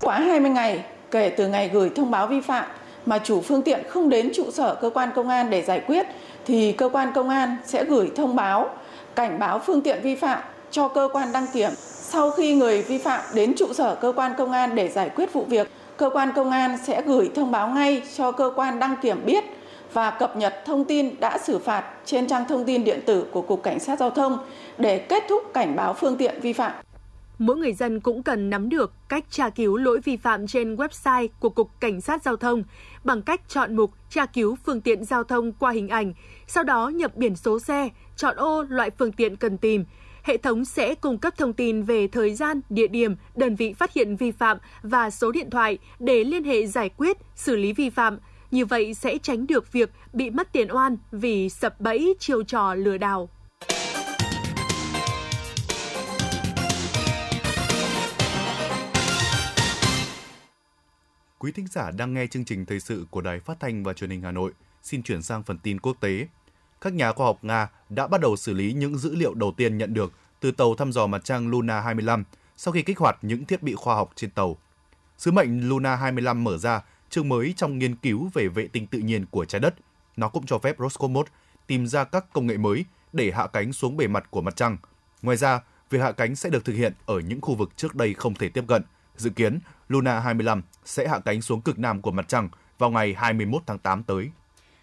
Quá 0.00 0.20
20 0.20 0.50
ngày 0.50 0.99
kể 1.10 1.28
từ 1.36 1.48
ngày 1.48 1.70
gửi 1.72 1.90
thông 1.96 2.10
báo 2.10 2.26
vi 2.26 2.40
phạm 2.40 2.64
mà 3.06 3.18
chủ 3.18 3.40
phương 3.40 3.62
tiện 3.62 3.80
không 3.88 4.08
đến 4.08 4.30
trụ 4.34 4.50
sở 4.50 4.74
cơ 4.74 4.90
quan 4.90 5.10
công 5.14 5.28
an 5.28 5.50
để 5.50 5.62
giải 5.62 5.80
quyết 5.86 6.06
thì 6.46 6.72
cơ 6.72 6.88
quan 6.88 7.12
công 7.14 7.28
an 7.28 7.56
sẽ 7.64 7.84
gửi 7.84 8.10
thông 8.16 8.36
báo 8.36 8.70
cảnh 9.14 9.38
báo 9.38 9.58
phương 9.58 9.80
tiện 9.80 10.02
vi 10.02 10.14
phạm 10.14 10.38
cho 10.70 10.88
cơ 10.88 11.08
quan 11.12 11.32
đăng 11.32 11.46
kiểm. 11.52 11.70
Sau 11.76 12.30
khi 12.30 12.54
người 12.54 12.82
vi 12.82 12.98
phạm 12.98 13.20
đến 13.34 13.54
trụ 13.56 13.72
sở 13.72 13.94
cơ 13.94 14.12
quan 14.16 14.32
công 14.38 14.52
an 14.52 14.74
để 14.74 14.88
giải 14.88 15.10
quyết 15.16 15.32
vụ 15.32 15.44
việc, 15.48 15.70
cơ 15.96 16.10
quan 16.10 16.32
công 16.36 16.50
an 16.50 16.78
sẽ 16.84 17.02
gửi 17.02 17.30
thông 17.34 17.50
báo 17.50 17.68
ngay 17.68 18.02
cho 18.16 18.32
cơ 18.32 18.52
quan 18.56 18.78
đăng 18.78 18.96
kiểm 19.02 19.26
biết 19.26 19.44
và 19.92 20.10
cập 20.10 20.36
nhật 20.36 20.54
thông 20.64 20.84
tin 20.84 21.20
đã 21.20 21.38
xử 21.38 21.58
phạt 21.58 21.84
trên 22.04 22.26
trang 22.26 22.44
thông 22.48 22.64
tin 22.64 22.84
điện 22.84 23.00
tử 23.06 23.24
của 23.32 23.42
Cục 23.42 23.62
Cảnh 23.62 23.80
sát 23.80 23.98
Giao 23.98 24.10
thông 24.10 24.38
để 24.78 24.98
kết 24.98 25.24
thúc 25.28 25.42
cảnh 25.54 25.76
báo 25.76 25.94
phương 25.94 26.16
tiện 26.16 26.40
vi 26.40 26.52
phạm. 26.52 26.72
Mỗi 27.40 27.56
người 27.56 27.72
dân 27.72 28.00
cũng 28.00 28.22
cần 28.22 28.50
nắm 28.50 28.68
được 28.68 28.92
cách 29.08 29.24
tra 29.30 29.50
cứu 29.50 29.76
lỗi 29.76 30.00
vi 30.04 30.16
phạm 30.16 30.46
trên 30.46 30.76
website 30.76 31.28
của 31.40 31.48
Cục 31.48 31.80
Cảnh 31.80 32.00
sát 32.00 32.22
Giao 32.22 32.36
thông 32.36 32.64
bằng 33.04 33.22
cách 33.22 33.40
chọn 33.48 33.76
mục 33.76 33.90
tra 34.10 34.26
cứu 34.26 34.56
phương 34.64 34.80
tiện 34.80 35.04
giao 35.04 35.24
thông 35.24 35.52
qua 35.52 35.72
hình 35.72 35.88
ảnh, 35.88 36.12
sau 36.46 36.64
đó 36.64 36.88
nhập 36.88 37.16
biển 37.16 37.36
số 37.36 37.58
xe, 37.58 37.88
chọn 38.16 38.36
ô 38.36 38.62
loại 38.62 38.90
phương 38.90 39.12
tiện 39.12 39.36
cần 39.36 39.58
tìm. 39.58 39.84
Hệ 40.22 40.36
thống 40.36 40.64
sẽ 40.64 40.94
cung 40.94 41.18
cấp 41.18 41.34
thông 41.38 41.52
tin 41.52 41.82
về 41.82 42.08
thời 42.08 42.34
gian, 42.34 42.60
địa 42.70 42.88
điểm, 42.88 43.16
đơn 43.36 43.54
vị 43.56 43.72
phát 43.72 43.92
hiện 43.92 44.16
vi 44.16 44.30
phạm 44.30 44.58
và 44.82 45.10
số 45.10 45.32
điện 45.32 45.50
thoại 45.50 45.78
để 45.98 46.24
liên 46.24 46.44
hệ 46.44 46.66
giải 46.66 46.88
quyết, 46.88 47.16
xử 47.34 47.56
lý 47.56 47.72
vi 47.72 47.90
phạm– 47.90 48.18
như 48.50 48.64
vậy 48.64 48.94
sẽ 48.94 49.18
tránh 49.18 49.46
được 49.46 49.72
việc 49.72 49.90
bị 50.12 50.30
mất 50.30 50.52
tiền 50.52 50.68
oan 50.70 50.96
vì 51.12 51.48
sập 51.48 51.80
bẫy 51.80 52.14
chiêu 52.18 52.42
trò 52.42 52.74
lừa 52.74 52.98
đảo. 52.98 53.28
Quý 61.42 61.52
thính 61.52 61.66
giả 61.70 61.90
đang 61.90 62.14
nghe 62.14 62.26
chương 62.26 62.44
trình 62.44 62.66
thời 62.66 62.80
sự 62.80 63.06
của 63.10 63.20
Đài 63.20 63.40
Phát 63.40 63.60
thanh 63.60 63.82
và 63.82 63.92
Truyền 63.92 64.10
hình 64.10 64.22
Hà 64.22 64.30
Nội. 64.30 64.52
Xin 64.82 65.02
chuyển 65.02 65.22
sang 65.22 65.42
phần 65.42 65.58
tin 65.58 65.80
quốc 65.80 65.96
tế. 66.00 66.26
Các 66.80 66.92
nhà 66.92 67.12
khoa 67.12 67.26
học 67.26 67.38
Nga 67.42 67.68
đã 67.88 68.06
bắt 68.06 68.20
đầu 68.20 68.36
xử 68.36 68.52
lý 68.52 68.72
những 68.72 68.98
dữ 68.98 69.14
liệu 69.14 69.34
đầu 69.34 69.52
tiên 69.56 69.78
nhận 69.78 69.94
được 69.94 70.12
từ 70.40 70.50
tàu 70.50 70.74
thăm 70.74 70.92
dò 70.92 71.06
mặt 71.06 71.24
trăng 71.24 71.48
Luna 71.48 71.80
25 71.80 72.24
sau 72.56 72.72
khi 72.72 72.82
kích 72.82 72.98
hoạt 72.98 73.18
những 73.22 73.44
thiết 73.44 73.62
bị 73.62 73.74
khoa 73.74 73.94
học 73.94 74.12
trên 74.16 74.30
tàu. 74.30 74.56
Sứ 75.18 75.30
mệnh 75.32 75.68
Luna 75.68 75.96
25 75.96 76.44
mở 76.44 76.58
ra 76.58 76.82
chương 77.10 77.28
mới 77.28 77.54
trong 77.56 77.78
nghiên 77.78 77.96
cứu 77.96 78.30
về 78.34 78.48
vệ 78.48 78.68
tinh 78.68 78.86
tự 78.86 78.98
nhiên 78.98 79.26
của 79.30 79.44
trái 79.44 79.60
đất. 79.60 79.74
Nó 80.16 80.28
cũng 80.28 80.46
cho 80.46 80.58
phép 80.58 80.76
Roscosmos 80.78 81.26
tìm 81.66 81.86
ra 81.86 82.04
các 82.04 82.32
công 82.32 82.46
nghệ 82.46 82.56
mới 82.56 82.84
để 83.12 83.32
hạ 83.34 83.46
cánh 83.46 83.72
xuống 83.72 83.96
bề 83.96 84.06
mặt 84.06 84.30
của 84.30 84.40
mặt 84.40 84.56
trăng. 84.56 84.76
Ngoài 85.22 85.36
ra, 85.36 85.60
việc 85.90 85.98
hạ 85.98 86.12
cánh 86.12 86.36
sẽ 86.36 86.50
được 86.50 86.64
thực 86.64 86.74
hiện 86.74 86.92
ở 87.06 87.20
những 87.20 87.40
khu 87.40 87.54
vực 87.54 87.70
trước 87.76 87.94
đây 87.94 88.14
không 88.14 88.34
thể 88.34 88.48
tiếp 88.48 88.64
cận. 88.68 88.82
Dự 89.20 89.30
kiến, 89.30 89.58
Luna 89.88 90.20
25 90.20 90.62
sẽ 90.84 91.08
hạ 91.08 91.18
cánh 91.24 91.42
xuống 91.42 91.60
cực 91.60 91.78
nam 91.78 92.02
của 92.02 92.10
mặt 92.10 92.28
trăng 92.28 92.48
vào 92.78 92.90
ngày 92.90 93.14
21 93.14 93.62
tháng 93.66 93.78
8 93.78 94.02
tới. 94.02 94.30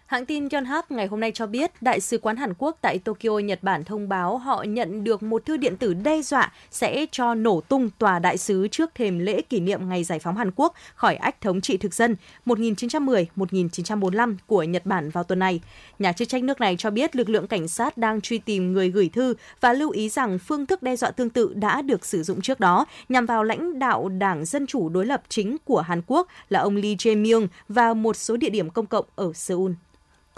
Hãng 0.08 0.26
tin 0.26 0.48
Yonhap 0.48 0.90
ngày 0.90 1.06
hôm 1.06 1.20
nay 1.20 1.32
cho 1.34 1.46
biết, 1.46 1.70
Đại 1.80 2.00
sứ 2.00 2.18
quán 2.18 2.36
Hàn 2.36 2.52
Quốc 2.58 2.78
tại 2.80 2.98
Tokyo, 2.98 3.38
Nhật 3.38 3.62
Bản 3.62 3.84
thông 3.84 4.08
báo 4.08 4.38
họ 4.38 4.62
nhận 4.62 5.04
được 5.04 5.22
một 5.22 5.44
thư 5.46 5.56
điện 5.56 5.76
tử 5.76 5.94
đe 5.94 6.22
dọa 6.22 6.52
sẽ 6.70 7.06
cho 7.10 7.34
nổ 7.34 7.60
tung 7.60 7.90
tòa 7.98 8.18
đại 8.18 8.38
sứ 8.38 8.68
trước 8.68 8.90
thềm 8.94 9.18
lễ 9.18 9.42
kỷ 9.42 9.60
niệm 9.60 9.88
ngày 9.88 10.04
giải 10.04 10.18
phóng 10.18 10.36
Hàn 10.36 10.50
Quốc 10.56 10.74
khỏi 10.94 11.16
ách 11.16 11.40
thống 11.40 11.60
trị 11.60 11.76
thực 11.76 11.94
dân 11.94 12.16
1910-1945 12.46 14.36
của 14.46 14.62
Nhật 14.62 14.86
Bản 14.86 15.10
vào 15.10 15.24
tuần 15.24 15.38
này. 15.38 15.60
Nhà 15.98 16.12
chức 16.12 16.28
trách 16.28 16.44
nước 16.44 16.60
này 16.60 16.76
cho 16.78 16.90
biết 16.90 17.16
lực 17.16 17.28
lượng 17.28 17.46
cảnh 17.46 17.68
sát 17.68 17.98
đang 17.98 18.20
truy 18.20 18.38
tìm 18.38 18.72
người 18.72 18.90
gửi 18.90 19.08
thư 19.08 19.34
và 19.60 19.72
lưu 19.72 19.90
ý 19.90 20.08
rằng 20.08 20.38
phương 20.38 20.66
thức 20.66 20.82
đe 20.82 20.96
dọa 20.96 21.10
tương 21.10 21.30
tự 21.30 21.54
đã 21.54 21.82
được 21.82 22.06
sử 22.06 22.22
dụng 22.22 22.40
trước 22.40 22.60
đó 22.60 22.86
nhằm 23.08 23.26
vào 23.26 23.44
lãnh 23.44 23.78
đạo 23.78 24.08
Đảng 24.08 24.44
Dân 24.44 24.66
Chủ 24.66 24.88
đối 24.88 25.06
lập 25.06 25.22
chính 25.28 25.56
của 25.64 25.80
Hàn 25.80 26.02
Quốc 26.06 26.28
là 26.48 26.60
ông 26.60 26.76
Lee 26.76 26.94
Jae-myung 26.94 27.46
và 27.68 27.94
một 27.94 28.16
số 28.16 28.36
địa 28.36 28.50
điểm 28.50 28.70
công 28.70 28.86
cộng 28.86 29.04
ở 29.16 29.32
Seoul 29.34 29.72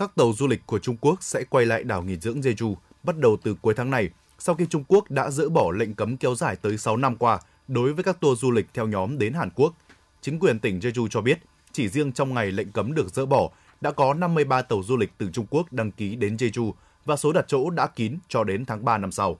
các 0.00 0.16
tàu 0.16 0.32
du 0.36 0.46
lịch 0.46 0.66
của 0.66 0.78
Trung 0.78 0.96
Quốc 1.00 1.22
sẽ 1.22 1.44
quay 1.50 1.66
lại 1.66 1.84
đảo 1.84 2.02
nghỉ 2.02 2.16
dưỡng 2.16 2.40
Jeju 2.40 2.74
bắt 3.02 3.18
đầu 3.18 3.36
từ 3.42 3.54
cuối 3.54 3.74
tháng 3.74 3.90
này, 3.90 4.10
sau 4.38 4.54
khi 4.54 4.66
Trung 4.70 4.84
Quốc 4.88 5.10
đã 5.10 5.30
dỡ 5.30 5.48
bỏ 5.48 5.70
lệnh 5.70 5.94
cấm 5.94 6.16
kéo 6.16 6.34
dài 6.34 6.56
tới 6.56 6.78
6 6.78 6.96
năm 6.96 7.16
qua 7.16 7.40
đối 7.68 7.92
với 7.92 8.04
các 8.04 8.20
tour 8.20 8.40
du 8.40 8.50
lịch 8.50 8.66
theo 8.74 8.86
nhóm 8.86 9.18
đến 9.18 9.32
Hàn 9.32 9.50
Quốc. 9.54 9.74
Chính 10.20 10.38
quyền 10.38 10.58
tỉnh 10.58 10.78
Jeju 10.78 11.08
cho 11.08 11.20
biết, 11.20 11.38
chỉ 11.72 11.88
riêng 11.88 12.12
trong 12.12 12.34
ngày 12.34 12.52
lệnh 12.52 12.72
cấm 12.72 12.94
được 12.94 13.14
dỡ 13.14 13.26
bỏ, 13.26 13.50
đã 13.80 13.90
có 13.90 14.14
53 14.14 14.62
tàu 14.62 14.82
du 14.82 14.96
lịch 14.96 15.12
từ 15.18 15.30
Trung 15.32 15.46
Quốc 15.50 15.72
đăng 15.72 15.92
ký 15.92 16.16
đến 16.16 16.36
Jeju 16.36 16.72
và 17.04 17.16
số 17.16 17.32
đặt 17.32 17.44
chỗ 17.48 17.70
đã 17.70 17.86
kín 17.86 18.18
cho 18.28 18.44
đến 18.44 18.64
tháng 18.64 18.84
3 18.84 18.98
năm 18.98 19.12
sau. 19.12 19.38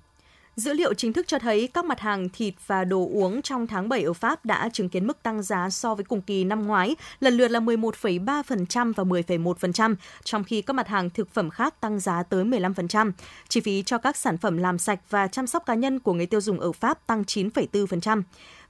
Dữ 0.57 0.73
liệu 0.73 0.95
chính 0.95 1.13
thức 1.13 1.29
cho 1.29 1.39
thấy 1.39 1.69
các 1.75 1.85
mặt 1.85 2.01
hàng 2.01 2.29
thịt 2.29 2.55
và 2.67 2.85
đồ 2.85 3.09
uống 3.13 3.43
trong 3.43 3.67
tháng 3.67 3.89
7 3.89 4.03
ở 4.03 4.13
Pháp 4.13 4.45
đã 4.45 4.69
chứng 4.73 4.89
kiến 4.89 5.07
mức 5.07 5.23
tăng 5.23 5.43
giá 5.43 5.71
so 5.71 5.95
với 5.95 6.05
cùng 6.05 6.23
kỳ 6.23 6.45
năm 6.45 6.67
ngoái, 6.67 6.97
lần 7.21 7.35
lượt 7.35 7.51
là 7.51 7.61
11,3% 7.61 8.93
và 8.93 9.05
10,1%, 9.05 9.95
trong 10.25 10.45
khi 10.45 10.63
các 10.63 10.73
mặt 10.73 10.89
hàng 10.89 11.11
thực 11.11 11.31
phẩm 11.31 11.51
khác 11.51 11.81
tăng 11.81 12.01
giá 12.01 12.23
tới 12.23 12.45
15%. 12.45 13.13
Chi 13.49 13.61
phí 13.61 13.83
cho 13.87 13.99
các 13.99 14.17
sản 14.17 14.39
phẩm 14.39 14.57
làm 14.57 14.79
sạch 14.79 15.01
và 15.11 15.27
chăm 15.27 15.47
sóc 15.47 15.67
cá 15.67 15.75
nhân 15.75 16.01
của 16.01 16.13
người 16.13 16.27
tiêu 16.27 16.41
dùng 16.41 16.61
ở 16.61 16.73
Pháp 16.73 17.07
tăng 17.07 17.23
9,4%. 17.23 18.23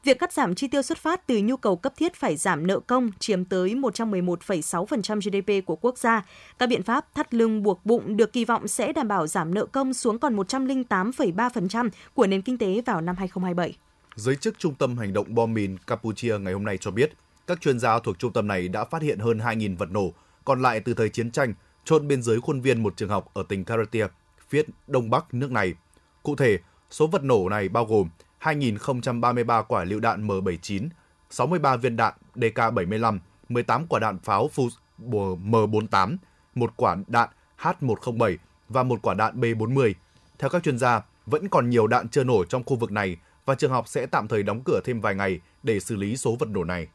Việc 0.04 0.18
cắt 0.18 0.32
giảm 0.32 0.54
chi 0.54 0.68
tiêu 0.68 0.82
xuất 0.82 0.98
phát 0.98 1.26
từ 1.26 1.40
nhu 1.44 1.56
cầu 1.56 1.76
cấp 1.76 1.92
thiết 1.96 2.14
phải 2.14 2.36
giảm 2.36 2.66
nợ 2.66 2.80
công 2.80 3.10
chiếm 3.18 3.44
tới 3.44 3.74
111,6% 3.74 5.20
GDP 5.20 5.66
của 5.66 5.76
quốc 5.76 5.98
gia. 5.98 6.26
Các 6.58 6.68
biện 6.68 6.82
pháp 6.82 7.14
thắt 7.14 7.34
lưng 7.34 7.62
buộc 7.62 7.86
bụng 7.86 8.16
được 8.16 8.32
kỳ 8.32 8.44
vọng 8.44 8.68
sẽ 8.68 8.92
đảm 8.92 9.08
bảo 9.08 9.26
giảm 9.26 9.54
nợ 9.54 9.66
công 9.66 9.94
xuống 9.94 10.18
còn 10.18 10.36
108,3% 10.36 11.88
của 12.14 12.26
nền 12.26 12.42
kinh 12.42 12.58
tế 12.58 12.82
vào 12.86 13.00
năm 13.00 13.16
2027. 13.18 13.76
Giới 14.16 14.36
chức 14.36 14.58
Trung 14.58 14.74
tâm 14.74 14.98
Hành 14.98 15.12
động 15.12 15.34
bom 15.34 15.54
mìn 15.54 15.76
Campuchia 15.86 16.38
ngày 16.38 16.52
hôm 16.52 16.64
nay 16.64 16.78
cho 16.78 16.90
biết, 16.90 17.12
các 17.46 17.60
chuyên 17.60 17.78
gia 17.78 17.98
thuộc 17.98 18.18
trung 18.18 18.32
tâm 18.32 18.48
này 18.48 18.68
đã 18.68 18.84
phát 18.84 19.02
hiện 19.02 19.18
hơn 19.18 19.38
2.000 19.38 19.76
vật 19.76 19.90
nổ, 19.90 20.12
còn 20.44 20.62
lại 20.62 20.80
từ 20.80 20.94
thời 20.94 21.08
chiến 21.08 21.30
tranh, 21.30 21.54
trôn 21.84 22.08
bên 22.08 22.22
dưới 22.22 22.40
khuôn 22.40 22.60
viên 22.60 22.82
một 22.82 22.96
trường 22.96 23.08
học 23.08 23.30
ở 23.34 23.42
tỉnh 23.48 23.64
Karatia, 23.64 24.06
phía 24.48 24.62
đông 24.86 25.10
bắc 25.10 25.34
nước 25.34 25.50
này. 25.50 25.74
Cụ 26.22 26.36
thể, 26.36 26.58
số 26.90 27.06
vật 27.06 27.24
nổ 27.24 27.48
này 27.48 27.68
bao 27.68 27.84
gồm 27.84 28.08
2.033 28.40 29.62
quả 29.62 29.84
lựu 29.84 30.00
đạn 30.00 30.26
M79, 30.26 30.88
63 31.30 31.76
viên 31.76 31.96
đạn 31.96 32.14
DK75, 32.34 33.18
18 33.48 33.86
quả 33.86 34.00
đạn 34.00 34.18
pháo 34.18 34.50
M48, 34.98 36.16
một 36.54 36.72
quả 36.76 36.96
đạn 37.06 37.28
H107 37.58 38.36
và 38.68 38.82
một 38.82 39.02
quả 39.02 39.14
đạn 39.14 39.40
B40. 39.40 39.92
Theo 40.38 40.50
các 40.50 40.62
chuyên 40.62 40.78
gia, 40.78 41.02
vẫn 41.26 41.48
còn 41.48 41.70
nhiều 41.70 41.86
đạn 41.86 42.08
chưa 42.08 42.24
nổ 42.24 42.44
trong 42.44 42.64
khu 42.64 42.76
vực 42.76 42.92
này 42.92 43.16
và 43.46 43.54
trường 43.54 43.70
học 43.70 43.88
sẽ 43.88 44.06
tạm 44.06 44.28
thời 44.28 44.42
đóng 44.42 44.62
cửa 44.64 44.80
thêm 44.84 45.00
vài 45.00 45.14
ngày 45.14 45.40
để 45.62 45.80
xử 45.80 45.96
lý 45.96 46.16
số 46.16 46.36
vật 46.36 46.48
nổ 46.48 46.64
này. 46.64 46.86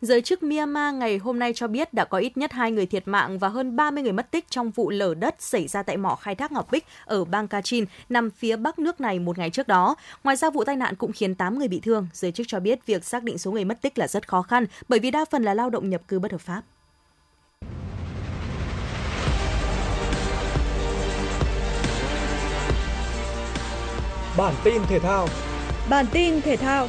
Giới 0.00 0.22
chức 0.22 0.42
Myanmar 0.42 0.94
ngày 0.94 1.18
hôm 1.18 1.38
nay 1.38 1.52
cho 1.52 1.66
biết 1.68 1.94
đã 1.94 2.04
có 2.04 2.18
ít 2.18 2.36
nhất 2.36 2.52
2 2.52 2.72
người 2.72 2.86
thiệt 2.86 3.08
mạng 3.08 3.38
và 3.38 3.48
hơn 3.48 3.76
30 3.76 4.02
người 4.02 4.12
mất 4.12 4.30
tích 4.30 4.44
trong 4.50 4.70
vụ 4.70 4.90
lở 4.90 5.14
đất 5.14 5.34
xảy 5.38 5.68
ra 5.68 5.82
tại 5.82 5.96
mỏ 5.96 6.14
khai 6.14 6.34
thác 6.34 6.52
ngọc 6.52 6.70
bích 6.70 6.86
ở 7.04 7.24
bang 7.24 7.48
Kachin, 7.48 7.84
nằm 8.08 8.30
phía 8.30 8.56
bắc 8.56 8.78
nước 8.78 9.00
này 9.00 9.18
một 9.18 9.38
ngày 9.38 9.50
trước 9.50 9.68
đó. 9.68 9.94
Ngoài 10.24 10.36
ra 10.36 10.50
vụ 10.50 10.64
tai 10.64 10.76
nạn 10.76 10.94
cũng 10.94 11.12
khiến 11.12 11.34
8 11.34 11.58
người 11.58 11.68
bị 11.68 11.80
thương. 11.80 12.06
Giới 12.12 12.32
chức 12.32 12.46
cho 12.48 12.60
biết 12.60 12.86
việc 12.86 13.04
xác 13.04 13.22
định 13.22 13.38
số 13.38 13.52
người 13.52 13.64
mất 13.64 13.82
tích 13.82 13.98
là 13.98 14.08
rất 14.08 14.28
khó 14.28 14.42
khăn 14.42 14.66
bởi 14.88 14.98
vì 14.98 15.10
đa 15.10 15.24
phần 15.30 15.42
là 15.42 15.54
lao 15.54 15.70
động 15.70 15.90
nhập 15.90 16.00
cư 16.08 16.18
bất 16.18 16.32
hợp 16.32 16.40
pháp. 16.40 16.62
Bản 24.36 24.54
tin 24.64 24.82
thể 24.88 24.98
thao 24.98 25.28
Bản 25.90 26.06
tin 26.12 26.40
thể 26.40 26.56
thao 26.56 26.88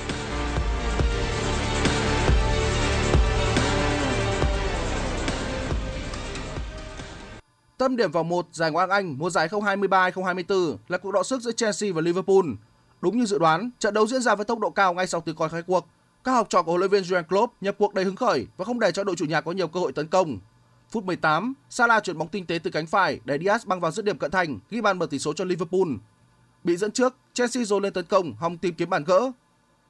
Tâm 7.77 7.95
điểm 7.95 8.11
vòng 8.11 8.29
1 8.29 8.47
giải 8.51 8.71
Ngoại 8.71 8.87
hạng 8.87 8.89
Anh 8.89 9.15
mùa 9.17 9.29
giải 9.29 9.47
2023-2024 9.47 10.77
là 10.87 10.97
cuộc 10.97 11.11
đọ 11.11 11.23
sức 11.23 11.41
giữa 11.41 11.51
Chelsea 11.51 11.93
và 11.93 12.01
Liverpool. 12.01 12.45
Đúng 13.01 13.17
như 13.17 13.25
dự 13.25 13.39
đoán, 13.39 13.69
trận 13.79 13.93
đấu 13.93 14.07
diễn 14.07 14.21
ra 14.21 14.35
với 14.35 14.45
tốc 14.45 14.59
độ 14.59 14.69
cao 14.69 14.93
ngay 14.93 15.07
sau 15.07 15.21
tiếng 15.21 15.35
còi 15.35 15.49
khai 15.49 15.61
cuộc. 15.61 15.87
Các 16.23 16.31
học 16.31 16.47
trò 16.49 16.61
của 16.61 16.71
huấn 16.71 16.79
luyện 16.79 16.91
viên 16.91 17.03
Jurgen 17.03 17.23
Klopp 17.23 17.53
nhập 17.61 17.75
cuộc 17.79 17.93
đầy 17.93 18.05
hứng 18.05 18.15
khởi 18.15 18.47
và 18.57 18.65
không 18.65 18.79
để 18.79 18.91
cho 18.91 19.03
đội 19.03 19.15
chủ 19.15 19.25
nhà 19.25 19.41
có 19.41 19.51
nhiều 19.51 19.67
cơ 19.67 19.79
hội 19.79 19.91
tấn 19.91 20.07
công. 20.07 20.37
Phút 20.91 21.03
18, 21.03 21.53
Salah 21.69 22.03
chuyển 22.03 22.17
bóng 22.17 22.27
tinh 22.27 22.45
tế 22.45 22.59
từ 22.63 22.71
cánh 22.71 22.87
phải 22.87 23.19
để 23.25 23.37
Diaz 23.37 23.59
băng 23.65 23.79
vào 23.79 23.91
dứt 23.91 24.05
điểm 24.05 24.17
cận 24.17 24.31
thành, 24.31 24.59
ghi 24.69 24.81
bàn 24.81 24.99
mở 24.99 25.05
tỷ 25.05 25.19
số 25.19 25.33
cho 25.33 25.45
Liverpool. 25.45 25.87
Bị 26.63 26.77
dẫn 26.77 26.91
trước, 26.91 27.15
Chelsea 27.33 27.63
dồn 27.63 27.83
lên 27.83 27.93
tấn 27.93 28.05
công, 28.05 28.33
hòng 28.33 28.57
tìm 28.57 28.73
kiếm 28.73 28.89
bàn 28.89 29.03
gỡ. 29.03 29.31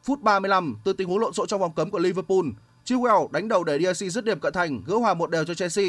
Phút 0.03 0.21
35, 0.21 0.77
từ 0.83 0.93
tình 0.93 1.07
huống 1.07 1.19
lộn 1.19 1.33
xộn 1.33 1.47
trong 1.47 1.61
vòng 1.61 1.73
cấm 1.75 1.91
của 1.91 1.99
Liverpool, 1.99 2.45
Chilwell 2.85 3.31
đánh 3.31 3.47
đầu 3.47 3.63
để 3.63 3.77
Diaz 3.77 4.09
dứt 4.09 4.25
điểm 4.25 4.39
cận 4.39 4.53
thành, 4.53 4.81
gỡ 4.85 4.95
hòa 4.95 5.13
một 5.13 5.29
đều 5.29 5.45
cho 5.45 5.53
Chelsea. 5.53 5.85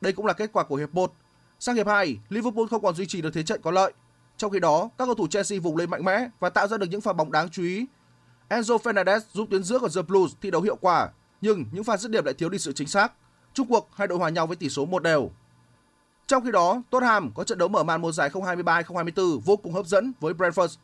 Đây 0.00 0.12
cũng 0.12 0.26
là 0.26 0.32
kết 0.32 0.50
quả 0.52 0.64
của 0.64 0.76
hiệp 0.76 0.94
1 0.94 1.12
Sang 1.60 1.76
hiệp 1.76 1.86
2, 1.86 2.18
Liverpool 2.28 2.66
không 2.70 2.82
còn 2.82 2.94
duy 2.94 3.06
trì 3.06 3.22
được 3.22 3.30
thế 3.34 3.42
trận 3.42 3.60
có 3.62 3.70
lợi. 3.70 3.92
Trong 4.36 4.50
khi 4.50 4.60
đó, 4.60 4.90
các 4.98 5.04
cầu 5.04 5.14
thủ 5.14 5.26
Chelsea 5.26 5.60
vùng 5.60 5.76
lên 5.76 5.90
mạnh 5.90 6.04
mẽ 6.04 6.28
và 6.40 6.50
tạo 6.50 6.66
ra 6.66 6.76
được 6.76 6.86
những 6.90 7.00
pha 7.00 7.12
bóng 7.12 7.32
đáng 7.32 7.50
chú 7.50 7.62
ý. 7.62 7.86
Enzo 8.48 8.78
Fernandez 8.78 9.20
giúp 9.32 9.48
tuyến 9.50 9.62
giữa 9.62 9.78
của 9.78 9.88
The 9.88 10.02
Blues 10.02 10.32
thi 10.40 10.50
đấu 10.50 10.62
hiệu 10.62 10.76
quả, 10.80 11.08
nhưng 11.40 11.64
những 11.72 11.84
pha 11.84 11.96
dứt 11.96 12.10
điểm 12.10 12.24
lại 12.24 12.34
thiếu 12.34 12.48
đi 12.48 12.58
sự 12.58 12.72
chính 12.72 12.88
xác. 12.88 13.12
Trung 13.54 13.66
cuộc 13.68 13.88
hai 13.94 14.08
đội 14.08 14.18
hòa 14.18 14.28
nhau 14.28 14.46
với 14.46 14.56
tỷ 14.56 14.68
số 14.68 14.84
một 14.84 15.02
đều. 15.02 15.30
Trong 16.26 16.44
khi 16.44 16.50
đó, 16.50 16.82
Tottenham 16.90 17.30
có 17.34 17.44
trận 17.44 17.58
đấu 17.58 17.68
mở 17.68 17.82
màn 17.82 18.00
mùa 18.00 18.12
giải 18.12 18.30
2023-2024 18.30 19.38
vô 19.38 19.56
cùng 19.56 19.72
hấp 19.72 19.86
dẫn 19.86 20.12
với 20.20 20.34
Brentford. 20.34 20.76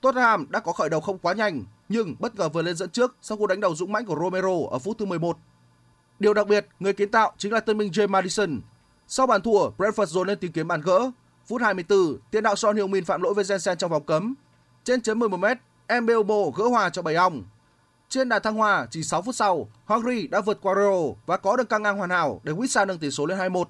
Tottenham 0.00 0.46
đã 0.50 0.60
có 0.60 0.72
khởi 0.72 0.88
đầu 0.88 1.00
không 1.00 1.18
quá 1.18 1.32
nhanh, 1.32 1.64
nhưng 1.88 2.14
bất 2.18 2.34
ngờ 2.34 2.48
vừa 2.48 2.62
lên 2.62 2.76
dẫn 2.76 2.90
trước 2.90 3.16
sau 3.22 3.38
cú 3.38 3.46
đánh 3.46 3.60
đầu 3.60 3.74
dũng 3.74 3.92
mãnh 3.92 4.04
của 4.06 4.16
Romero 4.20 4.54
ở 4.70 4.78
phút 4.78 4.98
thứ 4.98 5.04
11. 5.04 5.38
Điều 6.18 6.34
đặc 6.34 6.46
biệt, 6.48 6.66
người 6.80 6.92
kiến 6.92 7.10
tạo 7.10 7.32
chính 7.38 7.52
là 7.52 7.60
tân 7.60 7.78
binh 7.78 7.90
James 7.90 8.08
Madison 8.08 8.60
sau 9.14 9.26
bàn 9.26 9.42
thua, 9.42 9.70
Brentford 9.78 10.06
dồn 10.06 10.28
lên 10.28 10.38
tìm 10.38 10.52
kiếm 10.52 10.68
bàn 10.68 10.80
gỡ. 10.80 11.10
Phút 11.46 11.62
24, 11.62 12.18
tiền 12.30 12.42
đạo 12.42 12.56
Son 12.56 12.76
Heung-min 12.76 13.04
phạm 13.04 13.22
lỗi 13.22 13.34
với 13.34 13.44
Jensen 13.44 13.74
trong 13.74 13.90
vòng 13.90 14.04
cấm. 14.04 14.34
Trên 14.84 15.00
chấm 15.00 15.18
11m, 15.18 15.56
Mbeumo 16.00 16.50
gỡ 16.56 16.64
hòa 16.64 16.90
cho 16.90 17.02
bảy 17.02 17.14
ong. 17.14 17.42
Trên 18.08 18.28
đà 18.28 18.38
thăng 18.38 18.54
hoa, 18.54 18.86
chỉ 18.90 19.02
6 19.02 19.22
phút 19.22 19.34
sau, 19.34 19.68
Hungary 19.84 20.26
đã 20.26 20.40
vượt 20.40 20.58
qua 20.62 20.74
Rio 20.74 21.14
và 21.26 21.36
có 21.36 21.56
được 21.56 21.68
căng 21.68 21.82
ngang 21.82 21.98
hoàn 21.98 22.10
hảo 22.10 22.40
để 22.44 22.52
Wissa 22.52 22.86
nâng 22.86 22.98
tỷ 22.98 23.10
số 23.10 23.26
lên 23.26 23.38
2-1. 23.38 23.64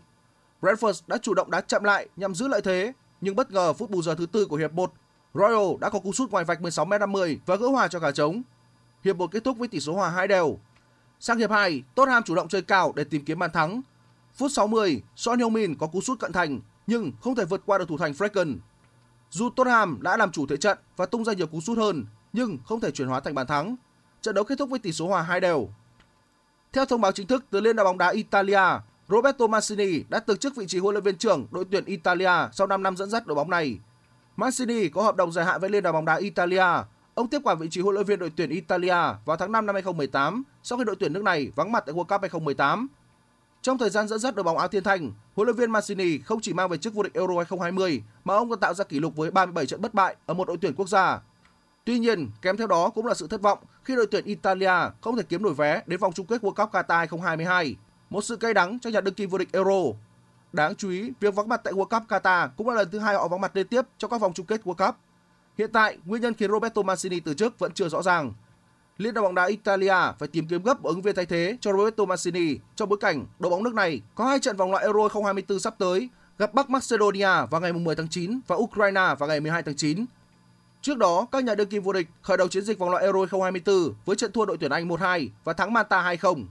Brentford 0.60 1.00
đã 1.06 1.18
chủ 1.18 1.34
động 1.34 1.50
đá 1.50 1.60
chậm 1.60 1.84
lại 1.84 2.08
nhằm 2.16 2.34
giữ 2.34 2.48
lợi 2.48 2.60
thế, 2.60 2.92
nhưng 3.20 3.36
bất 3.36 3.50
ngờ 3.50 3.72
phút 3.72 3.90
bù 3.90 4.02
giờ 4.02 4.14
thứ 4.14 4.26
tư 4.26 4.46
của 4.46 4.56
hiệp 4.56 4.72
1, 4.72 4.92
Royal 5.34 5.78
đã 5.80 5.90
có 5.90 5.98
cú 5.98 6.12
sút 6.12 6.30
ngoài 6.30 6.44
vạch 6.44 6.60
16m50 6.60 7.36
và 7.46 7.56
gỡ 7.56 7.66
hòa 7.66 7.88
cho 7.88 8.00
cả 8.00 8.10
trống. 8.10 8.42
Hiệp 9.04 9.16
1 9.16 9.30
kết 9.30 9.44
thúc 9.44 9.58
với 9.58 9.68
tỷ 9.68 9.80
số 9.80 9.94
hòa 9.94 10.10
2 10.10 10.28
đều. 10.28 10.58
Sang 11.20 11.38
hiệp 11.38 11.50
2, 11.50 11.82
Tottenham 11.94 12.22
chủ 12.22 12.34
động 12.34 12.48
chơi 12.48 12.62
cao 12.62 12.92
để 12.96 13.04
tìm 13.04 13.24
kiếm 13.24 13.38
bàn 13.38 13.50
thắng 13.52 13.82
Phút 14.34 14.52
60, 14.52 15.02
Son 15.16 15.38
Heung-min 15.38 15.74
có 15.78 15.86
cú 15.86 16.00
sút 16.00 16.20
cận 16.20 16.32
thành 16.32 16.60
nhưng 16.86 17.12
không 17.20 17.34
thể 17.34 17.44
vượt 17.44 17.62
qua 17.66 17.78
được 17.78 17.88
thủ 17.88 17.98
thành 17.98 18.12
Frecken. 18.12 18.56
Dù 19.30 19.50
Tottenham 19.50 19.98
đã 20.02 20.16
làm 20.16 20.32
chủ 20.32 20.46
thế 20.46 20.56
trận 20.56 20.78
và 20.96 21.06
tung 21.06 21.24
ra 21.24 21.32
nhiều 21.32 21.46
cú 21.46 21.60
sút 21.60 21.78
hơn 21.78 22.06
nhưng 22.32 22.58
không 22.64 22.80
thể 22.80 22.90
chuyển 22.90 23.08
hóa 23.08 23.20
thành 23.20 23.34
bàn 23.34 23.46
thắng. 23.46 23.76
Trận 24.20 24.34
đấu 24.34 24.44
kết 24.44 24.58
thúc 24.58 24.70
với 24.70 24.78
tỷ 24.78 24.92
số 24.92 25.08
hòa 25.08 25.22
2 25.22 25.40
đều. 25.40 25.68
Theo 26.72 26.84
thông 26.84 27.00
báo 27.00 27.12
chính 27.12 27.26
thức 27.26 27.44
từ 27.50 27.60
Liên 27.60 27.76
đoàn 27.76 27.84
bóng 27.84 27.98
đá 27.98 28.08
Italia, 28.08 28.80
Roberto 29.08 29.46
Mancini 29.46 30.02
đã 30.08 30.20
từ 30.20 30.36
chức 30.36 30.56
vị 30.56 30.66
trí 30.68 30.78
huấn 30.78 30.94
luyện 30.94 31.04
viên 31.04 31.16
trưởng 31.16 31.46
đội 31.50 31.64
tuyển 31.70 31.84
Italia 31.84 32.30
sau 32.52 32.66
5 32.66 32.82
năm 32.82 32.96
dẫn 32.96 33.10
dắt 33.10 33.26
đội 33.26 33.34
bóng 33.34 33.50
này. 33.50 33.78
Mancini 34.36 34.88
có 34.88 35.02
hợp 35.02 35.16
đồng 35.16 35.32
dài 35.32 35.44
hạn 35.44 35.60
với 35.60 35.70
Liên 35.70 35.82
đoàn 35.82 35.94
bóng 35.94 36.04
đá 36.04 36.14
Italia. 36.14 36.64
Ông 37.14 37.28
tiếp 37.28 37.38
quản 37.44 37.58
vị 37.58 37.68
trí 37.70 37.80
huấn 37.80 37.94
luyện 37.94 38.06
viên 38.06 38.18
đội 38.18 38.32
tuyển 38.36 38.50
Italia 38.50 38.96
vào 39.24 39.36
tháng 39.36 39.52
5 39.52 39.66
năm 39.66 39.74
2018 39.74 40.42
sau 40.62 40.78
khi 40.78 40.84
đội 40.84 40.96
tuyển 40.96 41.12
nước 41.12 41.22
này 41.22 41.52
vắng 41.56 41.72
mặt 41.72 41.82
tại 41.86 41.94
World 41.94 42.04
Cup 42.04 42.20
2018. 42.20 42.88
Trong 43.62 43.78
thời 43.78 43.90
gian 43.90 44.08
dẫn 44.08 44.18
dắt 44.18 44.34
đội 44.34 44.44
bóng 44.44 44.58
áo 44.58 44.68
thiên 44.68 44.84
thanh, 44.84 45.12
huấn 45.34 45.46
luyện 45.46 45.56
viên 45.56 45.70
Mancini 45.70 46.18
không 46.18 46.40
chỉ 46.40 46.52
mang 46.52 46.68
về 46.68 46.78
chức 46.78 46.94
vô 46.94 47.02
địch 47.02 47.14
Euro 47.14 47.34
2020 47.36 48.02
mà 48.24 48.34
ông 48.34 48.50
còn 48.50 48.60
tạo 48.60 48.74
ra 48.74 48.84
kỷ 48.84 49.00
lục 49.00 49.16
với 49.16 49.30
37 49.30 49.66
trận 49.66 49.80
bất 49.80 49.94
bại 49.94 50.16
ở 50.26 50.34
một 50.34 50.48
đội 50.48 50.56
tuyển 50.60 50.74
quốc 50.74 50.88
gia. 50.88 51.20
Tuy 51.84 51.98
nhiên, 51.98 52.30
kèm 52.42 52.56
theo 52.56 52.66
đó 52.66 52.90
cũng 52.90 53.06
là 53.06 53.14
sự 53.14 53.26
thất 53.26 53.42
vọng 53.42 53.58
khi 53.84 53.96
đội 53.96 54.06
tuyển 54.06 54.24
Italia 54.24 54.72
không 55.00 55.16
thể 55.16 55.22
kiếm 55.22 55.42
nổi 55.42 55.54
vé 55.54 55.82
đến 55.86 56.00
vòng 56.00 56.12
chung 56.12 56.26
kết 56.26 56.42
World 56.42 56.54
Cup 56.54 56.72
Qatar 56.72 56.98
2022, 56.98 57.76
một 58.10 58.24
sự 58.24 58.36
cay 58.36 58.54
đắng 58.54 58.78
cho 58.78 58.90
nhà 58.90 59.00
đương 59.00 59.14
kim 59.14 59.30
vô 59.30 59.38
địch 59.38 59.52
Euro. 59.52 59.80
Đáng 60.52 60.74
chú 60.74 60.90
ý, 60.90 61.12
việc 61.20 61.34
vắng 61.34 61.48
mặt 61.48 61.60
tại 61.64 61.72
World 61.72 62.00
Cup 62.00 62.08
Qatar 62.08 62.48
cũng 62.56 62.68
là 62.68 62.74
lần 62.74 62.90
thứ 62.90 62.98
hai 62.98 63.14
họ 63.14 63.28
vắng 63.28 63.40
mặt 63.40 63.56
liên 63.56 63.66
tiếp 63.66 63.82
trong 63.98 64.10
các 64.10 64.20
vòng 64.20 64.32
chung 64.34 64.46
kết 64.46 64.60
World 64.64 64.86
Cup. 64.86 64.96
Hiện 65.58 65.70
tại, 65.72 65.98
nguyên 66.04 66.22
nhân 66.22 66.34
khiến 66.34 66.50
Roberto 66.50 66.82
Mancini 66.82 67.20
từ 67.20 67.34
chức 67.34 67.58
vẫn 67.58 67.72
chưa 67.72 67.88
rõ 67.88 68.02
ràng. 68.02 68.32
Liên 68.98 69.14
đoàn 69.14 69.24
bóng 69.24 69.34
đá 69.34 69.44
Italia 69.44 69.94
phải 70.18 70.28
tìm 70.28 70.46
kiếm 70.48 70.62
gấp 70.62 70.82
ứng 70.82 71.02
viên 71.02 71.14
thay 71.14 71.26
thế 71.26 71.56
cho 71.60 71.72
Roberto 71.72 72.04
Mancini 72.04 72.56
trong 72.76 72.88
bối 72.88 72.98
cảnh 73.00 73.26
đội 73.38 73.50
bóng 73.50 73.64
nước 73.64 73.74
này 73.74 74.00
có 74.14 74.24
hai 74.24 74.38
trận 74.38 74.56
vòng 74.56 74.70
loại 74.70 74.84
Euro 74.84 75.02
2024 75.02 75.60
sắp 75.60 75.74
tới, 75.78 76.08
gặp 76.38 76.54
Bắc 76.54 76.70
Macedonia 76.70 77.46
vào 77.50 77.60
ngày 77.60 77.72
10 77.72 77.96
tháng 77.96 78.08
9 78.08 78.40
và 78.46 78.56
Ukraine 78.56 79.14
vào 79.18 79.28
ngày 79.28 79.40
12 79.40 79.62
tháng 79.62 79.76
9. 79.76 80.04
Trước 80.82 80.98
đó, 80.98 81.26
các 81.32 81.44
nhà 81.44 81.54
đương 81.54 81.68
kim 81.68 81.82
vô 81.82 81.92
địch 81.92 82.08
khởi 82.22 82.36
đầu 82.36 82.48
chiến 82.48 82.64
dịch 82.64 82.78
vòng 82.78 82.90
loại 82.90 83.04
Euro 83.04 83.18
2024 83.18 83.94
với 84.04 84.16
trận 84.16 84.32
thua 84.32 84.44
đội 84.44 84.56
tuyển 84.60 84.70
Anh 84.70 84.88
1-2 84.88 85.28
và 85.44 85.52
thắng 85.52 85.72
Manta 85.72 86.02
2-0. 86.02 86.44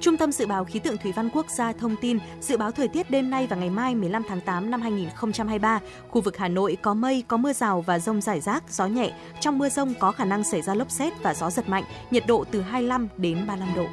Trung 0.00 0.16
tâm 0.16 0.32
Dự 0.32 0.46
báo 0.46 0.64
Khí 0.64 0.78
tượng 0.78 0.96
Thủy 0.96 1.12
văn 1.16 1.30
Quốc 1.32 1.46
gia 1.50 1.72
thông 1.72 1.96
tin 2.00 2.18
dự 2.40 2.56
báo 2.56 2.70
thời 2.70 2.88
tiết 2.88 3.10
đêm 3.10 3.30
nay 3.30 3.46
và 3.46 3.56
ngày 3.56 3.70
mai 3.70 3.94
15 3.94 4.22
tháng 4.28 4.40
8 4.40 4.70
năm 4.70 4.80
2023, 4.80 5.80
khu 6.08 6.20
vực 6.20 6.36
Hà 6.36 6.48
Nội 6.48 6.76
có 6.82 6.94
mây, 6.94 7.24
có 7.28 7.36
mưa 7.36 7.52
rào 7.52 7.80
và 7.80 7.98
rông 7.98 8.20
rải 8.20 8.40
rác, 8.40 8.70
gió 8.70 8.86
nhẹ. 8.86 9.16
Trong 9.40 9.58
mưa 9.58 9.68
rông 9.68 9.94
có 10.00 10.12
khả 10.12 10.24
năng 10.24 10.44
xảy 10.44 10.62
ra 10.62 10.74
lốc 10.74 10.90
xét 10.90 11.12
và 11.22 11.34
gió 11.34 11.50
giật 11.50 11.68
mạnh, 11.68 11.84
nhiệt 12.10 12.24
độ 12.26 12.44
từ 12.50 12.60
25 12.60 13.08
đến 13.16 13.46
35 13.46 13.74
độ. 13.76 13.86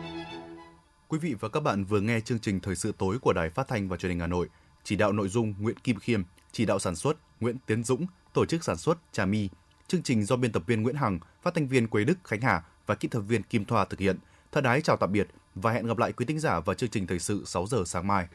Quý 1.07 1.19
vị 1.19 1.35
và 1.39 1.49
các 1.49 1.59
bạn 1.59 1.85
vừa 1.85 2.01
nghe 2.01 2.19
chương 2.19 2.39
trình 2.39 2.59
Thời 2.59 2.75
sự 2.75 2.93
tối 2.97 3.19
của 3.21 3.33
Đài 3.33 3.49
Phát 3.49 3.67
thanh 3.67 3.89
và 3.89 3.97
Truyền 3.97 4.09
hình 4.09 4.19
Hà 4.19 4.27
Nội. 4.27 4.49
Chỉ 4.83 4.95
đạo 4.95 5.11
nội 5.11 5.27
dung 5.27 5.53
Nguyễn 5.59 5.79
Kim 5.79 5.99
Khiêm, 5.99 6.23
chỉ 6.51 6.65
đạo 6.65 6.79
sản 6.79 6.95
xuất 6.95 7.17
Nguyễn 7.39 7.57
Tiến 7.65 7.83
Dũng, 7.83 8.05
tổ 8.33 8.45
chức 8.45 8.63
sản 8.63 8.77
xuất 8.77 8.97
Trà 9.11 9.25
My. 9.25 9.49
Chương 9.87 10.03
trình 10.03 10.25
do 10.25 10.35
biên 10.35 10.51
tập 10.51 10.63
viên 10.67 10.81
Nguyễn 10.81 10.95
Hằng, 10.95 11.19
phát 11.41 11.53
thanh 11.53 11.67
viên 11.67 11.87
Quế 11.87 12.03
Đức 12.03 12.17
Khánh 12.23 12.41
Hà 12.41 12.63
và 12.85 12.95
kỹ 12.95 13.07
thuật 13.07 13.25
viên 13.27 13.43
Kim 13.43 13.65
Thoa 13.65 13.85
thực 13.85 13.99
hiện. 13.99 14.17
Thân 14.51 14.63
ái 14.63 14.81
chào 14.81 14.97
tạm 14.97 15.11
biệt 15.11 15.27
và 15.55 15.71
hẹn 15.71 15.87
gặp 15.87 15.97
lại 15.97 16.13
quý 16.13 16.25
thính 16.25 16.39
giả 16.39 16.59
vào 16.59 16.73
chương 16.73 16.89
trình 16.89 17.07
thời 17.07 17.19
sự 17.19 17.43
6 17.45 17.67
giờ 17.67 17.83
sáng 17.85 18.07
mai. 18.07 18.27